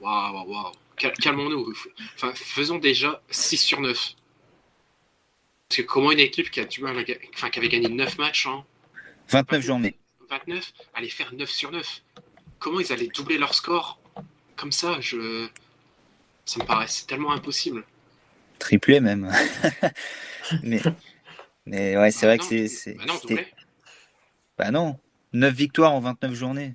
waouh, 0.00 0.48
waouh, 0.48 0.72
calmons-nous. 0.96 1.72
Enfin, 2.14 2.32
faisons 2.34 2.78
déjà 2.78 3.22
6 3.30 3.56
sur 3.56 3.80
9. 3.80 4.14
Parce 5.76 5.86
que 5.86 5.92
comment 5.92 6.10
une 6.10 6.20
équipe 6.20 6.50
qui 6.50 6.58
a 6.60 6.64
du 6.64 6.80
mal 6.80 7.04
enfin, 7.34 7.50
qui 7.50 7.58
avait 7.58 7.68
gagné 7.68 7.90
9 7.90 8.16
matchs, 8.16 8.46
hein, 8.46 8.64
29 9.28 9.62
journées. 9.62 9.94
29, 10.30 10.72
allait 10.94 11.10
faire 11.10 11.34
9 11.34 11.50
sur 11.50 11.70
9. 11.70 12.02
Comment 12.58 12.80
ils 12.80 12.94
allaient 12.94 13.08
doubler 13.08 13.36
leur 13.36 13.52
score 13.52 14.00
comme 14.56 14.72
ça? 14.72 14.96
Je... 15.00 15.48
Ça 16.46 16.60
me 16.60 16.64
paraît 16.64 16.86
tellement 17.06 17.32
impossible. 17.32 17.84
Triplé 18.58 19.00
même. 19.00 19.30
mais, 20.62 20.80
mais 21.66 21.98
ouais, 21.98 22.10
c'est 22.10 22.24
ah 22.24 22.28
vrai 22.34 22.38
que 22.38 22.68
c'est. 22.68 22.94
Bah 22.94 23.04
non, 23.06 23.20
bah 24.56 24.70
non, 24.70 24.98
9 25.34 25.54
victoires 25.54 25.92
en 25.92 26.00
29 26.00 26.32
journées. 26.32 26.74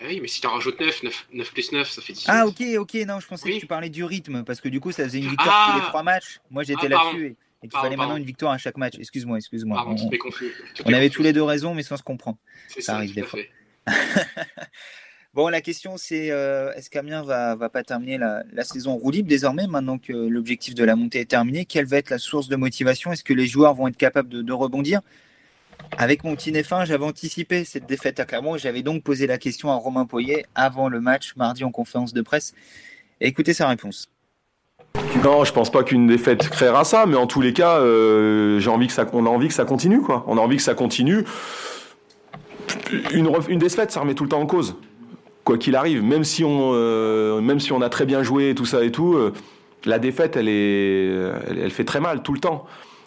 Eh 0.00 0.06
oui, 0.08 0.18
mais 0.20 0.26
si 0.26 0.40
tu 0.40 0.48
en 0.48 0.54
rajoutes 0.54 0.80
9, 0.80 1.28
9, 1.32 1.52
plus 1.52 1.70
9, 1.70 1.88
ça 1.88 2.02
fait 2.02 2.12
10. 2.12 2.24
Ah, 2.26 2.44
ok, 2.44 2.60
ok, 2.76 2.94
non, 3.06 3.20
je 3.20 3.28
pensais 3.28 3.50
que 3.50 3.60
tu 3.60 3.68
parlais 3.68 3.88
du 3.88 4.02
rythme, 4.02 4.42
parce 4.42 4.60
que 4.60 4.68
du 4.68 4.80
coup, 4.80 4.90
ça 4.90 5.04
faisait 5.04 5.20
une 5.20 5.28
victoire 5.28 5.70
tous 5.70 5.80
les 5.80 5.86
3 5.86 6.00
ah 6.00 6.02
matchs. 6.02 6.40
Moi, 6.50 6.64
j'étais 6.64 6.86
ah, 6.86 6.88
là-dessus, 6.88 7.36
et, 7.66 7.68
qu'il 7.68 7.78
fallait 7.78 7.96
maintenant 7.96 8.16
une 8.16 8.24
victoire 8.24 8.52
à 8.52 8.58
chaque 8.58 8.76
match. 8.76 8.94
Excuse-moi, 8.98 9.38
excuse-moi. 9.38 9.84
On, 9.86 9.96
on 10.84 10.92
avait 10.92 11.10
tous 11.10 11.22
les 11.22 11.32
deux 11.32 11.42
raison, 11.42 11.74
mais 11.74 11.82
sans 11.82 11.96
se 11.96 12.02
comprendre. 12.02 12.38
Ça, 12.78 12.96
arrive 12.96 13.14
des 13.14 13.22
fois. 13.22 13.40
bon, 15.34 15.48
la 15.48 15.60
question, 15.60 15.96
c'est 15.96 16.30
euh, 16.30 16.72
est-ce 16.74 16.90
qu'Amiens 16.90 17.22
va, 17.22 17.54
va 17.54 17.68
pas 17.68 17.82
terminer 17.82 18.18
la, 18.18 18.64
saison 18.64 18.96
roue 18.96 19.10
libre 19.10 19.28
désormais, 19.28 19.66
maintenant 19.66 19.98
que 19.98 20.12
l'objectif 20.12 20.74
de 20.74 20.84
la 20.84 20.96
montée 20.96 21.20
est 21.20 21.30
terminé? 21.30 21.64
Quelle 21.64 21.86
va 21.86 21.98
être 21.98 22.10
la 22.10 22.18
source 22.18 22.48
de 22.48 22.56
motivation? 22.56 23.12
Est-ce 23.12 23.24
que 23.24 23.34
les 23.34 23.46
joueurs 23.46 23.74
vont 23.74 23.88
être 23.88 23.96
capables 23.96 24.44
de 24.44 24.52
rebondir? 24.52 25.00
Avec 25.98 26.24
mon 26.24 26.34
petit 26.36 26.52
F1, 26.52 26.86
j'avais 26.86 27.04
anticipé 27.04 27.64
cette 27.64 27.86
défaite 27.86 28.20
à 28.20 28.24
Clermont 28.24 28.56
j'avais 28.58 28.82
donc 28.82 29.02
posé 29.02 29.26
la 29.26 29.38
question 29.38 29.70
à 29.70 29.76
Romain 29.76 30.06
Poyer 30.06 30.46
avant 30.54 30.88
le 30.88 31.00
match 31.00 31.34
mardi 31.36 31.64
en 31.64 31.70
conférence 31.70 32.12
de 32.12 32.22
presse. 32.22 32.54
écoutez 33.20 33.54
sa 33.54 33.68
réponse. 33.68 34.10
Non, 35.24 35.44
je 35.44 35.52
pense 35.52 35.70
pas 35.70 35.82
qu'une 35.82 36.06
défaite 36.06 36.48
créera 36.50 36.84
ça, 36.84 37.04
mais 37.06 37.16
en 37.16 37.26
tous 37.26 37.40
les 37.40 37.52
cas, 37.52 37.78
euh, 37.78 38.60
j'ai 38.60 38.70
envie 38.70 38.86
que 38.86 38.92
ça, 38.92 39.06
on 39.12 39.26
a 39.26 39.28
envie 39.28 39.48
que 39.48 39.54
ça 39.54 39.64
continue, 39.64 40.00
quoi. 40.00 40.24
On 40.26 40.38
a 40.38 40.40
envie 40.40 40.56
que 40.56 40.62
ça 40.62 40.74
continue. 40.74 41.24
Une, 43.12 43.30
une 43.48 43.58
défaite, 43.58 43.90
ça 43.90 44.00
remet 44.00 44.14
tout 44.14 44.24
le 44.24 44.28
temps 44.28 44.40
en 44.40 44.46
cause, 44.46 44.76
quoi 45.44 45.58
qu'il 45.58 45.74
arrive. 45.74 46.02
Même 46.02 46.24
si 46.24 46.44
on, 46.44 46.70
euh, 46.74 47.40
même 47.40 47.60
si 47.60 47.72
on 47.72 47.80
a 47.80 47.88
très 47.88 48.06
bien 48.06 48.22
joué, 48.22 48.54
tout 48.54 48.66
ça 48.66 48.84
et 48.84 48.92
tout, 48.92 49.14
euh, 49.14 49.32
la 49.84 49.98
défaite, 49.98 50.36
elle 50.36 50.48
est, 50.48 51.08
elle 51.48 51.70
fait 51.70 51.84
très 51.84 52.00
mal 52.00 52.22
tout 52.22 52.32
le 52.32 52.40
temps. 52.40 52.66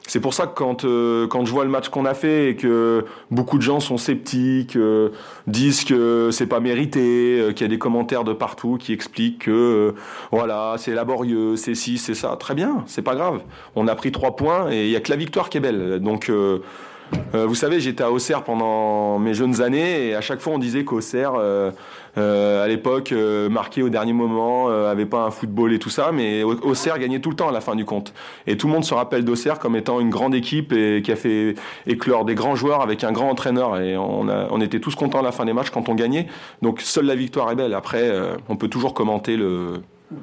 C'est 0.09 0.19
pour 0.19 0.33
ça 0.33 0.47
que 0.47 0.55
quand, 0.55 0.85
euh, 0.85 1.27
quand 1.27 1.45
je 1.45 1.51
vois 1.51 1.63
le 1.63 1.69
match 1.69 1.89
qu'on 1.89 2.05
a 2.05 2.15
fait 2.15 2.49
et 2.49 2.55
que 2.55 3.05
beaucoup 3.29 3.57
de 3.57 3.61
gens 3.61 3.79
sont 3.79 3.97
sceptiques, 3.97 4.75
euh, 4.75 5.09
disent 5.45 5.83
que 5.83 6.29
c'est 6.31 6.47
pas 6.47 6.59
mérité, 6.59 7.39
euh, 7.39 7.51
qu'il 7.51 7.61
y 7.61 7.65
a 7.65 7.67
des 7.67 7.77
commentaires 7.77 8.23
de 8.23 8.33
partout 8.33 8.77
qui 8.79 8.91
expliquent 8.91 9.45
que 9.45 9.93
voilà, 10.31 10.73
c'est 10.79 10.95
laborieux, 10.95 11.55
c'est 11.57 11.75
ci, 11.75 11.99
c'est 11.99 12.15
ça. 12.15 12.35
Très 12.39 12.55
bien, 12.55 12.83
c'est 12.87 13.03
pas 13.03 13.13
grave. 13.13 13.41
On 13.75 13.87
a 13.87 13.93
pris 13.93 14.11
trois 14.11 14.35
points 14.35 14.71
et 14.71 14.85
il 14.85 14.89
y 14.89 14.95
a 14.95 14.99
que 14.99 15.11
la 15.11 15.15
victoire 15.15 15.47
qui 15.47 15.59
est 15.59 15.61
belle. 15.61 15.99
Donc 15.99 16.31
vous 17.33 17.55
savez, 17.55 17.79
j'étais 17.79 18.03
à 18.03 18.11
Auxerre 18.11 18.43
pendant 18.43 19.19
mes 19.19 19.33
jeunes 19.33 19.61
années 19.61 20.07
et 20.07 20.15
à 20.15 20.21
chaque 20.21 20.39
fois 20.39 20.53
on 20.53 20.59
disait 20.59 20.83
qu'Auxerre 20.83 21.33
euh, 21.35 21.71
à 22.17 22.67
l'époque, 22.67 23.11
euh, 23.11 23.49
marqué 23.49 23.83
au 23.83 23.89
dernier 23.89 24.13
moment, 24.13 24.69
euh, 24.69 24.91
avait 24.91 25.05
pas 25.05 25.25
un 25.25 25.31
football 25.31 25.73
et 25.73 25.79
tout 25.79 25.89
ça, 25.89 26.11
mais 26.11 26.43
Auxerre 26.43 26.99
gagnait 26.99 27.19
tout 27.19 27.29
le 27.29 27.35
temps 27.35 27.49
à 27.49 27.51
la 27.51 27.61
fin 27.61 27.75
du 27.75 27.85
compte. 27.85 28.13
Et 28.47 28.57
tout 28.57 28.67
le 28.67 28.73
monde 28.73 28.83
se 28.83 28.93
rappelle 28.93 29.25
d'Auxerre 29.25 29.59
comme 29.59 29.75
étant 29.75 29.99
une 29.99 30.09
grande 30.09 30.35
équipe 30.35 30.73
et 30.73 31.01
qui 31.03 31.11
a 31.11 31.15
fait 31.15 31.55
éclore 31.87 32.25
des 32.25 32.35
grands 32.35 32.55
joueurs 32.55 32.81
avec 32.81 33.03
un 33.03 33.11
grand 33.11 33.29
entraîneur. 33.29 33.79
Et 33.79 33.97
on, 33.97 34.27
on 34.27 34.61
était 34.61 34.79
tous 34.79 34.95
contents 34.95 35.19
à 35.19 35.23
la 35.23 35.31
fin 35.31 35.45
des 35.45 35.53
matchs 35.53 35.69
quand 35.69 35.89
on 35.89 35.95
gagnait. 35.95 36.27
Donc 36.61 36.81
seule 36.81 37.05
la 37.05 37.15
victoire 37.15 37.51
est 37.51 37.55
belle. 37.55 37.73
Après, 37.73 38.11
on 38.47 38.55
peut 38.55 38.67
toujours 38.67 38.93
commenter 38.93 39.37
le, 39.37 39.81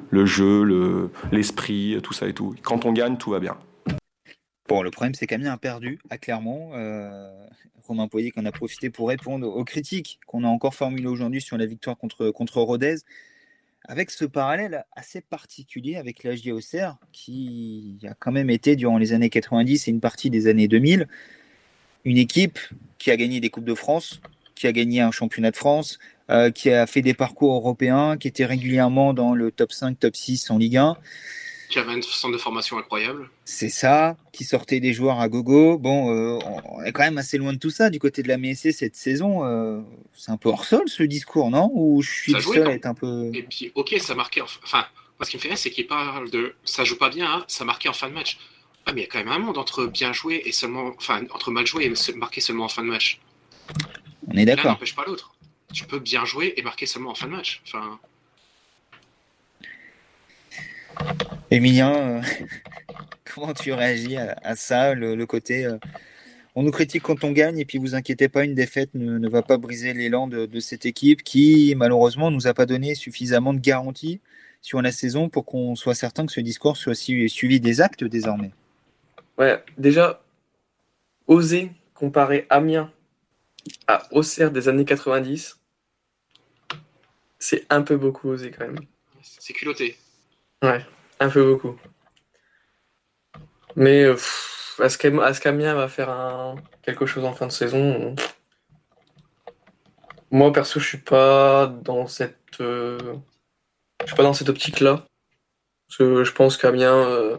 le 0.09 0.25
jeu, 0.25 1.09
l'esprit, 1.31 1.97
tout 2.03 2.13
ça 2.13 2.27
et 2.27 2.33
tout. 2.33 2.55
Quand 2.63 2.85
on 2.85 2.91
gagne, 2.91 3.17
tout 3.17 3.31
va 3.31 3.39
bien. 3.39 3.55
Bon, 4.67 4.81
le 4.81 4.91
problème, 4.91 5.13
c'est 5.13 5.27
qu'Amiens 5.27 5.53
a 5.53 5.57
perdu 5.57 5.99
à 6.09 6.17
Clermont. 6.17 6.71
Romain 7.87 8.07
Poyer 8.07 8.31
qu'on 8.31 8.45
a 8.45 8.51
profité 8.51 8.89
pour 8.89 9.07
répondre 9.07 9.47
aux 9.47 9.63
critiques 9.63 10.19
qu'on 10.27 10.43
a 10.43 10.47
encore 10.47 10.75
formulées 10.75 11.07
aujourd'hui 11.07 11.41
sur 11.41 11.57
la 11.57 11.65
victoire 11.65 11.97
contre, 11.97 12.59
Rodez, 12.59 12.97
avec 13.85 14.11
ce 14.11 14.25
parallèle 14.25 14.85
assez 14.95 15.21
particulier 15.21 15.95
avec 15.95 16.23
la 16.23 16.33
Auxerre, 16.53 16.97
qui 17.13 17.99
a 18.03 18.13
quand 18.13 18.33
même 18.33 18.49
été 18.49 18.75
durant 18.75 18.97
les 18.97 19.13
années 19.13 19.29
90 19.29 19.87
et 19.87 19.91
une 19.91 20.01
partie 20.01 20.29
des 20.29 20.47
années 20.47 20.67
2000, 20.67 21.07
une 22.03 22.17
équipe 22.17 22.59
qui 22.97 23.11
a 23.11 23.15
gagné 23.15 23.39
des 23.39 23.49
Coupes 23.49 23.65
de 23.65 23.75
France, 23.75 24.19
qui 24.55 24.67
a 24.67 24.73
gagné 24.73 24.99
un 24.99 25.11
championnat 25.11 25.51
de 25.51 25.57
France, 25.57 25.99
euh, 26.29 26.51
qui 26.51 26.69
a 26.71 26.85
fait 26.87 27.01
des 27.01 27.13
parcours 27.13 27.53
européens, 27.53 28.17
qui 28.17 28.27
était 28.27 28.45
régulièrement 28.45 29.13
dans 29.13 29.33
le 29.33 29.51
top 29.51 29.71
5, 29.71 29.97
top 29.97 30.15
6 30.15 30.51
en 30.51 30.57
Ligue 30.57 30.77
1 30.77 30.97
qui 31.69 31.79
avait 31.79 31.91
un 31.91 32.01
centre 32.01 32.33
de 32.33 32.37
formation 32.37 32.77
incroyable. 32.77 33.29
C'est 33.45 33.69
ça, 33.69 34.15
qui 34.31 34.43
sortait 34.43 34.79
des 34.79 34.93
joueurs 34.93 35.19
à 35.19 35.27
gogo. 35.27 35.77
Bon, 35.77 36.13
euh, 36.13 36.39
on 36.65 36.83
est 36.83 36.91
quand 36.91 37.03
même 37.03 37.17
assez 37.17 37.37
loin 37.37 37.53
de 37.53 37.57
tout 37.59 37.69
ça 37.69 37.89
du 37.89 37.99
côté 37.99 38.23
de 38.23 38.27
la 38.27 38.37
MSC 38.37 38.71
cette 38.71 38.95
saison. 38.95 39.45
Euh, 39.45 39.81
c'est 40.13 40.31
un 40.31 40.37
peu 40.37 40.49
hors 40.49 40.65
sol 40.65 40.83
ce 40.87 41.03
discours, 41.03 41.49
non? 41.49 41.71
Ou 41.73 42.01
je 42.01 42.09
suis 42.09 42.33
le 42.33 42.39
seul 42.39 42.67
à 42.67 42.73
être 42.73 42.85
un 42.85 42.93
peu. 42.93 43.31
Et 43.33 43.43
puis, 43.43 43.71
ok, 43.75 43.95
ça 43.99 44.15
marquait. 44.15 44.41
Enfin, 44.41 44.85
moi, 45.19 45.25
ce 45.25 45.31
qui 45.31 45.37
me 45.37 45.41
fait 45.41 45.49
rire, 45.49 45.57
c'est 45.57 45.71
qu'il 45.71 45.87
parle 45.87 46.29
de 46.29 46.55
ça 46.63 46.83
joue 46.83 46.97
pas 46.97 47.09
bien, 47.09 47.29
hein, 47.29 47.45
ça 47.47 47.65
marquait 47.65 47.89
en 47.89 47.93
fin 47.93 48.09
de 48.09 48.13
match. 48.13 48.39
Ah, 48.85 48.93
mais 48.93 49.01
il 49.01 49.03
y 49.03 49.07
a 49.07 49.09
quand 49.09 49.19
même 49.19 49.27
un 49.27 49.39
monde 49.39 49.57
entre 49.57 49.85
bien 49.85 50.13
jouer 50.13 50.41
et 50.45 50.51
seulement. 50.51 50.93
Enfin, 50.97 51.23
entre 51.31 51.51
mal 51.51 51.67
jouer 51.67 51.85
et 51.85 52.13
marquer 52.15 52.39
seulement 52.39 52.65
en 52.65 52.69
fin 52.69 52.83
de 52.83 52.87
match. 52.87 53.19
On 54.27 54.37
est 54.37 54.45
d'accord. 54.45 54.65
L'un 54.65 54.71
n'empêche 54.71 54.95
pas 54.95 55.03
l'autre. 55.05 55.33
Tu 55.73 55.85
peux 55.85 55.99
bien 55.99 56.23
jouer 56.23 56.53
et 56.55 56.61
marquer 56.61 56.85
seulement 56.85 57.11
en 57.11 57.15
fin 57.15 57.27
de 57.27 57.31
match. 57.31 57.61
Enfin. 57.65 57.99
Emilien, 61.49 61.95
euh, 61.95 62.21
comment 63.33 63.53
tu 63.53 63.71
réagis 63.71 64.17
à, 64.17 64.55
ça, 64.55 64.93
le, 64.93 65.25
côté 65.25 65.65
euh, 65.65 65.77
on 66.55 66.63
nous 66.63 66.71
critique 66.71 67.03
quand 67.03 67.23
on 67.23 67.31
gagne 67.31 67.59
et 67.59 67.65
puis 67.65 67.77
vous 67.77 67.95
inquiétez 67.95 68.27
pas, 68.29 68.43
une 68.43 68.55
défaite 68.55 68.89
ne, 68.95 69.29
va 69.29 69.43
pas 69.43 69.57
briser 69.57 69.93
l'élan 69.93 70.27
de, 70.27 70.59
cette 70.59 70.85
équipe 70.85 71.23
qui 71.23 71.73
malheureusement 71.77 72.31
nous 72.31 72.47
a 72.47 72.53
pas 72.53 72.65
donné 72.65 72.95
suffisamment 72.95 73.53
de 73.53 73.59
garanties 73.59 74.19
sur 74.61 74.81
la 74.81 74.91
saison 74.91 75.29
pour 75.29 75.45
qu'on 75.45 75.75
soit 75.75 75.95
certain 75.95 76.25
que 76.25 76.31
ce 76.31 76.41
discours 76.41 76.75
soit 76.75 76.95
suivi 76.95 77.59
des 77.59 77.79
actes 77.79 78.03
désormais. 78.03 78.51
Ouais, 79.37 79.63
déjà, 79.77 80.23
oser 81.27 81.71
comparer 81.93 82.45
Amiens 82.49 82.91
à 83.87 84.07
Auxerre 84.11 84.51
des 84.51 84.67
années 84.67 84.85
90, 84.85 85.59
c'est 87.39 87.65
un 87.69 87.81
peu 87.83 87.97
beaucoup 87.97 88.29
osé 88.29 88.51
quand 88.51 88.65
même. 88.65 88.79
C'est 89.21 89.53
culotté. 89.53 89.95
Ouais. 90.63 90.83
Un 91.19 91.29
peu 91.29 91.43
beaucoup. 91.43 91.79
Mais 93.75 94.03
euh, 94.03 94.17
est-ce 94.83 94.97
qu'Amiens 95.39 95.75
va 95.75 95.87
faire 95.87 96.55
quelque 96.81 97.05
chose 97.05 97.25
en 97.25 97.33
fin 97.33 97.47
de 97.47 97.51
saison 97.51 98.15
Moi 100.31 100.51
perso, 100.51 100.79
je 100.79 100.87
suis 100.87 100.97
pas 100.97 101.67
dans 101.67 102.07
cette, 102.07 102.59
euh, 102.59 103.15
je 104.01 104.07
suis 104.07 104.15
pas 104.15 104.23
dans 104.23 104.33
cette 104.33 104.49
optique-là. 104.49 105.05
je 105.89 106.31
pense 106.31 106.57
qu'Amiens, 106.57 106.95
euh, 106.95 107.37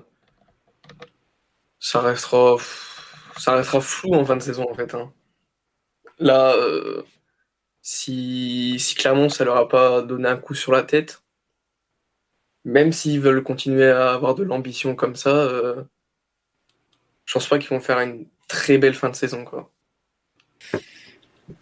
ça 1.81 2.01
restera, 2.01 2.57
ça 3.37 3.55
restera 3.55 3.81
flou 3.81 4.15
en 4.15 4.25
fin 4.25 4.37
de 4.37 4.43
saison 4.43 4.67
en 4.71 4.75
fait. 4.75 4.95
Hein. 4.95 5.13
Là, 6.19 6.55
si, 7.83 8.79
si 8.81 8.95
Clermont, 8.95 9.29
ça 9.29 9.45
leur 9.45 9.57
a 9.57 9.69
pas 9.69 10.03
donné 10.03 10.29
un 10.29 10.37
coup 10.37 10.55
sur 10.55 10.73
la 10.73 10.83
tête, 10.83 11.23
même 12.69 12.93
s'ils 12.93 13.21
veulent 13.21 13.43
continuer 13.43 13.91
à 13.91 14.13
avoir 14.13 14.35
de 14.35 14.45
l'ambition 14.45 14.95
comme 14.95 15.17
ça, 15.17 15.31
euh, 15.31 15.83
je 17.25 17.33
pense 17.33 17.49
pas 17.49 17.59
qu'ils 17.59 17.71
vont 17.71 17.81
faire 17.81 17.99
une 18.01 18.27
très 18.47 18.77
belle 18.77 18.95
fin 18.95 19.09
de 19.09 19.17
saison. 19.17 19.45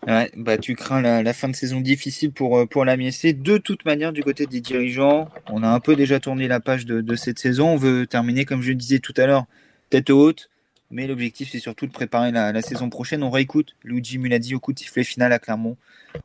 Ouais, 0.06 0.30
bah 0.36 0.58
tu 0.58 0.74
crains 0.74 1.00
la, 1.00 1.32
fin 1.32 1.48
de 1.48 1.54
saison 1.54 1.80
difficile 1.80 2.32
pour, 2.32 2.58
euh, 2.58 2.66
pour 2.66 2.84
la 2.84 2.96
MSC. 2.96 3.34
De 3.34 3.56
toute 3.56 3.84
manière, 3.84 4.12
du 4.12 4.24
côté 4.24 4.46
des 4.46 4.60
dirigeants, 4.60 5.28
on 5.48 5.62
a 5.62 5.68
un 5.68 5.78
peu 5.78 5.94
déjà 5.94 6.18
tourné 6.18 6.48
la 6.48 6.58
page 6.58 6.86
de, 6.86 7.14
cette 7.14 7.38
saison. 7.38 7.68
On 7.70 7.76
veut 7.76 8.06
terminer, 8.08 8.44
comme 8.44 8.62
je 8.62 8.70
le 8.70 8.74
disais 8.74 8.98
tout 8.98 9.14
à 9.16 9.26
l'heure, 9.26 9.46
tête 9.90 10.10
haute, 10.10 10.50
mais 10.90 11.06
l'objectif 11.06 11.50
c'est 11.52 11.60
surtout 11.60 11.86
de 11.86 11.92
préparer 11.92 12.32
la, 12.32 12.62
saison 12.62 12.90
prochaine. 12.90 13.22
On 13.22 13.30
réécoute 13.30 13.76
Luigi 13.84 14.18
Muladi 14.18 14.56
au 14.56 14.60
coup 14.60 14.72
de 14.72 14.78
sifflet 14.80 15.04
final 15.04 15.32
à 15.32 15.38
Clermont, 15.38 15.76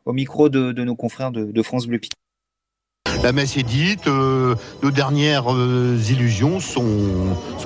au 0.05 0.13
micro 0.13 0.49
de, 0.49 0.71
nos 0.71 0.95
confrères 0.95 1.31
de, 1.31 1.61
France 1.61 1.85
Bleu 1.85 1.99
Picard. 1.99 2.20
La 3.23 3.33
messe 3.33 3.55
est 3.55 3.63
dite, 3.63 4.07
euh, 4.07 4.55
nos 4.81 4.89
dernières 4.89 5.53
euh, 5.53 5.95
illusions 6.09 6.59
sont, 6.59 6.91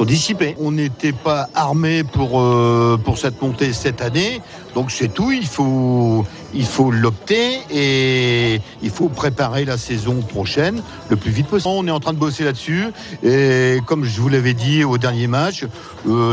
dissipées. 0.05 0.53
On 0.59 0.73
n'était 0.73 1.13
pas 1.13 1.47
armé 1.55 2.03
pour, 2.03 2.41
euh, 2.41 2.99
pour 3.01 3.17
cette 3.17 3.41
montée 3.41 3.71
cette 3.71 4.01
année, 4.01 4.41
donc 4.73 4.91
c'est 4.91 5.07
tout, 5.07 5.31
il 5.31 5.45
faut, 5.45 6.25
il 6.53 6.65
faut 6.65 6.91
l'opter 6.91 7.59
et 7.71 8.61
il 8.81 8.89
faut 8.89 9.09
préparer 9.09 9.65
la 9.65 9.77
saison 9.77 10.21
prochaine 10.21 10.81
le 11.09 11.15
plus 11.15 11.31
vite 11.31 11.47
possible. 11.47 11.73
On 11.75 11.87
est 11.87 11.91
en 11.91 11.99
train 11.99 12.13
de 12.13 12.19
bosser 12.19 12.43
là-dessus 12.43 12.85
et 13.23 13.79
comme 13.85 14.03
je 14.03 14.21
vous 14.21 14.29
l'avais 14.29 14.53
dit 14.53 14.83
au 14.83 14.97
dernier 14.97 15.27
match, 15.27 15.65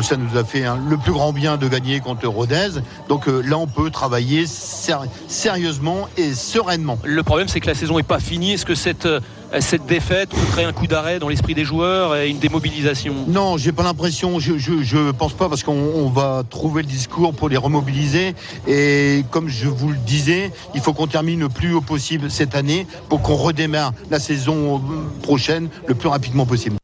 ça 0.03 0.17
nous 0.17 0.39
a 0.39 0.45
fait 0.45 0.65
le 0.89 0.97
plus 0.97 1.13
grand 1.13 1.33
bien 1.33 1.57
de 1.57 1.69
gagner 1.69 2.01
contre 2.01 2.27
Rodez. 2.27 2.81
Donc 3.09 3.27
là, 3.27 3.59
on 3.59 3.67
peut 3.67 3.91
travailler 3.91 4.47
sérieusement 4.47 6.09
et 6.17 6.35
sereinement. 6.35 6.99
Le 7.05 7.23
problème, 7.23 7.49
c'est 7.49 7.61
que 7.61 7.67
la 7.67 7.75
saison 7.75 7.97
n'est 7.97 8.03
pas 8.03 8.21
finie. 8.21 8.53
Est-ce 8.53 8.67
que 8.67 8.75
cette 8.75 9.07
euh, 9.07 9.21
cette 9.61 9.87
défaite 9.87 10.31
créer 10.53 10.65
un 10.65 10.73
coup 10.73 10.87
d'arrêt 10.87 11.19
dans 11.19 11.29
l'esprit 11.29 11.55
des 11.55 11.65
joueurs 11.65 12.17
et 12.17 12.29
une 12.29 12.39
démobilisation 12.39 13.15
Non, 13.29 13.57
j'ai 13.57 13.73
pas 13.73 13.83
l'impression. 13.83 14.39
Je, 14.39 14.59
je, 14.59 15.11
pense 15.13 15.35
pas 15.35 15.49
parce 15.49 15.63
qu'on 15.63 16.09
va 16.09 16.43
trouver 16.49 16.83
le 16.83 16.89
discours 16.89 17.35
pour 17.35 17.49
les 17.49 17.57
remobiliser. 17.57 18.35
Et 18.67 19.25
comme 19.31 19.49
je 19.49 19.69
vous 19.69 19.91
le 19.91 19.99
disais, 19.99 20.51
il 20.75 20.81
faut 20.81 20.93
qu'on 20.93 21.07
termine 21.07 21.41
le 21.41 21.49
plus 21.49 21.75
haut 21.75 21.81
possible 21.81 22.31
cette 22.31 22.55
année 22.55 22.87
pour 23.09 23.23
qu'on 23.23 23.37
redémarre 23.37 23.93
la 24.11 24.19
saison 24.19 24.83
prochaine 25.23 25.69
le 25.87 25.95
plus 25.95 26.09
rapidement 26.09 26.47
possible. 26.47 26.77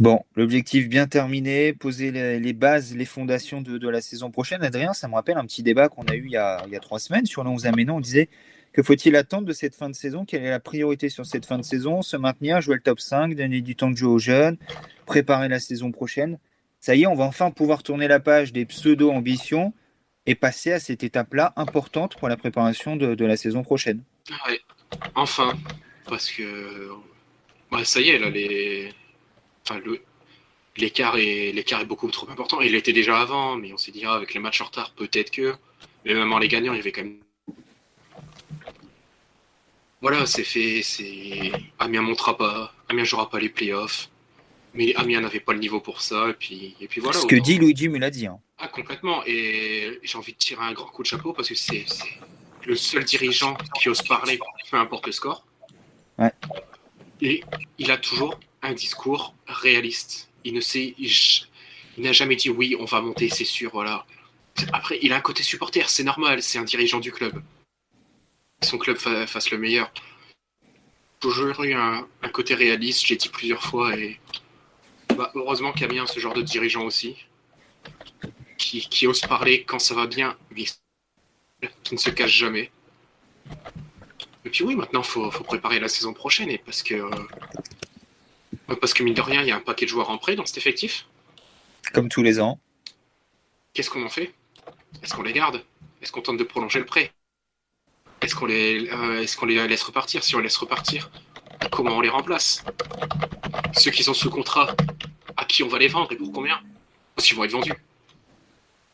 Bon, 0.00 0.20
l'objectif 0.34 0.88
bien 0.88 1.06
terminé, 1.06 1.72
poser 1.72 2.10
les, 2.10 2.52
bases, 2.52 2.96
les 2.96 3.04
fondations 3.04 3.60
de, 3.60 3.88
la 3.88 4.00
saison 4.00 4.30
prochaine. 4.30 4.62
Adrien, 4.64 4.92
ça 4.92 5.06
me 5.06 5.14
rappelle 5.14 5.36
un 5.36 5.44
petit 5.44 5.62
débat 5.62 5.88
qu'on 5.88 6.02
a 6.04 6.14
eu 6.14 6.24
il 6.26 6.32
y 6.32 6.36
a, 6.36 6.66
trois 6.80 6.98
semaines 6.98 7.26
sur 7.26 7.44
le 7.44 7.50
11 7.50 7.68
On 7.90 8.00
disait 8.00 8.28
que 8.74 8.82
faut-il 8.82 9.14
attendre 9.14 9.46
de 9.46 9.52
cette 9.52 9.76
fin 9.76 9.88
de 9.88 9.94
saison? 9.94 10.24
Quelle 10.24 10.42
est 10.42 10.50
la 10.50 10.58
priorité 10.58 11.08
sur 11.08 11.24
cette 11.24 11.46
fin 11.46 11.58
de 11.58 11.62
saison? 11.62 12.02
Se 12.02 12.16
maintenir, 12.16 12.60
jouer 12.60 12.74
le 12.74 12.82
top 12.82 12.98
5, 12.98 13.36
donner 13.36 13.60
du 13.60 13.76
temps 13.76 13.90
de 13.90 13.96
jeu 13.96 14.08
aux 14.08 14.18
jeunes, 14.18 14.58
préparer 15.06 15.48
la 15.48 15.60
saison 15.60 15.92
prochaine. 15.92 16.40
Ça 16.80 16.96
y 16.96 17.04
est, 17.04 17.06
on 17.06 17.14
va 17.14 17.24
enfin 17.24 17.52
pouvoir 17.52 17.84
tourner 17.84 18.08
la 18.08 18.18
page 18.18 18.52
des 18.52 18.66
pseudo-ambitions 18.66 19.72
et 20.26 20.34
passer 20.34 20.72
à 20.72 20.80
cette 20.80 21.04
étape-là 21.04 21.52
importante 21.54 22.16
pour 22.18 22.28
la 22.28 22.36
préparation 22.36 22.96
de, 22.96 23.24
la 23.24 23.36
saison 23.36 23.62
prochaine. 23.62 24.02
Ouais, 24.48 24.60
enfin, 25.14 25.52
parce 26.08 26.28
que 26.30 26.88
bah, 27.70 27.84
ça 27.84 28.00
y 28.00 28.08
est, 28.08 28.18
là, 28.18 28.28
l'écart 30.76 31.16
est 31.16 31.86
beaucoup 31.86 32.10
trop 32.10 32.28
important. 32.28 32.60
Il 32.60 32.72
l'était 32.72 32.92
déjà 32.92 33.20
avant, 33.20 33.54
mais 33.54 33.72
on 33.72 33.76
s'est 33.76 33.92
dit, 33.92 34.02
ah, 34.04 34.14
avec 34.14 34.34
les 34.34 34.40
matchs 34.40 34.62
en 34.62 34.64
retard, 34.64 34.92
peut-être 34.96 35.30
que. 35.30 35.54
Mais 36.04 36.14
même 36.14 36.32
en 36.32 36.38
les 36.38 36.48
gagnant, 36.48 36.72
il 36.72 36.78
y 36.78 36.80
avait 36.80 36.92
quand 36.92 37.04
même 37.04 37.23
voilà, 40.04 40.26
c'est 40.26 40.44
fait. 40.44 40.82
C'est 40.82 41.50
Amiens 41.78 42.02
montera 42.02 42.36
pas. 42.36 42.74
Amiens 42.90 43.04
jouera 43.04 43.30
pas 43.30 43.40
les 43.40 43.48
playoffs. 43.48 44.10
Mais 44.74 44.94
Amiens 44.96 45.22
n'avait 45.22 45.40
pas 45.40 45.54
le 45.54 45.60
niveau 45.60 45.80
pour 45.80 46.02
ça. 46.02 46.28
Et 46.28 46.34
puis, 46.34 46.76
et 46.78 46.88
puis 46.88 47.00
voilà. 47.00 47.18
Ce 47.18 47.24
que 47.24 47.36
dit 47.36 47.56
Luigi 47.56 47.88
me 47.88 47.98
l'a 47.98 48.10
dit. 48.10 48.26
Hein. 48.26 48.38
Ah, 48.58 48.68
complètement. 48.68 49.22
Et 49.26 49.98
j'ai 50.02 50.18
envie 50.18 50.34
de 50.34 50.36
tirer 50.36 50.62
un 50.62 50.74
grand 50.74 50.88
coup 50.88 51.02
de 51.02 51.06
chapeau 51.06 51.32
parce 51.32 51.48
que 51.48 51.54
c'est 51.54 51.86
le 52.66 52.76
seul 52.76 53.04
dirigeant 53.04 53.56
qui 53.80 53.88
ose 53.88 54.02
parler, 54.02 54.38
peu 54.70 54.76
importe 54.76 55.06
le 55.06 55.12
score. 55.12 55.46
Ouais. 56.18 56.32
Et 57.22 57.42
il 57.78 57.90
a 57.90 57.96
toujours 57.96 58.38
un 58.60 58.74
discours 58.74 59.34
réaliste. 59.46 60.28
Il 60.44 60.52
ne 60.52 60.60
sait, 60.60 60.94
il, 60.98 61.10
n'a 61.96 62.12
jamais 62.12 62.36
dit 62.36 62.50
oui, 62.50 62.76
on 62.78 62.84
va 62.84 63.00
monter, 63.00 63.30
c'est 63.30 63.46
sûr, 63.46 63.70
voilà. 63.72 64.04
Après, 64.74 64.98
il 65.00 65.14
a 65.14 65.16
un 65.16 65.22
côté 65.22 65.42
supporter, 65.42 65.88
c'est 65.88 66.04
normal, 66.04 66.42
c'est 66.42 66.58
un 66.58 66.64
dirigeant 66.64 67.00
du 67.00 67.10
club 67.10 67.42
son 68.64 68.78
club 68.78 68.96
fasse 68.98 69.50
le 69.50 69.58
meilleur. 69.58 69.92
Toujours 71.20 71.64
eu 71.64 71.74
un, 71.74 72.06
côté 72.32 72.54
réaliste, 72.54 73.06
j'ai 73.06 73.16
dit 73.16 73.28
plusieurs 73.28 73.62
fois, 73.62 73.96
et 73.96 74.20
bah, 75.16 75.30
heureusement 75.34 75.72
qu'Amiens 75.72 76.04
a 76.04 76.06
ce 76.06 76.20
genre 76.20 76.34
de 76.34 76.42
dirigeant 76.42 76.84
aussi, 76.84 77.16
qui, 78.58 79.06
ose 79.06 79.20
parler 79.20 79.64
quand 79.64 79.78
ça 79.78 79.94
va 79.94 80.06
bien, 80.06 80.36
mais 80.50 80.64
qui 81.82 81.94
ne 81.94 81.98
se 81.98 82.10
cache 82.10 82.36
jamais. 82.36 82.70
Et 84.44 84.50
puis 84.50 84.64
oui, 84.64 84.74
maintenant, 84.74 85.00
il 85.00 85.06
faut, 85.06 85.30
préparer 85.30 85.80
la 85.80 85.88
saison 85.88 86.12
prochaine, 86.12 86.50
et 86.50 86.58
parce 86.58 86.82
que, 86.82 86.94
euh, 86.94 88.76
parce 88.80 88.92
que 88.92 89.02
mine 89.02 89.14
de 89.14 89.22
rien, 89.22 89.42
il 89.42 89.48
y 89.48 89.52
a 89.52 89.56
un 89.56 89.60
paquet 89.60 89.86
de 89.86 89.90
joueurs 89.90 90.10
en 90.10 90.18
prêt 90.18 90.36
dans 90.36 90.44
cet 90.46 90.58
effectif. 90.58 91.06
Comme 91.92 92.08
tous 92.08 92.22
les 92.22 92.40
ans. 92.40 92.58
Qu'est-ce 93.72 93.90
qu'on 93.90 94.04
en 94.04 94.10
fait? 94.10 94.34
Est-ce 95.02 95.14
qu'on 95.14 95.22
les 95.22 95.32
garde? 95.32 95.62
Est-ce 96.02 96.12
qu'on 96.12 96.22
tente 96.22 96.36
de 96.36 96.44
prolonger 96.44 96.78
le 96.78 96.86
prêt? 96.86 97.12
Est-ce 98.24 98.34
qu'on 98.34 98.46
les, 98.46 98.88
euh, 98.90 99.20
est 99.20 99.36
qu'on 99.36 99.46
les 99.46 99.68
laisse 99.68 99.82
repartir? 99.82 100.24
Si 100.24 100.34
on 100.34 100.40
laisse 100.40 100.56
repartir, 100.56 101.10
comment 101.70 101.98
on 101.98 102.00
les 102.00 102.08
remplace? 102.08 102.64
Ceux 103.74 103.90
qui 103.90 104.02
sont 104.02 104.14
sous 104.14 104.30
contrat, 104.30 104.74
à 105.36 105.44
qui 105.44 105.62
on 105.62 105.68
va 105.68 105.78
les 105.78 105.88
vendre 105.88 106.10
et 106.12 106.16
pour 106.16 106.32
combien? 106.32 106.58
S'ils 107.18 107.36
vont 107.36 107.44
être 107.44 107.52
vendus? 107.52 107.74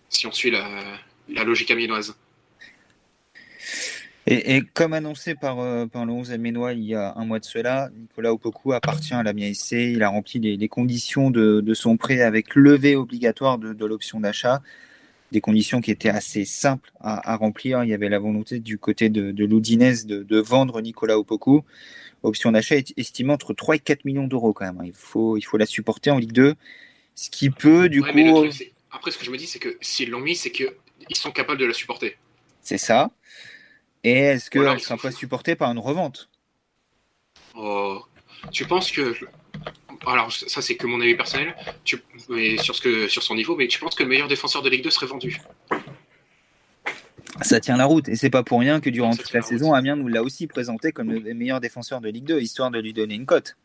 Si 0.09 0.27
on 0.27 0.33
suit 0.33 0.51
la, 0.51 1.45
logique 1.45 1.71
amiénoise. 1.71 2.17
Et, 4.27 4.63
comme 4.75 4.93
annoncé 4.93 5.35
par, 5.35 5.61
euh, 5.61 5.87
le 5.93 6.01
11 6.01 6.33
aménois 6.33 6.73
il 6.73 6.85
y 6.85 6.95
a 6.95 7.15
un 7.17 7.25
mois 7.25 7.39
de 7.39 7.45
cela, 7.45 7.89
Nicolas 7.97 8.33
Opoku 8.33 8.73
appartient 8.73 9.15
à 9.15 9.23
la 9.23 9.33
SC. 9.33 9.73
Il 9.73 10.03
a 10.03 10.09
rempli 10.09 10.41
les, 10.41 10.69
conditions 10.69 11.31
de, 11.31 11.75
son 11.75 11.97
prêt 11.97 12.21
avec 12.21 12.55
levée 12.55 12.97
obligatoire 12.97 13.59
de 13.59 13.87
l'option 13.87 14.21
d'achat 14.21 14.61
des 15.33 15.41
conditions 15.41 15.81
qui 15.81 15.91
étaient 15.91 16.09
assez 16.09 16.45
simples 16.45 16.93
à, 17.01 17.37
remplir. 17.37 17.85
Il 17.85 17.91
y 17.91 17.95
avait 17.95 18.09
la 18.09 18.19
volonté 18.19 18.59
du 18.59 18.79
côté 18.79 19.09
de, 19.09 19.31
de 19.31 19.47
de, 19.47 20.41
vendre 20.41 20.81
Nicolas 20.81 21.19
Opoku. 21.19 21.63
Option 22.23 22.53
d'achat 22.53 22.77
estimée 22.97 23.33
entre 23.33 23.55
3 23.55 23.77
et 23.77 23.79
4 23.79 24.05
millions 24.05 24.27
d'euros 24.27 24.53
quand 24.53 24.71
même. 24.71 24.83
Il 24.85 24.93
faut, 24.93 25.37
il 25.37 25.43
faut 25.43 25.57
la 25.57 25.67
supporter 25.67 26.11
en 26.11 26.19
Ligue 26.19 26.33
2. 26.33 26.55
Ce 27.15 27.31
qui 27.31 27.51
peut, 27.51 27.89
du 27.89 28.03
coup. 28.03 28.09
après, 28.91 29.11
ce 29.11 29.19
que 29.19 29.25
je 29.25 29.31
me 29.31 29.37
dis, 29.37 29.47
c'est 29.47 29.59
que 29.59 29.77
s'ils 29.81 30.11
l'ont 30.11 30.21
mis, 30.21 30.37
c'est 30.37 30.51
qu'ils 30.51 30.71
sont 31.15 31.31
capables 31.31 31.59
de 31.61 31.67
la 31.67 31.73
supporter. 31.73 32.19
C'est 32.61 32.79
ça. 32.79 33.11
Et 34.05 34.13
est-ce 34.13 34.51
qu'elle 34.51 34.63
ne 34.63 34.79
sera 34.79 34.97
pas 34.97 35.11
supportée 35.11 35.55
par 35.55 35.71
une 35.71 35.79
revente? 35.79 36.31
Oh. 37.55 38.03
Tu 38.51 38.67
penses 38.67 38.91
que 38.91 39.15
alors 40.07 40.33
ça 40.33 40.63
c'est 40.63 40.77
que 40.77 40.87
mon 40.87 41.01
avis 41.01 41.15
personnel, 41.15 41.55
tu, 41.85 42.03
sur, 42.63 42.75
ce 42.75 42.81
que, 42.81 43.09
sur 43.09 43.23
son 43.23 43.35
niveau, 43.35 43.57
mais 43.57 43.69
tu 43.69 43.79
penses 43.79 43.95
que 43.95 44.03
le 44.03 44.09
meilleur 44.09 44.29
défenseur 44.29 44.63
de 44.63 44.71
Ligue 44.71 44.85
2 44.85 44.91
serait 44.91 45.07
vendu? 45.07 45.41
Ça 47.43 47.61
tient 47.61 47.77
la 47.77 47.87
route 47.87 48.09
et 48.09 48.17
c'est 48.17 48.31
pas 48.31 48.43
pour 48.43 48.61
rien 48.61 48.81
que 48.81 48.91
durant 48.91 49.15
toute 49.15 49.33
la, 49.33 49.43
saison, 49.43 49.73
Amiens 49.73 49.97
nous 49.97 50.09
l'a 50.09 50.23
aussi 50.23 50.47
présenté 50.47 50.93
comme 50.93 51.13
le 51.13 51.35
meilleur 51.35 51.61
défenseur 51.61 52.01
de 52.01 52.09
Ligue 52.09 52.25
2, 52.25 52.41
histoire 52.41 52.71
de 52.71 52.79
lui 52.79 52.93
donner 52.93 53.15
une 53.15 53.27
cote. 53.27 53.57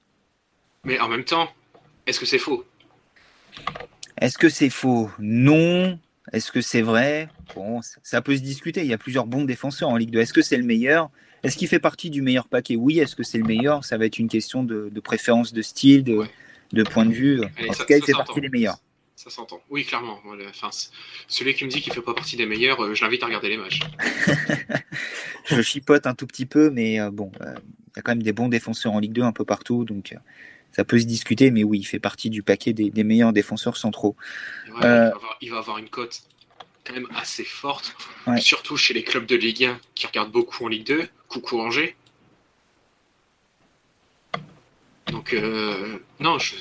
Mais 0.83 0.99
en 0.99 1.07
même 1.07 1.23
temps, 1.23 1.49
est-ce 2.05 2.19
que 2.19 2.25
c'est 2.25 2.37
faux? 2.37 2.63
Est-ce 4.21 4.37
que 4.37 4.49
c'est 4.49 4.69
faux? 4.69 5.09
Non. 5.19 5.99
Est-ce 6.31 6.51
que 6.51 6.61
c'est 6.61 6.81
vrai? 6.81 7.29
Bon, 7.55 7.81
ça 8.03 8.21
peut 8.21 8.35
se 8.35 8.41
discuter. 8.41 8.81
Il 8.81 8.87
y 8.87 8.93
a 8.93 8.97
plusieurs 8.97 9.25
bons 9.25 9.45
défenseurs 9.45 9.89
en 9.89 9.97
Ligue 9.97 10.11
2. 10.11 10.19
Est-ce 10.19 10.33
que 10.33 10.41
c'est 10.41 10.57
le 10.57 10.63
meilleur? 10.63 11.09
Est-ce 11.45 11.57
qu'il 11.57 11.67
fait 11.67 11.79
partie 11.79 12.09
du 12.09 12.21
meilleur 12.21 12.47
paquet? 12.47 12.75
Oui. 12.75 12.99
Est-ce 12.99 13.15
que 13.15 13.23
c'est 13.23 13.37
le 13.37 13.45
meilleur? 13.45 13.85
Ça 13.85 13.97
va 13.97 14.05
être 14.05 14.19
une 14.19 14.29
question 14.29 14.63
de, 14.63 14.89
préférence 14.99 15.53
de 15.53 15.61
style, 15.61 16.03
de, 16.03 16.83
point 16.83 17.05
de 17.05 17.13
vue. 17.13 17.41
en 17.41 17.73
tout 17.73 17.85
cas, 17.85 17.97
il 17.97 18.03
fait 18.03 18.13
partie 18.13 18.41
des 18.41 18.49
meilleurs. 18.49 18.79
Ça 19.15 19.29
s'entend. 19.29 19.61
Oui, 19.69 19.85
clairement. 19.85 20.19
Enfin, 20.49 20.69
celui 21.27 21.53
qui 21.53 21.63
me 21.63 21.69
dit 21.69 21.81
qu'il 21.81 21.91
ne 21.91 21.95
fait 21.95 22.01
pas 22.01 22.13
partie 22.13 22.35
des 22.35 22.45
meilleurs, 22.45 22.83
euh, 22.83 22.93
je 22.93 23.03
l'invite 23.03 23.23
à 23.23 23.27
regarder 23.27 23.47
les 23.49 23.57
matchs. 23.57 23.79
je 25.45 25.61
chipote 25.61 26.05
un 26.05 26.13
tout 26.13 26.27
petit 26.27 26.45
peu, 26.45 26.69
mais 26.69 26.99
euh, 26.99 27.11
bon, 27.11 27.31
euh, 27.41 27.55
il 27.57 27.93
y 27.95 27.99
a 27.99 28.01
quand 28.01 28.11
même 28.11 28.23
des 28.23 28.33
bons 28.33 28.49
défenseurs 28.49 28.91
en 28.91 28.99
Ligue 28.99 29.13
2 29.13 29.21
un 29.21 29.31
peu 29.31 29.45
partout, 29.45 29.85
donc 29.85 30.15
ça 30.73 30.83
peut 30.83 30.99
se 30.99 31.05
discuter, 31.05 31.49
mais 31.49 31.63
oui, 31.63 31.79
il 31.79 31.85
fait 31.85 31.99
partie 31.99 32.29
du 32.29 32.43
paquet 32.43 32.73
des, 32.73 33.03
meilleurs 33.05 33.31
défenseurs 33.31 33.77
centraux. 33.77 34.17
il, 34.67 34.73
va 34.73 35.57
avoir, 35.57 35.77
une 35.77 35.89
cote 35.89 36.23
quand 36.85 36.93
même 36.93 37.07
assez 37.15 37.43
forte, 37.43 37.95
surtout 38.37 38.77
chez 38.77 38.93
les 38.93 39.03
clubs 39.03 39.25
de 39.25 39.35
Ligue 39.35 39.65
1 39.65 39.79
qui 39.95 40.07
regardent 40.07 40.31
beaucoup 40.31 40.65
en 40.65 40.67
Ligue 40.67 40.85
2 40.85 41.09
coucou 41.27 41.59
Angers. 41.59 41.95
Donc, 45.07 45.33
euh, 45.33 45.99
non, 46.19 46.39
je, 46.39 46.55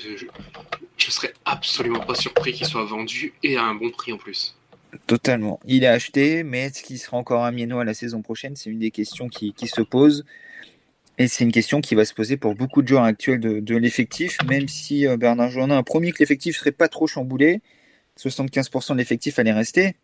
je, 0.97 1.11
serais 1.11 1.33
absolument 1.45 1.99
pas 1.99 2.15
surpris 2.15 2.53
qu'il 2.53 2.67
soit 2.67 2.85
vendu 2.85 3.33
et 3.43 3.57
à 3.57 3.63
un 3.63 3.75
bon 3.75 3.89
prix 3.89 4.11
en 4.11 4.17
plus. 4.17 4.55
Totalement. 5.07 5.59
Il 5.65 5.83
est 5.83 5.87
acheté, 5.87 6.43
mais 6.43 6.65
est-ce 6.65 6.83
qu'il 6.83 6.99
sera 6.99 7.17
encore 7.17 7.43
un 7.43 7.51
miennois 7.51 7.83
la 7.83 7.93
saison 7.93 8.21
prochaine? 8.21 8.55
C'est 8.55 8.69
une 8.69 8.79
des 8.79 8.91
questions 8.91 9.27
qui, 9.27 9.53
se 9.65 9.81
posent. 9.81 10.25
Et 11.17 11.27
c'est 11.27 11.43
une 11.43 11.51
question 11.51 11.81
qui 11.81 11.95
va 11.95 12.05
se 12.05 12.13
poser 12.13 12.37
pour 12.37 12.55
beaucoup 12.55 12.81
de 12.81 12.87
joueurs 12.87 13.03
actuels 13.03 13.39
de, 13.39 13.75
l'effectif, 13.75 14.37
même 14.47 14.67
si 14.67 15.07
euh, 15.07 15.17
Bernard 15.17 15.49
Journin 15.49 15.77
a 15.77 15.83
promis 15.83 16.11
que 16.11 16.19
l'effectif 16.19 16.57
serait 16.57 16.71
pas 16.71 16.87
trop 16.87 17.07
chamboulé. 17.07 17.61
75% 18.19 18.93
de 18.93 18.97
l'effectif 18.97 19.39
allait 19.39 19.51
rester. 19.51 19.95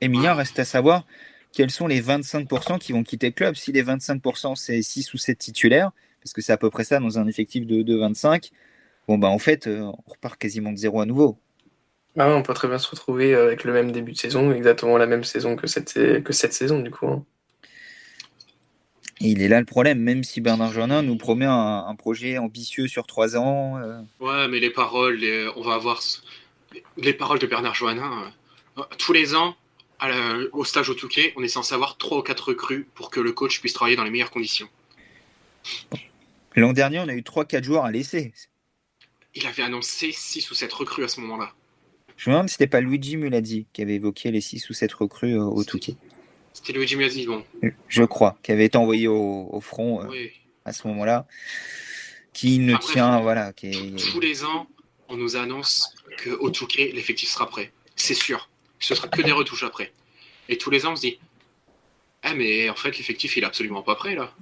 Emilien 0.00 0.34
reste 0.34 0.58
à 0.58 0.64
savoir 0.64 1.04
quels 1.52 1.70
sont 1.70 1.86
les 1.86 2.02
25% 2.02 2.78
qui 2.78 2.92
vont 2.92 3.02
quitter 3.02 3.26
le 3.28 3.32
club. 3.32 3.54
Si 3.56 3.72
les 3.72 3.82
25%, 3.82 4.54
c'est 4.56 4.82
6 4.82 5.14
ou 5.14 5.18
7 5.18 5.38
titulaires, 5.38 5.90
parce 6.22 6.32
que 6.32 6.40
c'est 6.40 6.52
à 6.52 6.56
peu 6.56 6.70
près 6.70 6.84
ça 6.84 7.00
dans 7.00 7.18
un 7.18 7.26
effectif 7.26 7.66
de, 7.66 7.96
25, 7.96 8.50
bon, 9.06 9.18
bah 9.18 9.28
en 9.28 9.38
fait, 9.38 9.66
euh, 9.66 9.80
on 9.80 10.10
repart 10.10 10.38
quasiment 10.38 10.72
de 10.72 10.76
zéro 10.76 11.00
à 11.00 11.06
nouveau. 11.06 11.38
Ah 12.18 12.34
on 12.34 12.42
peut 12.42 12.54
très 12.54 12.68
bien 12.68 12.78
se 12.78 12.90
retrouver 12.90 13.34
avec 13.34 13.62
le 13.64 13.72
même 13.72 13.92
début 13.92 14.12
de 14.12 14.18
saison, 14.18 14.52
exactement 14.52 14.98
la 14.98 15.06
même 15.06 15.22
saison 15.22 15.54
que 15.54 15.68
cette, 15.68 15.94
que 15.94 16.32
cette 16.32 16.52
saison 16.52 16.80
du 16.80 16.90
coup. 16.90 17.06
Hein. 17.06 17.24
Il 19.20 19.42
est 19.42 19.48
là 19.48 19.58
le 19.58 19.66
problème, 19.66 19.98
même 19.98 20.22
si 20.22 20.40
Bernard 20.40 20.72
Jornin 20.72 21.02
nous 21.02 21.16
promet 21.16 21.46
un, 21.46 21.94
projet 21.96 22.38
ambitieux 22.38 22.86
sur 22.86 23.06
trois 23.06 23.36
ans. 23.36 23.76
Euh. 23.78 24.00
Ouais, 24.20 24.46
mais 24.48 24.60
les 24.60 24.70
paroles, 24.70 25.20
on 25.56 25.62
va 25.62 25.74
avoir 25.74 26.00
les 26.96 27.12
paroles 27.12 27.38
de 27.38 27.46
Bernard 27.46 27.74
Joannin. 27.74 28.32
Euh, 28.78 28.82
tous 28.98 29.12
les 29.12 29.34
ans, 29.34 29.56
au 30.52 30.64
stage 30.64 30.88
au 30.90 30.94
Touquet, 30.94 31.32
on 31.36 31.42
est 31.42 31.48
censé 31.48 31.74
avoir 31.74 31.96
trois 31.96 32.18
ou 32.18 32.22
quatre 32.22 32.48
recrues 32.48 32.86
pour 32.94 33.10
que 33.10 33.20
le 33.20 33.32
coach 33.32 33.60
puisse 33.60 33.72
travailler 33.72 33.96
dans 33.96 34.04
les 34.04 34.10
meilleures 34.10 34.30
conditions. 34.30 34.68
L'an 36.54 36.72
dernier, 36.72 37.00
on 37.00 37.08
a 37.08 37.14
eu 37.14 37.22
trois, 37.22 37.44
quatre 37.44 37.64
joueurs 37.64 37.84
à 37.84 37.90
laisser. 37.90 38.32
Il 39.34 39.46
avait 39.46 39.62
annoncé 39.62 40.12
six 40.12 40.50
ou 40.50 40.54
sept 40.54 40.72
recrues 40.72 41.04
à 41.04 41.08
ce 41.08 41.20
moment-là. 41.20 41.52
Je 42.16 42.30
me 42.30 42.34
demande 42.34 42.48
si 42.48 42.54
c'était 42.54 42.66
pas 42.66 42.80
Luigi 42.80 43.16
Muladi 43.16 43.66
qui 43.72 43.82
avait 43.82 43.94
évoqué 43.94 44.30
les 44.30 44.40
six 44.40 44.68
ou 44.68 44.72
sept 44.72 44.92
recrues 44.92 45.36
euh, 45.36 45.44
au 45.44 45.62
Touquet. 45.62 45.96
C'était 46.52 46.72
Luigi 46.72 46.96
Muladi, 46.96 47.26
bon. 47.26 47.44
Je 47.88 48.02
crois, 48.02 48.38
qui 48.42 48.50
avait 48.50 48.64
été 48.64 48.76
envoyé 48.76 49.06
au, 49.06 49.60
front 49.60 50.02
euh, 50.02 50.26
à 50.64 50.72
ce 50.72 50.88
moment-là. 50.88 51.26
Qui 52.32 52.58
ne 52.58 52.76
tient, 52.76 53.20
voilà. 53.20 53.52
Qui 53.52 53.94
Tous 54.12 54.20
les 54.20 54.44
ans, 54.44 54.66
on 55.08 55.16
nous 55.16 55.36
annonce 55.36 55.94
qu'au 56.22 56.50
Touquet, 56.50 56.90
l'effectif 56.92 57.28
sera 57.28 57.48
prêt. 57.48 57.72
C'est 57.94 58.14
sûr. 58.14 58.47
Ce 58.78 58.94
sera 58.94 59.08
que 59.08 59.22
des 59.22 59.32
retouches 59.32 59.64
après. 59.64 59.92
Et 60.48 60.58
tous 60.58 60.70
les 60.70 60.86
ans, 60.86 60.92
on 60.92 60.96
se 60.96 61.02
dit 61.02 61.18
Ah, 62.22 62.34
mais 62.34 62.68
en 62.68 62.74
fait, 62.74 62.96
l'effectif, 62.96 63.36
il 63.36 63.42
est 63.42 63.46
absolument 63.46 63.82
pas 63.82 63.94
prêt, 63.94 64.14
là. 64.14 64.32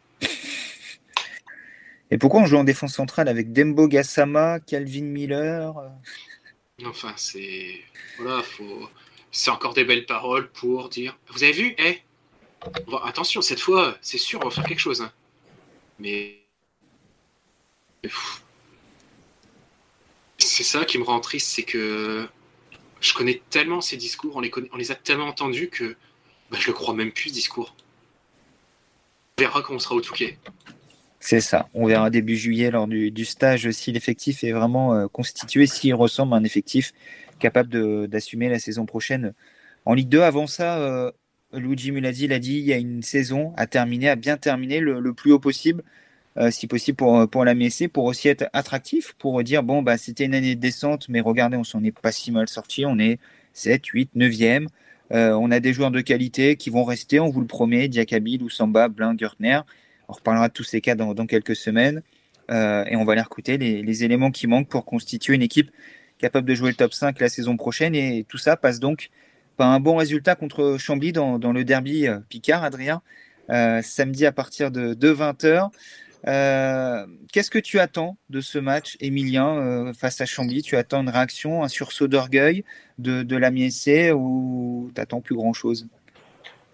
Et 2.11 2.19
pourquoi 2.19 2.41
on 2.41 2.47
joue 2.47 2.57
en 2.57 2.65
défense 2.65 2.95
centrale 2.95 3.29
avec 3.29 3.53
Dembo 3.53 3.89
Gassama, 3.89 4.61
Calvin 4.61 5.03
Miller 5.03 5.75
Enfin, 6.85 7.13
c'est. 7.17 7.81
Voilà, 8.19 8.43
faut. 8.43 8.89
C'est 9.33 9.51
encore 9.51 9.75
des 9.75 9.85
belles 9.85 10.07
paroles 10.07 10.49
pour 10.51 10.89
dire 10.89 11.19
Vous 11.29 11.43
avez 11.43 11.53
vu 11.53 11.75
Eh? 11.79 12.01
Attention, 13.05 13.43
cette 13.43 13.61
fois, 13.61 13.97
c'est 14.01 14.19
sûr, 14.19 14.41
on 14.43 14.49
va 14.49 14.51
faire 14.51 14.65
quelque 14.65 14.81
chose. 14.81 15.03
Hein. 15.03 15.13
Mais. 15.99 16.43
C'est 20.39 20.65
ça 20.65 20.85
qui 20.85 20.99
me 20.99 21.05
rend 21.05 21.21
triste, 21.21 21.49
c'est 21.49 21.65
que 21.65 22.29
je 23.01 23.15
connais 23.15 23.43
tellement 23.51 23.81
ces 23.81 23.97
discours, 23.97 24.37
on 24.37 24.41
les, 24.41 24.51
on 24.73 24.77
les 24.77 24.91
a 24.91 24.95
tellement 24.95 25.29
entendus 25.29 25.69
que 25.69 25.97
bah, 26.51 26.59
je 26.61 26.69
le 26.69 26.73
crois 26.73 26.95
même 26.95 27.13
plus 27.13 27.31
ce 27.31 27.35
discours. 27.35 27.75
On 29.39 29.43
verra 29.43 29.63
quand 29.63 29.75
on 29.75 29.79
sera 29.79 29.95
au 29.95 30.01
Touquet. 30.01 30.39
C'est 31.21 31.41
ça. 31.41 31.69
On 31.75 31.87
verra 31.87 32.09
début 32.09 32.37
juillet 32.37 32.71
lors 32.71 32.87
du, 32.87 33.25
stage 33.25 33.71
si 33.73 33.91
l'effectif 33.91 34.45
est 34.45 34.53
vraiment 34.53 34.95
euh, 34.95 35.09
constitué, 35.09 35.67
s'il 35.67 35.95
ressemble 35.95 36.35
à 36.35 36.37
un 36.37 36.45
effectif 36.45 36.93
capable 37.39 38.09
d'assumer 38.09 38.49
la 38.49 38.59
saison 38.59 38.87
prochaine 38.87 39.35
en 39.85 39.95
Ligue 39.95 40.09
2. 40.09 40.21
Avant 40.21 40.47
ça, 40.47 40.79
euh, 40.79 41.11
Luigi 41.53 41.91
Mulazzi 41.93 42.29
l'a 42.29 42.39
dit, 42.39 42.59
il 42.59 42.65
y 42.65 42.73
a 42.73 42.77
une 42.77 43.03
saison 43.03 43.53
à 43.57 43.67
terminer, 43.67 44.09
à 44.09 44.17
bien 44.17 44.37
terminer 44.37 44.81
le, 44.81 45.13
plus 45.13 45.33
haut 45.33 45.39
possible, 45.39 45.83
euh, 46.39 46.51
si 46.51 46.67
possible 46.67 46.97
pour, 46.97 47.29
pour 47.29 47.45
la 47.45 47.55
MSC, 47.55 47.89
pour 47.89 48.05
aussi 48.05 48.29
être 48.29 48.49
attractif, 48.53 49.15
pour 49.19 49.43
dire 49.43 49.63
bon, 49.63 49.83
bah, 49.83 49.97
c'était 49.97 50.25
une 50.25 50.35
année 50.35 50.55
de 50.55 50.61
descente, 50.61 51.09
mais 51.09 51.21
regardez, 51.21 51.57
on 51.57 51.65
s'en 51.65 51.83
est 51.85 51.99
pas 51.99 52.13
si 52.13 52.31
mal 52.33 52.49
sorti, 52.49 52.85
on 52.87 52.99
est 52.99 53.19
7, 53.55 53.87
8, 53.87 54.11
9e. 54.17 54.67
on 55.11 55.51
a 55.51 55.61
des 55.61 55.73
joueurs 55.73 55.91
de 55.91 56.01
qualité 56.01 56.57
qui 56.57 56.71
vont 56.71 56.85
rester, 56.85 57.21
on 57.21 57.31
vous 57.31 57.41
le 57.41 57.47
promet, 57.47 57.89
Diakabi, 57.89 58.39
Loussamba, 58.39 58.89
Blin, 58.89 59.15
Gertner. 59.17 59.61
On 60.09 60.13
reparlera 60.13 60.49
de 60.49 60.53
tous 60.53 60.65
ces 60.65 60.81
cas 60.81 60.95
dans, 60.95 61.15
quelques 61.27 61.57
semaines. 61.57 62.03
Euh, 62.51 62.85
et 62.85 62.97
on 62.97 63.05
va 63.05 63.13
aller 63.13 63.23
recruter 63.23 63.59
les, 63.59 64.05
éléments 64.05 64.31
qui 64.31 64.47
manquent 64.47 64.69
pour 64.69 64.85
constituer 64.85 65.35
une 65.35 65.43
équipe 65.43 65.71
capable 66.19 66.49
de 66.49 66.55
jouer 66.55 66.71
le 66.71 66.77
top 66.77 66.95
5 66.95 67.19
la 67.21 67.29
saison 67.29 67.57
prochaine. 67.57 67.95
Et 67.95 68.25
tout 68.29 68.39
ça 68.39 68.57
passe 68.57 68.79
donc 68.79 69.11
par 69.57 69.71
un 69.71 69.81
bon 69.81 69.97
résultat 69.97 70.35
contre 70.35 70.77
Chambly 70.79 71.13
dans, 71.13 71.39
le 71.39 71.65
derby 71.65 72.07
euh, 72.07 72.19
Picard, 72.29 72.63
Adrien, 72.63 73.03
euh, 73.51 73.81
samedi 73.83 74.27
à 74.27 74.33
partir 74.33 74.71
de, 74.71 74.95
20h. 74.95 75.71
Qu'est-ce 76.27 77.51
que 77.51 77.59
tu 77.59 77.79
attends 77.79 78.17
de 78.31 78.41
ce 78.41 78.59
match, 78.59 78.97
Emilien, 79.01 79.93
face 79.95 80.21
à 80.21 80.27
Chambly? 80.27 80.63
Tu 80.63 80.77
attends 80.77 81.03
une 81.03 81.09
réaction, 81.09 81.63
un 81.63 81.69
sursaut 81.69 82.09
d'orgueil 82.09 82.65
de, 82.99 83.23
de 83.23 83.37
la 83.37 83.51
MSC 83.51 84.13
ou 84.15 84.91
tu 84.95 85.01
attends 85.01 85.21
plus 85.21 85.37
grand-chose? 85.37 85.87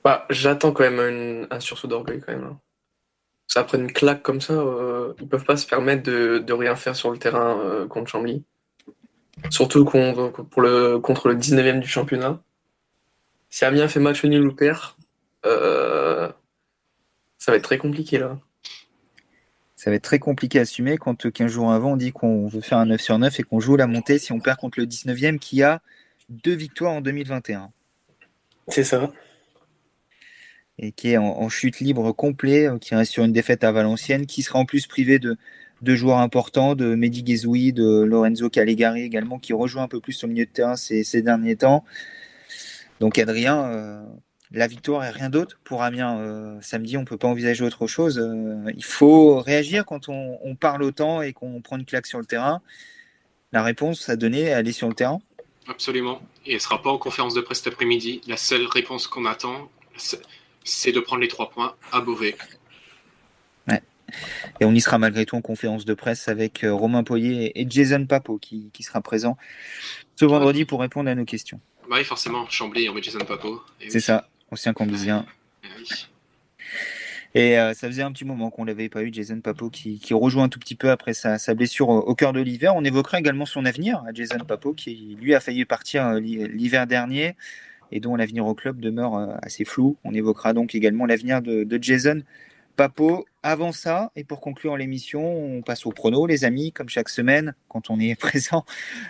Bah, 0.04 0.26
J'attends 0.30 0.72
quand 0.72 0.88
même 0.90 1.46
un 1.50 1.60
sursaut 1.60 1.88
d'orgueil 1.88 2.20
quand 2.20 2.32
même. 2.32 2.44
Hein 2.44 2.58
après 3.58 3.78
une 3.78 3.92
claque 3.92 4.22
comme 4.22 4.40
ça, 4.40 4.54
euh, 4.54 5.14
ils 5.20 5.28
peuvent 5.28 5.44
pas 5.44 5.56
se 5.56 5.66
permettre 5.66 6.04
de, 6.04 6.52
rien 6.52 6.76
faire 6.76 6.96
sur 6.96 7.10
le 7.10 7.18
terrain 7.18 7.58
euh, 7.60 7.86
contre 7.86 8.10
Chambly. 8.10 8.44
Surtout 9.50 9.84
contre, 9.84 10.30
pour 10.44 10.62
le, 10.62 10.98
contre 10.98 11.28
le 11.28 11.36
19e 11.36 11.80
du 11.80 11.88
championnat. 11.88 12.40
Si 13.50 13.64
Amiens 13.64 13.88
fait 13.88 14.00
match 14.00 14.24
nul 14.24 14.46
ou 14.46 14.54
perd, 14.54 14.94
euh, 15.44 16.30
ça 17.38 17.52
va 17.52 17.58
être 17.58 17.64
très 17.64 17.78
compliqué 17.78 18.18
là. 18.18 18.38
Ça 19.82 19.90
va 19.90 19.96
être 19.96 20.04
très 20.04 20.20
compliqué 20.20 20.60
à 20.60 20.62
assumer 20.62 20.96
quand 20.96 21.28
15 21.28 21.50
jours 21.50 21.72
avant 21.72 21.94
on 21.94 21.96
dit 21.96 22.12
qu'on 22.12 22.46
veut 22.46 22.60
faire 22.60 22.78
un 22.78 22.86
9 22.86 23.00
sur 23.00 23.18
9 23.18 23.40
et 23.40 23.42
qu'on 23.42 23.58
joue 23.58 23.74
la 23.74 23.88
montée 23.88 24.20
si 24.20 24.30
on 24.30 24.38
perd 24.38 24.56
contre 24.56 24.78
le 24.78 24.86
19e 24.86 25.40
qui 25.40 25.64
a 25.64 25.82
deux 26.28 26.54
victoires 26.54 26.92
en 26.92 27.00
2021. 27.00 27.72
C'est 28.68 28.84
ça 28.84 29.10
et 30.78 30.92
qui 30.92 31.10
est 31.10 31.16
en, 31.16 31.48
chute 31.48 31.80
libre 31.80 32.12
complet, 32.12 32.68
euh, 32.68 32.78
qui 32.78 32.94
reste 32.94 33.10
sur 33.10 33.24
une 33.24 33.32
défaite 33.32 33.64
à 33.64 33.72
Valenciennes, 33.72 34.26
qui 34.26 34.42
sera 34.42 34.60
en 34.60 34.66
plus 34.66 34.86
privé 34.86 35.18
de, 35.18 35.36
de 35.80 35.94
joueurs 35.96 36.18
importants, 36.18 36.76
de 36.76 36.94
Mehdi 36.94 37.24
Gezoui, 37.26 37.72
de 37.72 38.02
Lorenzo 38.02 38.50
Calegari 38.50 39.02
également, 39.02 39.40
qui 39.40 39.52
rejoint 39.52 39.82
un 39.82 39.88
peu 39.88 40.00
plus 40.00 40.22
au 40.22 40.28
milieu 40.28 40.46
de 40.46 40.50
terrain 40.50 40.76
ces, 40.76 41.02
ces 41.02 41.22
derniers 41.22 41.56
temps. 41.56 41.84
Donc 43.00 43.18
Adrien, 43.18 43.64
euh, 43.64 44.02
la 44.52 44.66
victoire 44.66 45.04
est 45.04 45.10
rien 45.10 45.30
d'autre 45.30 45.58
pour 45.64 45.82
Amiens. 45.82 46.18
Euh, 46.18 46.58
samedi, 46.60 46.96
on 46.96 47.00
ne 47.00 47.06
peut 47.06 47.16
pas 47.16 47.28
envisager 47.28 47.64
autre 47.64 47.86
chose. 47.86 48.22
il 48.74 48.84
faut 48.84 49.40
réagir 49.40 49.84
quand 49.84 50.08
on, 50.08 50.38
on 50.42 50.54
parle 50.54 50.82
autant 50.82 51.22
et 51.22 51.32
qu'on 51.32 51.60
prend 51.60 51.76
une 51.78 51.84
claque 51.84 52.06
sur 52.06 52.18
le 52.18 52.24
terrain. 52.26 52.62
La 53.52 53.62
réponse 53.62 54.08
à 54.08 54.16
donner, 54.16 54.42
elle 54.42 54.68
est 54.68 54.72
sur 54.72 54.88
le 54.88 54.94
terrain 54.94 55.20
Absolument. 55.68 56.20
Et 56.46 56.50
elle 56.50 56.54
ne 56.56 56.60
sera 56.60 56.82
pas 56.82 56.90
en 56.90 56.98
conférence 56.98 57.34
de 57.34 57.40
presse 57.40 57.62
cet 57.62 57.72
après-midi. 57.72 58.20
La 58.26 58.36
seule 58.36 58.66
réponse 58.66 59.06
qu'on 59.06 59.26
attend, 59.26 59.70
c'est 60.64 60.92
de 60.92 61.00
prendre 61.00 61.22
les 61.22 61.28
trois 61.28 61.50
points 61.50 61.74
à 61.92 62.00
Beauvais. 62.00 62.36
Et 64.60 64.64
on 64.64 64.74
y 64.74 64.80
sera 64.80 64.98
malgré 64.98 65.26
tout 65.26 65.36
en 65.36 65.40
conférence 65.40 65.84
de 65.84 65.94
presse 65.94 66.28
avec 66.28 66.64
euh, 66.64 66.74
Romain 66.74 67.02
Poyer 67.02 67.58
et 67.60 67.66
Jason 67.68 68.06
Papo 68.06 68.38
qui, 68.38 68.70
sera 68.80 69.00
présent 69.00 69.36
ce 70.16 70.24
vendredi 70.24 70.64
pour 70.64 70.80
répondre 70.80 71.10
à 71.10 71.14
nos 71.14 71.24
questions. 71.24 71.60
Oui, 71.90 72.04
forcément, 72.04 72.48
Chambly, 72.48 72.88
on 72.88 72.94
met 72.94 73.02
Jason 73.02 73.20
Papo. 73.20 73.62
C'est 73.88 74.00
ça, 74.00 74.28
ancien 74.52 74.72
cambisien. 74.72 75.24
Et 77.34 77.58
euh, 77.58 77.72
ça 77.72 77.88
faisait 77.88 78.02
un 78.02 78.12
petit 78.12 78.26
moment 78.26 78.50
qu'on 78.50 78.64
l'avait 78.64 78.90
pas 78.90 79.02
eu, 79.02 79.10
Jason 79.10 79.40
Papo, 79.40 79.70
qui, 79.70 79.98
rejoint 80.12 80.44
un 80.44 80.48
tout 80.50 80.58
petit 80.58 80.74
peu 80.74 80.90
après 80.90 81.14
sa, 81.14 81.54
blessure 81.54 81.88
au, 81.88 82.14
cœur 82.14 82.34
de 82.34 82.40
l'hiver. 82.40 82.76
On 82.76 82.84
évoquera 82.84 83.18
également 83.18 83.46
son 83.46 83.64
avenir 83.64 84.04
à 84.06 84.12
Jason 84.12 84.38
Papo, 84.46 84.74
qui 84.74 85.16
lui 85.20 85.34
a 85.34 85.40
failli 85.40 85.64
partir 85.64 86.06
euh, 86.06 86.20
l'hiver 86.20 86.86
dernier 86.86 87.34
et 87.90 88.00
dont 88.00 88.16
l'avenir 88.16 88.46
au 88.46 88.54
club 88.54 88.80
demeure 88.80 89.16
euh, 89.16 89.34
assez 89.42 89.64
flou. 89.64 89.96
On 90.04 90.12
évoquera 90.12 90.52
donc 90.52 90.74
également 90.74 91.06
l'avenir 91.06 91.40
de, 91.40 91.78
Jason 91.80 92.22
Papo. 92.76 93.24
Avant 93.44 93.72
ça, 93.72 94.12
et 94.14 94.22
pour 94.22 94.40
conclure 94.40 94.76
l'émission, 94.76 95.24
on 95.24 95.62
passe 95.62 95.84
au 95.84 95.90
prono, 95.90 96.26
les 96.26 96.44
amis, 96.44 96.70
comme 96.70 96.88
chaque 96.88 97.08
semaine, 97.08 97.54
quand 97.68 97.90
on 97.90 97.98
est 97.98 98.14
présent. 98.18 98.64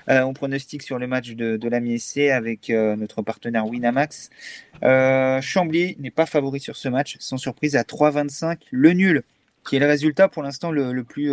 Euh, 0.09 0.23
on 0.23 0.33
pronostique 0.33 0.83
sur 0.83 0.99
le 0.99 1.07
match 1.07 1.33
de, 1.33 1.57
de 1.57 1.69
la 1.69 1.81
MSC 1.81 2.31
avec 2.31 2.71
euh, 2.71 2.97
notre 2.97 3.21
partenaire 3.21 3.67
Winamax. 3.67 4.31
Chambly 5.43 5.97
n'est 5.99 6.11
pas 6.11 6.27
favori 6.27 6.61
sur 6.61 6.77
ce 6.77 6.89
match, 6.89 7.17
sans 7.21 7.37
surprise 7.37 7.77
à 7.77 7.83
3,25. 7.83 8.59
Le 8.71 8.93
nul, 8.93 9.23
qui 9.69 9.77
est 9.77 9.81
le 9.81 9.87
résultat 9.87 10.29
pour 10.29 10.43
l'instant 10.43 10.71
le, 10.71 11.05
plus 11.05 11.33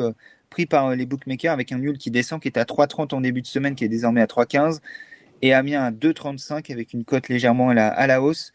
pris 0.49 0.65
par 0.65 0.93
les 0.95 1.05
bookmakers, 1.05 1.53
avec 1.53 1.71
un 1.71 1.77
nul 1.77 1.97
qui 1.97 2.11
descend, 2.11 2.41
qui 2.41 2.49
est 2.49 2.57
à 2.57 2.63
3,30 2.63 3.15
en 3.15 3.21
début 3.21 3.41
de 3.41 3.47
semaine, 3.47 3.75
qui 3.75 3.85
est 3.85 3.89
désormais 3.89 4.21
à 4.21 4.25
3,15 4.25 4.79
et 5.41 5.53
Amiens 5.53 5.83
à 5.83 5.91
2,35 5.91 6.71
avec 6.71 6.93
une 6.93 7.03
cote 7.03 7.29
légèrement 7.29 7.69
à 7.69 8.07
la, 8.07 8.21
hausse. 8.21 8.53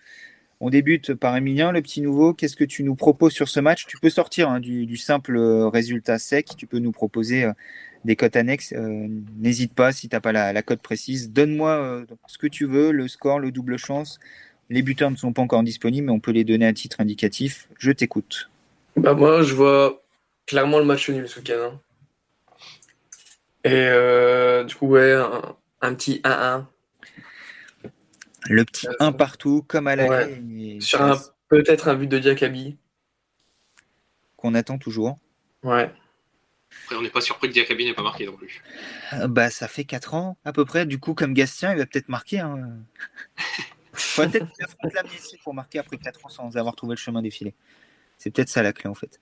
On 0.61 0.71
débute 0.71 1.15
par 1.15 1.37
Emilien, 1.37 1.73
le 1.73 1.83
petit 1.83 2.01
nouveau. 2.01 2.33
Qu'est-ce 2.33 2.57
que 2.57 2.65
tu 2.65 2.85
nous 2.85 2.95
proposes 2.95 3.33
sur 3.33 3.49
ce 3.49 3.61
match? 3.61 3.87
Tu 3.87 3.99
peux 3.99 4.11
sortir 4.11 4.49
hein, 4.49 4.61
du, 4.61 4.97
simple 4.97 5.37
euh, 5.37 5.69
résultat 5.69 6.19
sec. 6.19 6.51
Tu 6.57 6.67
peux 6.67 6.79
nous 6.79 6.93
proposer 6.93 7.45
euh, 7.45 7.53
des 8.05 8.17
cotes 8.17 8.37
annexes. 8.37 8.73
Euh, 8.73 9.07
n'hésite 9.37 9.75
pas 9.75 9.93
si 9.93 10.09
tu 10.09 10.15
n'as 10.15 10.21
pas 10.21 10.33
la, 10.33 10.63
cote 10.63 10.81
précise. 10.81 11.31
Donne-moi 11.31 12.05
ce 12.27 12.39
que 12.39 12.47
tu 12.47 12.67
veux, 12.67 12.93
le 12.93 13.09
score, 13.09 13.41
le 13.41 13.51
double 13.51 13.79
chance. 13.79 14.21
Les 14.71 14.83
buteurs 14.83 15.11
ne 15.11 15.17
sont 15.17 15.33
pas 15.33 15.43
encore 15.43 15.63
disponibles, 15.63 16.07
mais 16.07 16.13
on 16.13 16.21
peut 16.21 16.31
les 16.31 16.45
donner 16.45 16.67
à 16.67 16.73
titre 16.73 17.01
indicatif. 17.01 17.69
Je 17.79 17.91
t'écoute. 17.91 18.51
Bah 18.97 19.15
moi, 19.15 19.43
je 19.43 19.55
vois 19.55 20.03
clairement 20.47 20.79
le 20.79 20.85
match 20.85 21.11
nul 21.11 21.29
ce 21.29 21.41
week-end. 21.41 21.73
Hein. 21.73 21.81
Et 23.65 24.65
du 24.67 24.75
coup, 24.75 24.87
ouais, 24.87 25.13
un, 25.13 25.57
un 25.83 25.95
petit 25.95 26.21
1-1 26.25 26.65
le 28.45 28.65
petit 28.65 28.87
1 29.01 29.13
partout, 29.13 29.65
comme 29.67 29.87
à 29.87 29.97
la 29.97 30.29
Sur 30.81 31.33
peut-être 31.49 31.89
un 31.89 31.95
but 31.95 32.09
de 32.09 32.19
Diakabi. 32.19 32.77
Qu'on 34.37 34.55
attend 34.55 34.79
toujours. 34.79 35.17
Ouais. 35.63 35.91
Après, 36.85 36.97
on 36.97 37.03
n'est 37.03 37.11
pas 37.11 37.21
surpris 37.21 37.49
que 37.49 37.55
Diakabi 37.55 37.87
n'ait 37.87 37.95
pas 37.95 38.03
marqué 38.03 38.27
non 38.27 38.37
plus. 38.37 38.63
Euh, 39.15 39.29
Bah, 39.29 39.51
ça 39.51 39.69
fait 39.69 39.85
4 39.85 40.15
ans 40.15 40.37
à 40.45 40.53
peu 40.53 40.65
près. 40.65 40.87
Du 40.87 40.99
coup, 40.99 41.15
comme 41.15 41.33
Gastien, 41.33 41.73
il 41.73 41.79
va 41.79 41.87
peut-être 41.87 42.09
marquer. 42.09 42.41
Hein. 42.41 42.79
Peut-être 44.17 44.51
qu'il 44.53 44.65
affronte 44.65 44.93
la 44.93 45.05
Messi 45.05 45.39
pour 45.45 45.55
marquer 45.55 45.79
après 45.79 45.97
4 45.99 46.27
ans 46.27 46.29
sans 46.29 46.57
avoir 46.57 46.75
trouvé 46.75 46.95
le 46.95 46.99
chemin 46.99 47.23
défilé. 47.23 47.55
C'est 48.19 48.31
peut-être 48.31 48.49
ça 48.49 48.63
la 48.63 48.73
clé 48.73 48.89
en 48.89 48.95
fait. 48.95 49.21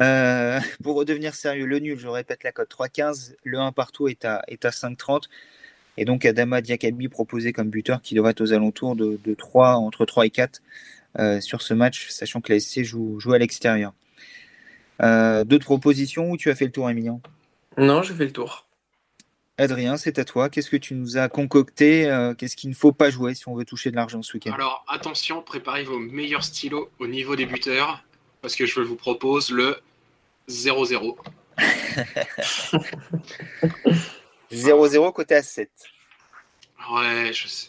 Euh, 0.00 0.60
pour 0.82 0.96
redevenir 0.96 1.34
sérieux, 1.34 1.66
le 1.66 1.78
nul, 1.78 1.98
je 1.98 2.08
répète 2.08 2.44
la 2.44 2.52
cote 2.52 2.70
3,15. 2.70 3.36
Le 3.44 3.58
1 3.58 3.72
partout 3.72 4.08
est 4.08 4.24
à, 4.24 4.42
est 4.48 4.64
à 4.64 4.70
5,30. 4.70 5.24
Et 5.98 6.04
donc 6.04 6.24
Adama 6.24 6.60
Diakabi 6.60 7.08
proposé 7.08 7.52
comme 7.52 7.70
buteur 7.70 8.00
qui 8.00 8.14
devrait 8.14 8.30
être 8.30 8.40
aux 8.40 8.52
alentours 8.52 8.94
de, 8.94 9.18
de 9.22 9.34
3, 9.34 9.74
entre 9.74 10.06
3 10.06 10.26
et 10.26 10.30
4 10.30 10.62
euh, 11.18 11.40
sur 11.40 11.60
ce 11.60 11.74
match, 11.74 12.08
sachant 12.08 12.40
que 12.40 12.52
la 12.52 12.60
SC 12.60 12.84
joue, 12.84 13.18
joue 13.18 13.32
à 13.32 13.38
l'extérieur. 13.38 13.92
Euh, 15.02 15.42
D'autres 15.42 15.64
propositions 15.64 16.30
ou 16.30 16.36
tu 16.36 16.50
as 16.50 16.54
fait 16.54 16.66
le 16.66 16.70
tour, 16.70 16.88
Emilien? 16.88 17.20
Non, 17.76 18.02
j'ai 18.02 18.14
fait 18.14 18.26
le 18.26 18.32
tour. 18.32 18.66
Adrien, 19.58 19.96
c'est 19.96 20.20
à 20.20 20.24
toi. 20.24 20.48
Qu'est-ce 20.48 20.70
que 20.70 20.76
tu 20.76 20.94
nous 20.94 21.16
as 21.16 21.28
concocté 21.28 22.08
euh, 22.08 22.32
Qu'est-ce 22.32 22.54
qu'il 22.54 22.70
ne 22.70 22.76
faut 22.76 22.92
pas 22.92 23.10
jouer 23.10 23.34
si 23.34 23.48
on 23.48 23.56
veut 23.56 23.64
toucher 23.64 23.90
de 23.90 23.96
l'argent 23.96 24.22
ce 24.22 24.34
week-end? 24.34 24.52
Alors 24.52 24.84
attention, 24.86 25.42
préparez 25.42 25.82
vos 25.82 25.98
meilleurs 25.98 26.44
stylos 26.44 26.90
au 27.00 27.08
niveau 27.08 27.34
des 27.34 27.46
buteurs, 27.46 28.04
parce 28.40 28.54
que 28.54 28.66
je 28.66 28.80
vous 28.80 28.94
propose 28.94 29.50
le 29.50 29.76
0-0. 30.48 31.16
0-0 34.50 35.12
côté 35.12 35.34
à 35.34 35.42
7. 35.42 35.70
Ouais, 36.92 37.32
je 37.32 37.48
sais. 37.48 37.68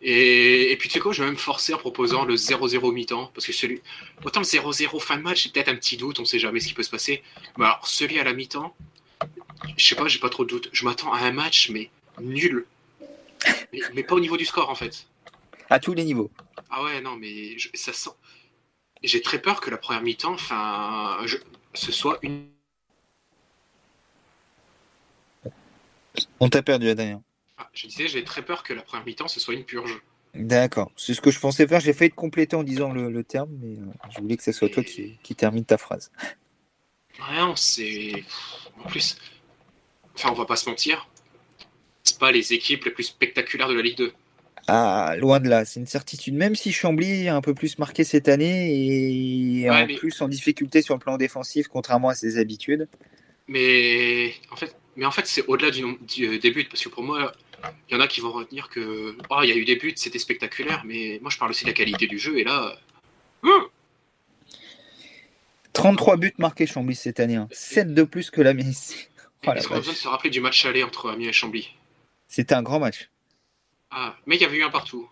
Et, 0.00 0.70
et 0.70 0.76
puis 0.76 0.88
tu 0.88 0.94
sais 0.94 1.00
quoi, 1.00 1.12
je 1.12 1.22
vais 1.22 1.28
même 1.28 1.36
forcer 1.36 1.74
en 1.74 1.78
proposant 1.78 2.24
le 2.24 2.36
0-0 2.36 2.92
mi-temps, 2.92 3.30
parce 3.34 3.46
que 3.46 3.52
celui... 3.52 3.82
Autant 4.24 4.40
le 4.40 4.46
0-0 4.46 5.00
fin 5.00 5.16
de 5.16 5.22
match, 5.22 5.42
j'ai 5.42 5.50
peut-être 5.50 5.68
un 5.68 5.74
petit 5.74 5.96
doute, 5.96 6.20
on 6.20 6.24
sait 6.24 6.38
jamais 6.38 6.60
ce 6.60 6.68
qui 6.68 6.74
peut 6.74 6.84
se 6.84 6.90
passer. 6.90 7.22
Mais 7.56 7.64
alors, 7.64 7.86
celui 7.86 8.18
à 8.20 8.24
la 8.24 8.32
mi-temps, 8.32 8.76
je 9.76 9.84
sais 9.84 9.96
pas, 9.96 10.06
j'ai 10.06 10.20
pas 10.20 10.30
trop 10.30 10.44
de 10.44 10.50
doute. 10.50 10.68
Je 10.72 10.84
m'attends 10.84 11.12
à 11.12 11.18
un 11.18 11.32
match, 11.32 11.70
mais 11.70 11.90
nul. 12.20 12.66
Mais, 13.72 13.80
mais 13.94 14.02
pas 14.04 14.14
au 14.14 14.20
niveau 14.20 14.36
du 14.36 14.44
score, 14.44 14.70
en 14.70 14.74
fait. 14.76 15.06
À 15.68 15.80
tous 15.80 15.94
les 15.94 16.04
niveaux. 16.04 16.30
Ah 16.70 16.84
ouais, 16.84 17.00
non, 17.00 17.16
mais 17.16 17.58
je- 17.58 17.68
ça 17.74 17.92
sent... 17.92 18.10
J'ai 19.02 19.20
très 19.20 19.40
peur 19.42 19.60
que 19.60 19.70
la 19.70 19.78
première 19.78 20.02
mi-temps, 20.02 20.32
enfin, 20.34 21.18
ce 21.74 21.92
soit 21.92 22.18
une... 22.22 22.46
On 26.40 26.48
t'a 26.48 26.62
perdu, 26.62 26.88
Adrien. 26.88 27.22
Ah, 27.58 27.68
je 27.72 27.86
disais, 27.86 28.08
j'ai 28.08 28.24
très 28.24 28.42
peur 28.42 28.62
que 28.62 28.72
la 28.72 28.82
première 28.82 29.04
mi-temps, 29.06 29.28
ce 29.28 29.40
soit 29.40 29.54
une 29.54 29.64
purge. 29.64 30.00
D'accord. 30.34 30.92
C'est 30.96 31.14
ce 31.14 31.20
que 31.20 31.30
je 31.30 31.40
pensais 31.40 31.66
faire. 31.66 31.80
J'ai 31.80 31.92
failli 31.92 32.10
te 32.10 32.16
compléter 32.16 32.54
en 32.54 32.62
disant 32.62 32.92
le, 32.92 33.10
le 33.10 33.24
terme, 33.24 33.50
mais 33.60 33.76
euh, 33.78 33.84
je 34.14 34.20
voulais 34.20 34.36
que 34.36 34.42
ce 34.42 34.52
soit 34.52 34.68
toi 34.68 34.84
qui, 34.84 35.18
qui 35.22 35.34
termine 35.34 35.64
ta 35.64 35.78
phrase. 35.78 36.10
On 37.30 37.56
c'est... 37.56 38.12
En 38.84 38.88
plus, 38.88 39.16
enfin, 40.14 40.30
on 40.30 40.34
va 40.34 40.44
pas 40.44 40.54
se 40.54 40.68
mentir, 40.68 41.08
c'est 42.04 42.18
pas 42.18 42.30
les 42.30 42.52
équipes 42.52 42.84
les 42.84 42.92
plus 42.92 43.04
spectaculaires 43.04 43.68
de 43.68 43.74
la 43.74 43.82
Ligue 43.82 43.96
2. 43.98 44.12
Ah, 44.68 45.14
loin 45.18 45.40
de 45.40 45.48
là, 45.48 45.64
c'est 45.64 45.80
une 45.80 45.86
certitude. 45.86 46.34
Même 46.34 46.54
si 46.54 46.72
Chambly 46.72 47.26
a 47.26 47.34
un 47.34 47.40
peu 47.40 47.54
plus 47.54 47.78
marqué 47.78 48.04
cette 48.04 48.28
année 48.28 48.70
et 49.62 49.68
Ouais, 49.68 49.82
en 49.82 49.86
mais- 49.86 49.96
plus 49.96 50.20
en 50.20 50.28
difficulté 50.28 50.82
sur 50.82 50.94
le 50.94 51.00
plan 51.00 51.16
défensif, 51.16 51.66
contrairement 51.68 52.10
à 52.10 52.14
ses 52.14 52.38
habitudes. 52.38 52.86
Mais 53.48 54.32
en 54.52 54.56
fait, 54.56 54.76
mais 54.98 55.06
en 55.06 55.10
fait 55.10 55.26
c'est 55.26 55.46
au-delà 55.46 55.70
du, 55.70 55.82
du- 56.02 56.26
euh, 56.26 56.38
des 56.38 56.50
buts, 56.50 56.66
parce 56.70 56.84
que 56.84 56.90
pour 56.90 57.02
moi, 57.02 57.32
il 57.88 57.94
y 57.94 57.96
en 57.96 58.00
a 58.00 58.06
qui 58.06 58.20
vont 58.20 58.32
retenir 58.32 58.68
que 58.68 59.16
oh, 59.30 59.40
il 59.42 59.48
y 59.48 59.52
a 59.52 59.56
eu 59.56 59.64
des 59.64 59.76
buts, 59.76 59.94
c'était 59.96 60.18
spectaculaire, 60.18 60.82
mais 60.84 61.18
moi 61.22 61.30
je 61.30 61.38
parle 61.38 61.50
aussi 61.52 61.64
de 61.64 61.70
la 61.70 61.74
qualité 61.74 62.06
du 62.06 62.18
jeu, 62.18 62.38
et 62.38 62.44
là, 62.44 62.76
hum, 63.42 63.68
33 65.72 66.16
buts 66.16 66.34
marqués 66.38 66.66
Chambly 66.66 66.94
cette 66.94 67.20
année. 67.20 67.38
7 67.50 67.94
de 67.94 68.02
plus 68.02 68.30
que 68.30 68.40
la 68.42 68.52
Messi. 68.54 68.96
Oh 69.46 69.52
est-ce 69.52 69.68
qu'on 69.68 69.74
a 69.74 69.78
besoin 69.78 69.92
de 69.92 69.98
se 69.98 70.08
rappeler 70.08 70.30
du 70.30 70.40
match 70.40 70.66
aller 70.66 70.82
entre 70.82 71.10
Amiens 71.10 71.28
et 71.28 71.32
Chambly 71.32 71.72
C'était 72.26 72.56
un 72.56 72.62
grand 72.64 72.80
match. 72.80 73.08
Ah, 73.88 74.16
mais 74.26 74.34
il 74.34 74.42
y 74.42 74.44
avait 74.44 74.56
eu 74.56 74.64
un 74.64 74.68
partout. 74.68 75.08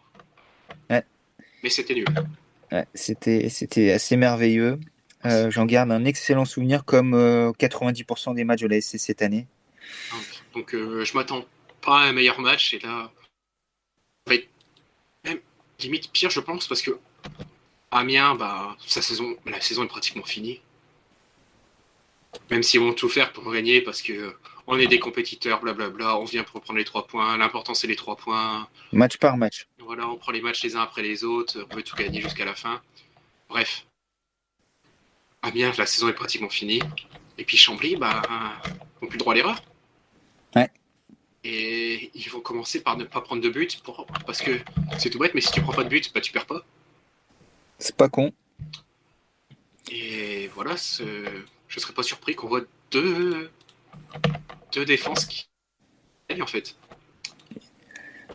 Ouais. 0.91 1.05
Mais 1.62 1.70
c'était 1.70 1.95
nul. 1.95 2.07
Ouais, 2.72 2.87
c'était, 2.93 3.49
c'était 3.51 3.93
assez 3.93 4.16
merveilleux. 4.16 4.80
Euh, 5.24 5.49
j'en 5.53 5.64
garde 5.64 5.93
un 5.93 6.05
excellent 6.05 6.45
souvenir 6.45 6.84
comme 6.84 7.14
euh, 7.14 7.53
90% 7.53 8.34
des 8.34 8.43
matchs 8.43 8.62
de 8.62 8.66
la 8.66 8.80
SC 8.80 8.99
cette 8.99 9.22
année. 9.22 9.47
Donc 10.55 10.74
euh, 10.74 11.05
je 11.05 11.14
m'attends 11.14 11.45
pas 11.80 12.01
à 12.01 12.05
un 12.05 12.12
meilleur 12.12 12.41
match, 12.41 12.74
et 12.74 12.78
là, 12.78 13.11
ça 14.26 14.32
va 14.32 14.34
être 14.34 14.49
même 15.24 15.41
limite 15.80 16.11
pire, 16.12 16.30
je 16.30 16.41
pense, 16.41 16.66
parce 16.66 16.82
que 16.82 16.99
Amiens, 17.91 18.34
bah, 18.34 18.76
sa 18.87 19.03
saison, 19.03 19.37
la 19.47 19.61
saison 19.61 19.84
est 19.84 19.89
pratiquement 19.89 20.24
finie. 20.24 20.61
Même 22.51 22.62
s'ils 22.62 22.80
vont 22.80 22.93
tout 22.93 23.09
faire 23.09 23.32
pour 23.32 23.51
gagner, 23.51 23.80
parce 23.80 24.03
que 24.03 24.37
on 24.66 24.78
est 24.78 24.89
des 24.89 24.99
compétiteurs, 24.99 25.61
blablabla, 25.61 26.18
on 26.18 26.24
vient 26.24 26.43
pour 26.43 26.61
prendre 26.61 26.78
les 26.78 26.84
trois 26.84 27.07
points. 27.07 27.37
L'important 27.37 27.74
c'est 27.74 27.87
les 27.87 27.97
trois 27.97 28.16
points. 28.16 28.68
Match 28.93 29.16
par 29.16 29.37
match. 29.37 29.66
Voilà, 29.78 30.09
on 30.09 30.16
prend 30.16 30.32
les 30.32 30.43
matchs 30.43 30.62
les 30.64 30.74
uns 30.74 30.82
après 30.82 31.03
les 31.03 31.22
autres, 31.24 31.64
on 31.70 31.74
veut 31.74 31.82
tout 31.82 31.97
gagner 31.97 32.20
jusqu'à 32.20 32.45
la 32.45 32.55
fin. 32.55 32.82
Bref. 33.49 33.87
Amiens, 35.43 35.72
la 35.78 35.87
saison 35.87 36.09
est 36.09 36.14
pratiquement 36.14 36.49
finie. 36.49 36.80
Et 37.39 37.45
puis 37.45 37.57
Chambly, 37.57 37.97
bah, 37.97 38.22
n'ont 39.01 39.09
plus 39.09 39.18
le 39.18 39.18
droit 39.18 39.32
à 39.32 39.37
l'erreur. 39.37 39.62
Ouais. 40.55 40.70
Et 41.44 42.11
ils 42.14 42.28
vont 42.30 42.40
commencer 42.40 42.82
par 42.82 42.97
ne 42.97 43.05
pas 43.05 43.20
prendre 43.20 43.42
de 43.42 43.49
but, 43.49 43.80
pour... 43.82 44.07
parce 44.26 44.40
que 44.42 44.59
c'est 44.99 45.11
tout 45.11 45.18
bête, 45.18 45.34
mais 45.34 45.40
si 45.40 45.51
tu 45.53 45.61
prends 45.62 45.72
pas 45.72 45.84
de 45.84 45.88
but, 45.88 46.12
bah, 46.12 46.20
tu 46.20 46.32
perds 46.32 46.47
pas. 46.47 46.64
C'est 47.78 47.97
pas 47.97 48.09
con. 48.09 48.32
Et 49.90 50.49
voilà, 50.49 50.76
ce- 50.76 51.42
je 51.68 51.80
serais 51.80 51.92
pas 51.92 52.03
surpris 52.03 52.34
qu'on 52.34 52.49
voit 52.49 52.62
deux, 52.90 53.51
deux 54.72 54.84
défenses 54.84 55.26
qui 55.26 55.47
en 56.40 56.47
fait. 56.47 56.74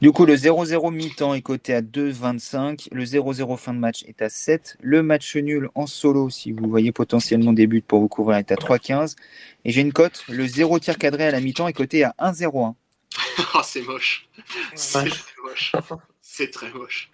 Du 0.02 0.12
coup, 0.12 0.26
le 0.26 0.36
0-0 0.36 0.92
mi-temps 0.92 1.36
est 1.36 1.44
coté 1.44 1.76
à 1.76 1.84
2,25. 1.84 2.88
Le 2.92 3.04
0-0 3.04 3.56
fin 3.56 3.72
de 3.72 3.78
match 3.78 4.04
est 4.08 4.24
à 4.24 4.30
7. 4.30 4.78
Le 4.82 5.04
match 5.04 5.36
nul 5.36 5.70
en 5.76 5.86
solo, 5.86 6.32
si 6.32 6.52
vous 6.52 6.68
voyez 6.68 6.92
potentiellement 6.92 7.54
des 7.54 7.68
buts 7.68 7.84
pour 7.84 8.00
vous 8.00 8.08
couvrir, 8.08 8.38
est 8.38 8.52
à 8.52 8.56
3,15. 8.56 9.16
Et 9.64 9.72
j'ai 9.72 9.82
une 9.82 9.94
cote. 9.94 10.24
Le 10.28 10.48
0 10.48 10.80
tir 10.80 10.98
cadré 10.98 11.28
à 11.28 11.32
la 11.32 11.40
mi-temps 11.40 11.68
est 11.68 11.74
coté 11.74 12.04
à 12.04 12.16
1,01. 12.18 12.74
Ah, 13.54 13.62
c'est 13.64 13.84
moche. 13.84 14.28
C'est 14.74 15.06
très 15.06 15.42
moche. 15.44 15.76
C'est 16.20 16.50
très 16.50 16.74
moche. 16.74 17.12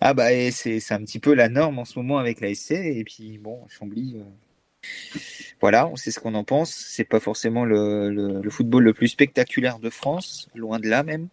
Ah 0.00 0.14
bah 0.14 0.32
et 0.32 0.50
c'est 0.50 0.80
c'est 0.80 0.94
un 0.94 1.04
petit 1.04 1.20
peu 1.20 1.34
la 1.34 1.48
norme 1.48 1.78
en 1.78 1.84
ce 1.84 1.98
moment 1.98 2.18
avec 2.18 2.40
la 2.40 2.54
SC. 2.54 2.72
Et 2.72 3.04
puis 3.04 3.36
bon, 3.36 3.66
Chambly, 3.68 4.16
euh, 4.16 5.18
voilà, 5.62 5.86
on 5.86 5.94
sait 5.94 6.10
ce 6.10 6.18
qu'on 6.18 6.34
en 6.34 6.42
pense. 6.42 6.70
C'est 6.70 7.04
pas 7.04 7.20
forcément 7.20 7.64
le, 7.64 8.42
football 8.50 8.82
le 8.82 8.92
plus 8.92 9.06
spectaculaire 9.06 9.78
de 9.78 9.90
France, 9.90 10.48
loin 10.56 10.80
de 10.80 10.88
là 10.88 11.04
même. 11.04 11.28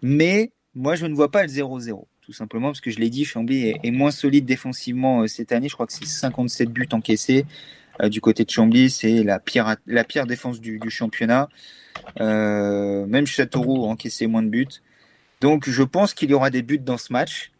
Mais 0.00 0.52
moi, 0.74 0.96
je 0.96 1.04
ne 1.04 1.14
vois 1.14 1.30
pas 1.30 1.42
le 1.42 1.50
0-0. 1.50 2.06
Tout 2.22 2.32
simplement 2.32 2.68
parce 2.68 2.80
que 2.80 2.90
je 2.90 2.98
l'ai 2.98 3.10
dit, 3.10 3.26
Chambly 3.26 3.74
est, 3.82 3.90
moins 3.90 4.10
solide 4.10 4.46
défensivement 4.46 5.20
euh, 5.20 5.26
cette 5.26 5.52
année. 5.52 5.68
Je 5.68 5.74
crois 5.74 5.86
que 5.86 5.92
c'est 5.92 6.06
57 6.06 6.70
buts 6.70 6.88
encaissés. 6.92 7.44
Euh, 8.02 8.08
du 8.08 8.22
côté 8.22 8.46
de 8.46 8.50
Chambly, 8.50 8.88
c'est 8.88 9.22
la 9.22 9.38
pire, 9.38 9.76
la 9.86 10.04
défense 10.24 10.60
du, 10.60 10.80
championnat. 10.88 11.50
Euh, 12.20 13.04
même 13.04 13.26
Châteauroux 13.26 13.84
a 13.84 13.88
encaissé 13.88 14.26
moins 14.26 14.42
de 14.42 14.48
buts. 14.48 14.66
Donc 15.42 15.68
je 15.68 15.82
pense 15.82 16.14
qu'il 16.14 16.30
y 16.30 16.34
aura 16.34 16.48
des 16.48 16.62
buts 16.62 16.78
dans 16.78 16.96
ce 16.96 17.12
match. 17.12 17.52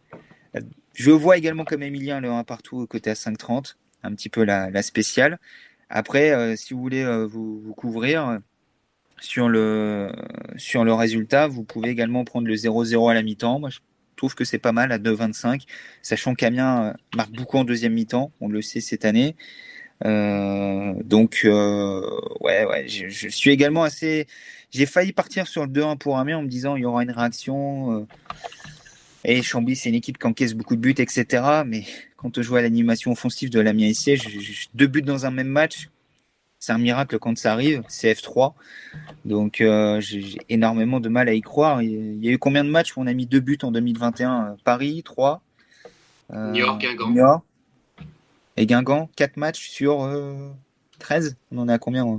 Je 0.94 1.10
vois 1.10 1.36
également 1.36 1.66
comme 1.66 1.82
Emilien 1.82 2.20
le 2.20 2.30
1 2.30 2.44
partout 2.44 2.86
côté 2.86 3.10
à 3.10 3.14
5,30, 3.14 3.74
un 4.02 4.14
petit 4.14 4.30
peu 4.30 4.42
la 4.42 4.82
spéciale. 4.82 5.38
Après, 5.90 6.30
euh, 6.30 6.56
si 6.56 6.74
vous 6.74 6.80
voulez 6.80 7.02
euh, 7.02 7.26
vous, 7.26 7.74
couvrir 7.76 8.28
euh, 8.28 8.38
sur 9.20 9.48
le, 9.48 10.10
sur 10.56 10.84
le 10.84 10.92
résultat, 10.92 11.46
vous 11.46 11.64
pouvez 11.64 11.90
également 11.90 12.24
prendre 12.24 12.46
le 12.46 12.54
0-0 12.54 13.10
à 13.10 13.14
la 13.14 13.22
mi-temps. 13.22 13.58
Moi, 13.60 13.70
je 13.70 13.78
trouve 14.16 14.34
que 14.34 14.44
c'est 14.44 14.58
pas 14.58 14.72
mal 14.72 14.92
à 14.92 14.98
2,25, 14.98 15.62
sachant 16.02 16.34
qu'Amiens 16.34 16.94
marque 17.14 17.32
beaucoup 17.32 17.58
en 17.58 17.64
deuxième 17.64 17.94
mi-temps, 17.94 18.32
on 18.40 18.48
le 18.48 18.62
sait 18.62 18.80
cette 18.80 19.04
année. 19.04 19.36
Donc, 20.02 21.40
ouais, 21.44 22.64
ouais, 22.66 22.86
je, 22.88 23.28
suis 23.28 23.50
également 23.50 23.84
assez. 23.84 24.26
J'ai 24.70 24.86
failli 24.86 25.12
partir 25.12 25.46
sur 25.46 25.64
le 25.64 25.72
2-1 25.72 25.96
pour 25.96 26.18
Amiens 26.18 26.38
en 26.38 26.42
me 26.42 26.48
disant 26.48 26.76
il 26.76 26.82
y 26.82 26.84
aura 26.84 27.02
une 27.02 27.10
réaction. 27.10 28.06
Et 29.24 29.42
Chambly, 29.42 29.76
c'est 29.76 29.88
une 29.88 29.94
équipe 29.94 30.18
qui 30.18 30.26
encaisse 30.26 30.54
beaucoup 30.54 30.76
de 30.76 30.80
buts, 30.80 30.94
etc. 30.98 31.62
Mais 31.66 31.84
quand 32.16 32.36
on 32.38 32.42
joue 32.42 32.56
à 32.56 32.62
l'animation 32.62 33.12
offensive 33.12 33.50
de 33.50 33.60
l'Amiens 33.60 33.92
SC, 33.92 34.18
deux 34.74 34.86
buts 34.86 35.02
dans 35.02 35.26
un 35.26 35.30
même 35.30 35.48
match, 35.48 35.88
c'est 36.58 36.72
un 36.72 36.78
miracle 36.78 37.18
quand 37.18 37.36
ça 37.36 37.52
arrive. 37.52 37.82
C'est 37.88 38.12
F3. 38.12 38.54
Donc, 39.24 39.60
euh, 39.60 40.00
j'ai 40.00 40.38
énormément 40.48 40.98
de 41.00 41.08
mal 41.08 41.28
à 41.28 41.34
y 41.34 41.40
croire. 41.42 41.82
Il 41.82 42.24
y 42.24 42.28
a 42.28 42.32
eu 42.32 42.38
combien 42.38 42.64
de 42.64 42.70
matchs 42.70 42.96
où 42.96 43.00
on 43.02 43.06
a 43.06 43.12
mis 43.12 43.26
deux 43.26 43.40
buts 43.40 43.58
en 43.62 43.70
2021 43.70 44.56
Paris, 44.64 45.02
3. 45.04 45.42
Euh, 46.32 46.52
Niort, 46.52 46.78
Guingamp. 46.78 47.10
Niort. 47.10 47.42
Et 48.56 48.66
Guingamp, 48.66 49.10
4 49.16 49.36
matchs 49.36 49.68
sur 49.68 50.04
euh, 50.04 50.50
13. 51.00 51.36
On 51.52 51.58
en 51.58 51.68
est 51.68 51.72
à 51.72 51.78
combien 51.78 52.06
euh? 52.06 52.16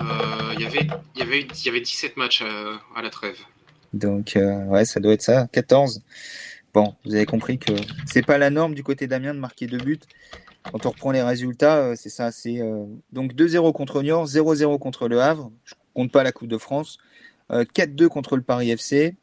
Euh, 0.00 0.54
Il 0.54 0.60
y 0.62 0.66
avait- 0.66 0.86
y 1.16 1.22
avait 1.22 1.40
il 1.40 1.66
y 1.66 1.68
avait 1.68 1.80
17 1.80 2.16
matchs 2.16 2.42
à, 2.42 2.80
à 2.98 3.02
la 3.02 3.10
trêve. 3.10 3.38
Donc, 3.98 4.36
euh, 4.36 4.64
ouais, 4.66 4.84
ça 4.84 5.00
doit 5.00 5.12
être 5.12 5.22
ça. 5.22 5.46
14. 5.52 6.02
Bon, 6.74 6.94
vous 7.04 7.14
avez 7.14 7.26
compris 7.26 7.58
que 7.58 7.72
c'est 8.06 8.24
pas 8.24 8.38
la 8.38 8.50
norme 8.50 8.74
du 8.74 8.82
côté 8.82 9.06
d'Amiens 9.06 9.34
de 9.34 9.40
marquer 9.40 9.66
deux 9.66 9.78
buts. 9.78 9.98
quand 10.62 10.84
on 10.86 10.90
reprend 10.90 11.10
les 11.10 11.22
résultats, 11.22 11.96
c'est 11.96 12.10
ça. 12.10 12.30
C'est 12.32 12.60
donc 13.12 13.32
2-0 13.32 13.72
contre 13.72 14.02
Niort, 14.02 14.26
0-0 14.26 14.78
contre 14.78 15.08
Le 15.08 15.22
Havre. 15.22 15.50
Je 15.64 15.74
compte 15.94 16.12
pas 16.12 16.22
la 16.22 16.32
Coupe 16.32 16.48
de 16.48 16.58
France. 16.58 16.98
4-2 17.50 18.08
contre 18.08 18.36
le 18.36 18.42
Paris 18.42 18.70
FC. 18.70 19.16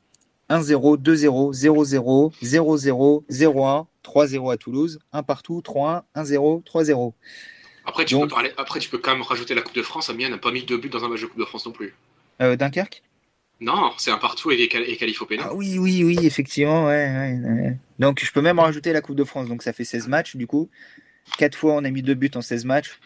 1-0, 0.50 0.98
2-0, 0.98 1.54
0-0, 1.54 2.34
0-0, 2.42 3.24
0-1, 3.30 3.86
3-0 4.04 4.52
à 4.54 4.58
Toulouse, 4.58 5.00
1 5.12 5.24
partout, 5.24 5.62
3-1, 5.62 6.04
1-0, 6.16 6.64
3-0. 6.64 7.14
Après 7.86 8.06
tu, 8.06 8.18
peux 8.18 8.28
parler, 8.28 8.52
après, 8.58 8.80
tu 8.80 8.90
peux 8.90 8.98
quand 8.98 9.12
même 9.12 9.24
rajouter 9.24 9.56
la 9.56 9.62
Coupe 9.62 9.76
de 9.76 9.82
France. 9.82 10.10
Amiens 10.10 10.30
n'a 10.30 10.38
pas 10.38 10.52
mis 10.52 10.64
deux 10.64 10.78
buts 10.78 10.90
dans 10.90 11.04
un 11.04 11.10
match 11.10 11.22
de 11.22 11.26
Coupe 11.28 11.40
de 11.40 11.46
France 11.46 11.66
non 11.66 11.72
plus. 11.72 11.96
Euh, 12.42 12.56
Dunkerque? 12.56 13.04
Non, 13.60 13.92
c'est 13.98 14.12
un 14.12 14.18
partout 14.18 14.52
et, 14.52 14.56
et 14.56 15.16
Ah, 15.40 15.54
oui, 15.54 15.78
oui, 15.80 16.04
oui, 16.04 16.18
effectivement. 16.24 16.90
Donc 18.00 18.24
je 18.24 18.32
peux 18.32 18.42
même 18.42 18.60
rajouter 18.60 18.92
la 18.92 19.02
Coupe 19.02 19.16
de 19.16 19.24
France. 19.24 19.48
Donc 19.48 19.64
ça 19.64 19.74
fait 19.74 19.86
16 19.86 20.08
matchs 20.08 20.36
du 20.36 20.48
coup. 20.48 20.70
4 21.38 21.56
fois 21.56 21.74
on 21.76 21.84
a 21.86 21.90
mis 21.90 22.02
deux 22.02 22.16
buts 22.16 22.32
en 22.36 22.42
16 22.42 22.66
matchs. 22.66 23.00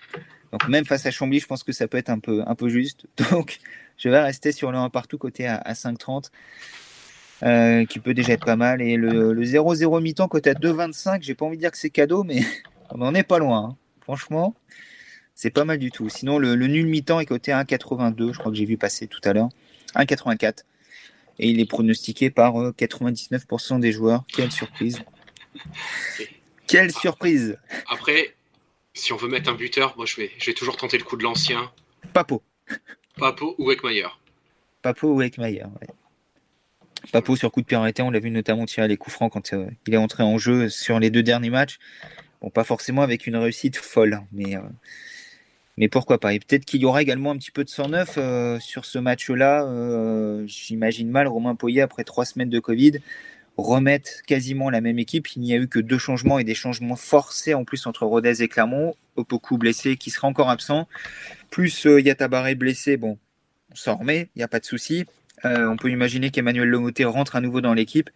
Donc 0.51 0.67
même 0.67 0.85
face 0.85 1.05
à 1.05 1.11
Chambly, 1.11 1.39
je 1.39 1.45
pense 1.45 1.63
que 1.63 1.71
ça 1.71 1.87
peut 1.87 1.97
être 1.97 2.09
un 2.09 2.19
peu, 2.19 2.43
un 2.47 2.55
peu 2.55 2.69
juste. 2.69 3.05
Donc 3.31 3.59
je 3.97 4.09
vais 4.09 4.19
rester 4.19 4.51
sur 4.51 4.71
le 4.71 4.77
1 4.77 4.89
partout 4.89 5.17
côté 5.17 5.45
à, 5.45 5.57
à 5.57 5.73
5,30. 5.73 6.29
Euh, 7.43 7.85
qui 7.85 7.99
peut 7.99 8.15
déjà 8.15 8.33
être 8.33 8.45
pas 8.45 8.55
mal. 8.55 8.81
Et 8.81 8.97
le 8.97 9.33
0-0 9.43 10.01
mi-temps 10.01 10.27
côté 10.27 10.49
à 10.49 10.53
2,25, 10.53 11.21
j'ai 11.21 11.35
pas 11.35 11.45
envie 11.45 11.57
de 11.57 11.61
dire 11.61 11.71
que 11.71 11.77
c'est 11.77 11.91
cadeau, 11.91 12.23
mais 12.23 12.41
on 12.89 12.97
n'en 12.97 13.13
est 13.13 13.23
pas 13.23 13.37
loin. 13.37 13.69
Hein. 13.69 13.75
Franchement, 14.01 14.55
c'est 15.35 15.51
pas 15.51 15.65
mal 15.65 15.77
du 15.77 15.91
tout. 15.91 16.09
Sinon, 16.09 16.39
le, 16.39 16.55
nul 16.55 16.87
mi-temps 16.87 17.19
est 17.19 17.25
coté 17.25 17.51
à 17.51 17.63
1,82, 17.63 18.33
je 18.33 18.39
crois 18.39 18.51
que 18.51 18.57
j'ai 18.57 18.65
vu 18.65 18.77
passer 18.77 19.07
tout 19.07 19.21
à 19.23 19.33
l'heure. 19.33 19.49
1,84. 19.97 20.63
Et 21.39 21.49
il 21.49 21.59
est 21.59 21.65
pronostiqué 21.65 22.29
par 22.29 22.55
99% 22.55 23.75
euh, 23.75 23.79
des 23.79 23.91
joueurs. 23.91 24.23
Quelle 24.33 24.51
surprise. 24.51 25.01
Quelle 26.67 26.91
surprise. 26.91 27.57
Après, 27.87 28.35
si 28.93 29.13
on 29.13 29.17
veut 29.17 29.29
mettre 29.29 29.49
un 29.49 29.53
buteur, 29.53 29.95
moi 29.97 30.05
je 30.05 30.15
vais, 30.15 30.31
je 30.37 30.47
vais 30.47 30.53
toujours 30.53 30.77
tenter 30.77 30.97
le 30.97 31.03
coup 31.03 31.15
de 31.15 31.23
l'ancien. 31.23 31.71
Papo. 32.13 32.41
Papo 33.17 33.55
ou 33.57 33.71
Ekmayer. 33.71 34.07
Papo 34.81 35.13
ou 35.13 35.21
Ekmayer, 35.21 35.63
ouais. 35.63 35.87
Papo 37.11 37.35
sur 37.35 37.51
coup 37.51 37.61
de 37.61 37.65
pied 37.65 37.77
arrêté, 37.77 38.01
on 38.01 38.11
l'a 38.11 38.19
vu 38.19 38.31
notamment 38.31 38.65
tirer 38.65 38.87
les 38.87 38.97
coups 38.97 39.15
francs 39.15 39.31
quand 39.31 39.53
euh, 39.53 39.67
il 39.85 39.93
est 39.93 39.97
entré 39.97 40.23
en 40.23 40.37
jeu 40.37 40.67
sur 40.69 40.99
les 40.99 41.09
deux 41.09 41.23
derniers 41.23 41.49
matchs. 41.49 41.77
Bon, 42.41 42.49
pas 42.49 42.63
forcément 42.63 43.01
avec 43.01 43.27
une 43.27 43.35
réussite 43.35 43.77
folle, 43.77 44.15
hein, 44.15 44.27
mais, 44.31 44.55
euh, 44.55 44.61
mais 45.77 45.89
pourquoi 45.89 46.19
pas? 46.19 46.33
Et 46.33 46.39
peut-être 46.39 46.65
qu'il 46.65 46.81
y 46.81 46.85
aura 46.85 47.01
également 47.01 47.31
un 47.31 47.37
petit 47.37 47.51
peu 47.51 47.63
de 47.63 47.69
109 47.69 48.15
euh, 48.17 48.59
sur 48.59 48.85
ce 48.85 48.99
match-là. 48.99 49.65
J'imagine 50.45 51.09
mal 51.09 51.27
Romain 51.27 51.55
Poyer, 51.55 51.81
après 51.81 52.03
trois 52.03 52.25
semaines 52.25 52.49
de 52.49 52.59
Covid, 52.59 52.93
remettre 53.57 54.21
quasiment 54.25 54.69
la 54.69 54.81
même 54.81 54.99
équipe. 54.99 55.27
Il 55.35 55.41
n'y 55.41 55.53
a 55.53 55.57
eu 55.57 55.67
que 55.67 55.79
deux 55.79 55.97
changements 55.97 56.39
et 56.39 56.43
des 56.43 56.55
changements 56.55 56.95
forcés 56.95 57.53
en 57.53 57.63
plus 57.63 57.85
entre 57.85 58.05
Rodez 58.05 58.41
et 58.41 58.47
Clermont. 58.47 58.95
Opoku 59.15 59.57
blessé 59.57 59.97
qui 59.97 60.11
sera 60.11 60.27
encore 60.27 60.49
absent. 60.49 60.87
Plus 61.49 61.85
Yatabaré 61.85 62.55
blessé, 62.55 62.97
bon, 62.97 63.17
on 63.71 63.75
s'en 63.75 63.95
remet, 63.95 64.29
il 64.35 64.39
n'y 64.39 64.43
a 64.43 64.47
pas 64.47 64.59
de 64.59 64.65
souci. 64.65 65.05
Euh, 65.45 65.67
on 65.67 65.77
peut 65.77 65.89
imaginer 65.91 66.31
qu'Emmanuel 66.31 66.67
Lomoté 66.67 67.05
rentre 67.05 67.35
à 67.35 67.41
nouveau 67.41 67.61
dans 67.61 67.73
l'équipe 67.73 68.09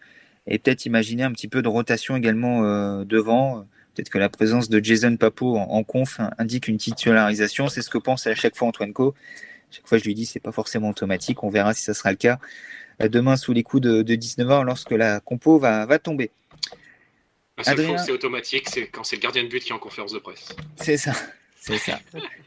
et 0.47 0.57
peut-être 0.57 0.85
imaginer 0.85 1.23
un 1.23 1.31
petit 1.31 1.47
peu 1.47 1.61
de 1.61 1.67
rotation 1.67 2.15
également 2.15 2.63
euh, 2.65 3.03
devant. 3.05 3.65
Peut-être 3.93 4.09
que 4.09 4.17
la 4.17 4.29
présence 4.29 4.69
de 4.69 4.83
Jason 4.83 5.17
Papo 5.17 5.57
en, 5.57 5.83
conf 5.83 6.19
indique 6.37 6.67
une 6.67 6.77
titularisation. 6.77 7.67
C'est 7.67 7.81
ce 7.81 7.89
que 7.89 7.97
pense 7.97 8.25
à 8.27 8.35
chaque 8.35 8.55
fois 8.55 8.69
Antoine 8.69 8.93
Co. 8.93 9.13
Chaque 9.69 9.87
fois, 9.87 9.97
je 9.97 10.03
lui 10.03 10.13
dis 10.13 10.25
c'est 10.25 10.39
pas 10.39 10.51
forcément 10.51 10.89
automatique. 10.89 11.43
On 11.43 11.49
verra 11.49 11.73
si 11.73 11.83
ça 11.83 11.93
sera 11.93 12.11
le 12.11 12.17
cas 12.17 12.39
euh, 13.01 13.09
demain 13.09 13.35
sous 13.35 13.53
les 13.53 13.63
coups 13.63 13.83
de, 13.83 14.03
19h 14.03 14.63
lorsque 14.63 14.91
la 14.91 15.19
compo 15.19 15.59
va, 15.59 15.85
va 15.85 15.99
tomber. 15.99 16.31
La 17.57 17.63
seule 17.63 17.99
c'est 17.99 18.11
automatique, 18.11 18.69
c'est 18.69 18.87
quand 18.87 19.03
c'est 19.03 19.17
le 19.17 19.21
gardien 19.21 19.43
de 19.43 19.47
but 19.47 19.61
qui 19.61 19.69
est 19.69 19.75
en 19.75 19.79
conférence 19.79 20.13
de 20.13 20.19
presse. 20.19 20.49
C'est 20.77 20.97
ça, 20.97 21.13
c'est 21.59 21.77
ça. 21.77 21.99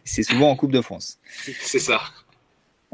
c'est 0.05 0.23
souvent 0.23 0.51
en 0.51 0.57
Coupe 0.57 0.73
de 0.73 0.81
France. 0.81 1.19
C'est 1.61 1.79
ça. 1.79 2.01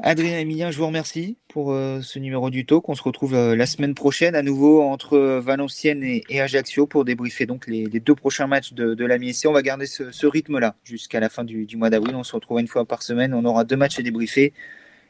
Adrien 0.03 0.39
Emilien, 0.39 0.71
je 0.71 0.79
vous 0.79 0.87
remercie 0.87 1.37
pour 1.49 1.73
euh, 1.73 2.01
ce 2.01 2.19
numéro 2.19 2.49
du 2.49 2.65
talk. 2.65 2.89
On 2.89 2.95
se 2.95 3.03
retrouve 3.03 3.35
euh, 3.35 3.55
la 3.55 3.67
semaine 3.67 3.95
prochaine 3.95 4.35
à 4.35 4.43
nouveau 4.43 4.83
entre 4.83 5.15
euh, 5.15 5.41
Valenciennes 5.41 6.03
et, 6.03 6.41
Ajaccio 6.41 6.87
pour 6.87 7.05
débriefer 7.05 7.45
donc 7.45 7.67
les, 7.67 7.87
deux 7.87 8.15
prochains 8.15 8.47
matchs 8.47 8.73
de, 8.73 8.95
de 8.95 9.05
la 9.05 9.19
MSC. 9.19 9.47
On 9.47 9.53
va 9.53 9.61
garder 9.63 9.87
ce, 9.87 10.27
rythme-là 10.27 10.77
jusqu'à 10.85 11.21
la 11.21 11.29
fin 11.29 11.45
du, 11.45 11.67
mois 11.77 11.91
d'avril. 11.91 12.15
On 12.17 12.25
se 12.25 12.33
retrouve 12.33 12.61
une 12.61 12.69
fois 12.69 12.87
par 12.87 13.03
semaine. 13.03 13.35
On 13.35 13.45
aura 13.45 13.65
deux 13.65 13.77
matchs 13.77 13.99
à 13.99 14.03
débriefer 14.03 14.55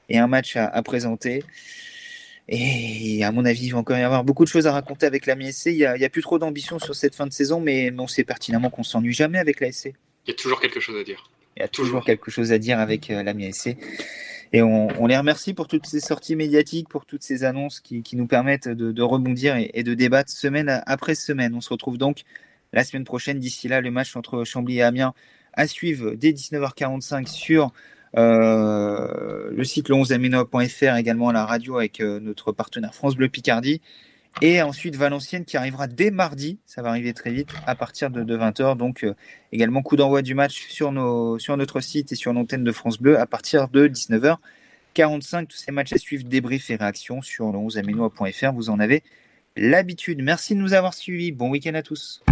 et 0.09 0.19
un 0.19 0.27
match 0.27 0.57
à, 0.57 0.83
présenter. 0.83 1.45
Et 2.49 3.23
à 3.23 3.31
mon 3.31 3.45
avis, 3.45 3.67
il 3.67 3.71
va 3.71 3.79
encore 3.79 3.97
y 3.97 4.03
avoir 4.03 4.25
beaucoup 4.25 4.43
de 4.45 4.49
choses 4.49 4.67
à 4.67 4.73
raconter 4.73 5.07
avec 5.07 5.27
la 5.27 5.37
MSC. 5.37 5.67
Il 5.67 5.77
n'y 5.77 6.05
a, 6.05 6.09
plus 6.09 6.23
trop 6.23 6.41
d'ambition 6.41 6.81
sur 6.81 6.97
cette 6.97 7.15
fin 7.15 7.29
de 7.29 7.33
saison, 7.33 7.61
mais 7.61 7.93
on 7.97 8.09
sait 8.09 8.25
pertinemment 8.25 8.71
qu'on 8.71 8.83
s'ennuie 8.83 9.13
jamais 9.13 9.39
avec 9.39 9.61
la 9.61 9.71
SC. 9.71 9.93
Il 10.27 10.31
y 10.31 10.33
a 10.33 10.35
toujours 10.35 10.61
quelque 10.61 10.81
chose 10.81 10.99
à 10.99 11.05
dire. 11.05 11.31
Il 11.57 11.61
y 11.61 11.63
a 11.65 11.69
toujours, 11.69 12.05
quelque 12.05 12.31
chose 12.31 12.51
à 12.51 12.59
dire 12.59 12.81
avec 12.81 13.09
la 13.09 13.35
MSC. 13.35 13.77
Et 14.53 14.63
on, 14.63 15.07
les 15.07 15.17
remercie 15.17 15.55
pour 15.55 15.69
toutes 15.69 15.87
ces 15.87 16.01
sorties 16.01 16.35
médiatiques, 16.35 16.89
pour 16.89 17.07
toutes 17.07 17.23
ces 17.23 17.45
annonces 17.45 17.79
qui, 17.79 18.03
nous 18.15 18.27
permettent 18.27 18.69
de, 18.69 19.03
rebondir 19.03 19.57
et, 19.57 19.83
de 19.85 19.95
débattre 19.95 20.31
semaine 20.31 20.83
après 20.87 21.15
semaine. 21.15 21.55
On 21.55 21.61
se 21.61 21.69
retrouve 21.69 21.99
donc 21.99 22.23
la 22.73 22.83
semaine 22.83 23.05
prochaine. 23.05 23.39
D'ici 23.39 23.69
là, 23.69 23.81
le 23.81 23.93
match 23.93 24.17
entre 24.17 24.43
Chambly 24.45 24.79
et 24.79 24.83
Amiens 24.83 25.15
à 25.53 25.69
suivre 25.69 26.15
dès 26.15 26.33
19h45 26.33 27.29
sur 27.29 27.73
euh, 28.17 29.51
le 29.53 29.65
site 29.65 29.89
le11aminois.fr, 29.89 30.97
également 30.97 31.29
à 31.29 31.33
la 31.33 31.47
radio 31.47 31.79
avec 31.79 32.01
euh, 32.01 32.19
notre 32.19 32.51
partenaire 32.51 32.95
France 32.95 33.15
Bleu 33.15 33.29
Picardie. 33.29 33.81
Et 34.43 34.63
ensuite 34.63 34.97
Valenciennes 34.97 35.45
qui 35.45 35.57
arrivera 35.57 35.87
dès 35.87 36.11
mardi, 36.11 36.59
ça 36.65 36.83
va 36.83 36.89
arriver 36.89 37.13
très 37.13 37.31
vite 37.31 37.51
à 37.67 37.75
partir 37.75 38.11
de, 38.11 38.25
20h. 38.25 38.77
Donc 38.77 39.05
euh, 39.05 39.15
également 39.53 39.83
coup 39.83 39.97
d'envoi 39.97 40.23
du 40.23 40.35
match 40.35 40.67
sur, 40.69 40.93
notre 40.93 41.81
site 41.81 42.13
et 42.13 42.15
sur 42.15 42.33
l'antenne 42.33 42.65
de 42.65 42.73
France 42.73 42.99
Bleu 42.99 43.19
à 43.19 43.27
partir 43.27 43.69
de 43.69 43.87
19h45. 43.87 45.47
Tous 45.47 45.57
ces 45.57 45.73
matchs 45.73 45.93
à 45.93 45.99
suivre, 45.99 46.25
débrief 46.25 46.71
et 46.71 46.77
réactions 46.77 47.21
sur 47.21 47.53
le 47.53 47.59
11amenois.fr. 47.59 48.53
Vous 48.55 48.71
en 48.71 48.81
avez 48.81 49.03
l'habitude. 49.57 50.23
Merci 50.23 50.55
de 50.55 50.61
nous 50.61 50.73
avoir 50.73 50.95
suivis. 50.95 51.33
Bon 51.33 51.51
week-end 51.51 51.75
à 51.75 51.83
tous. 51.83 52.23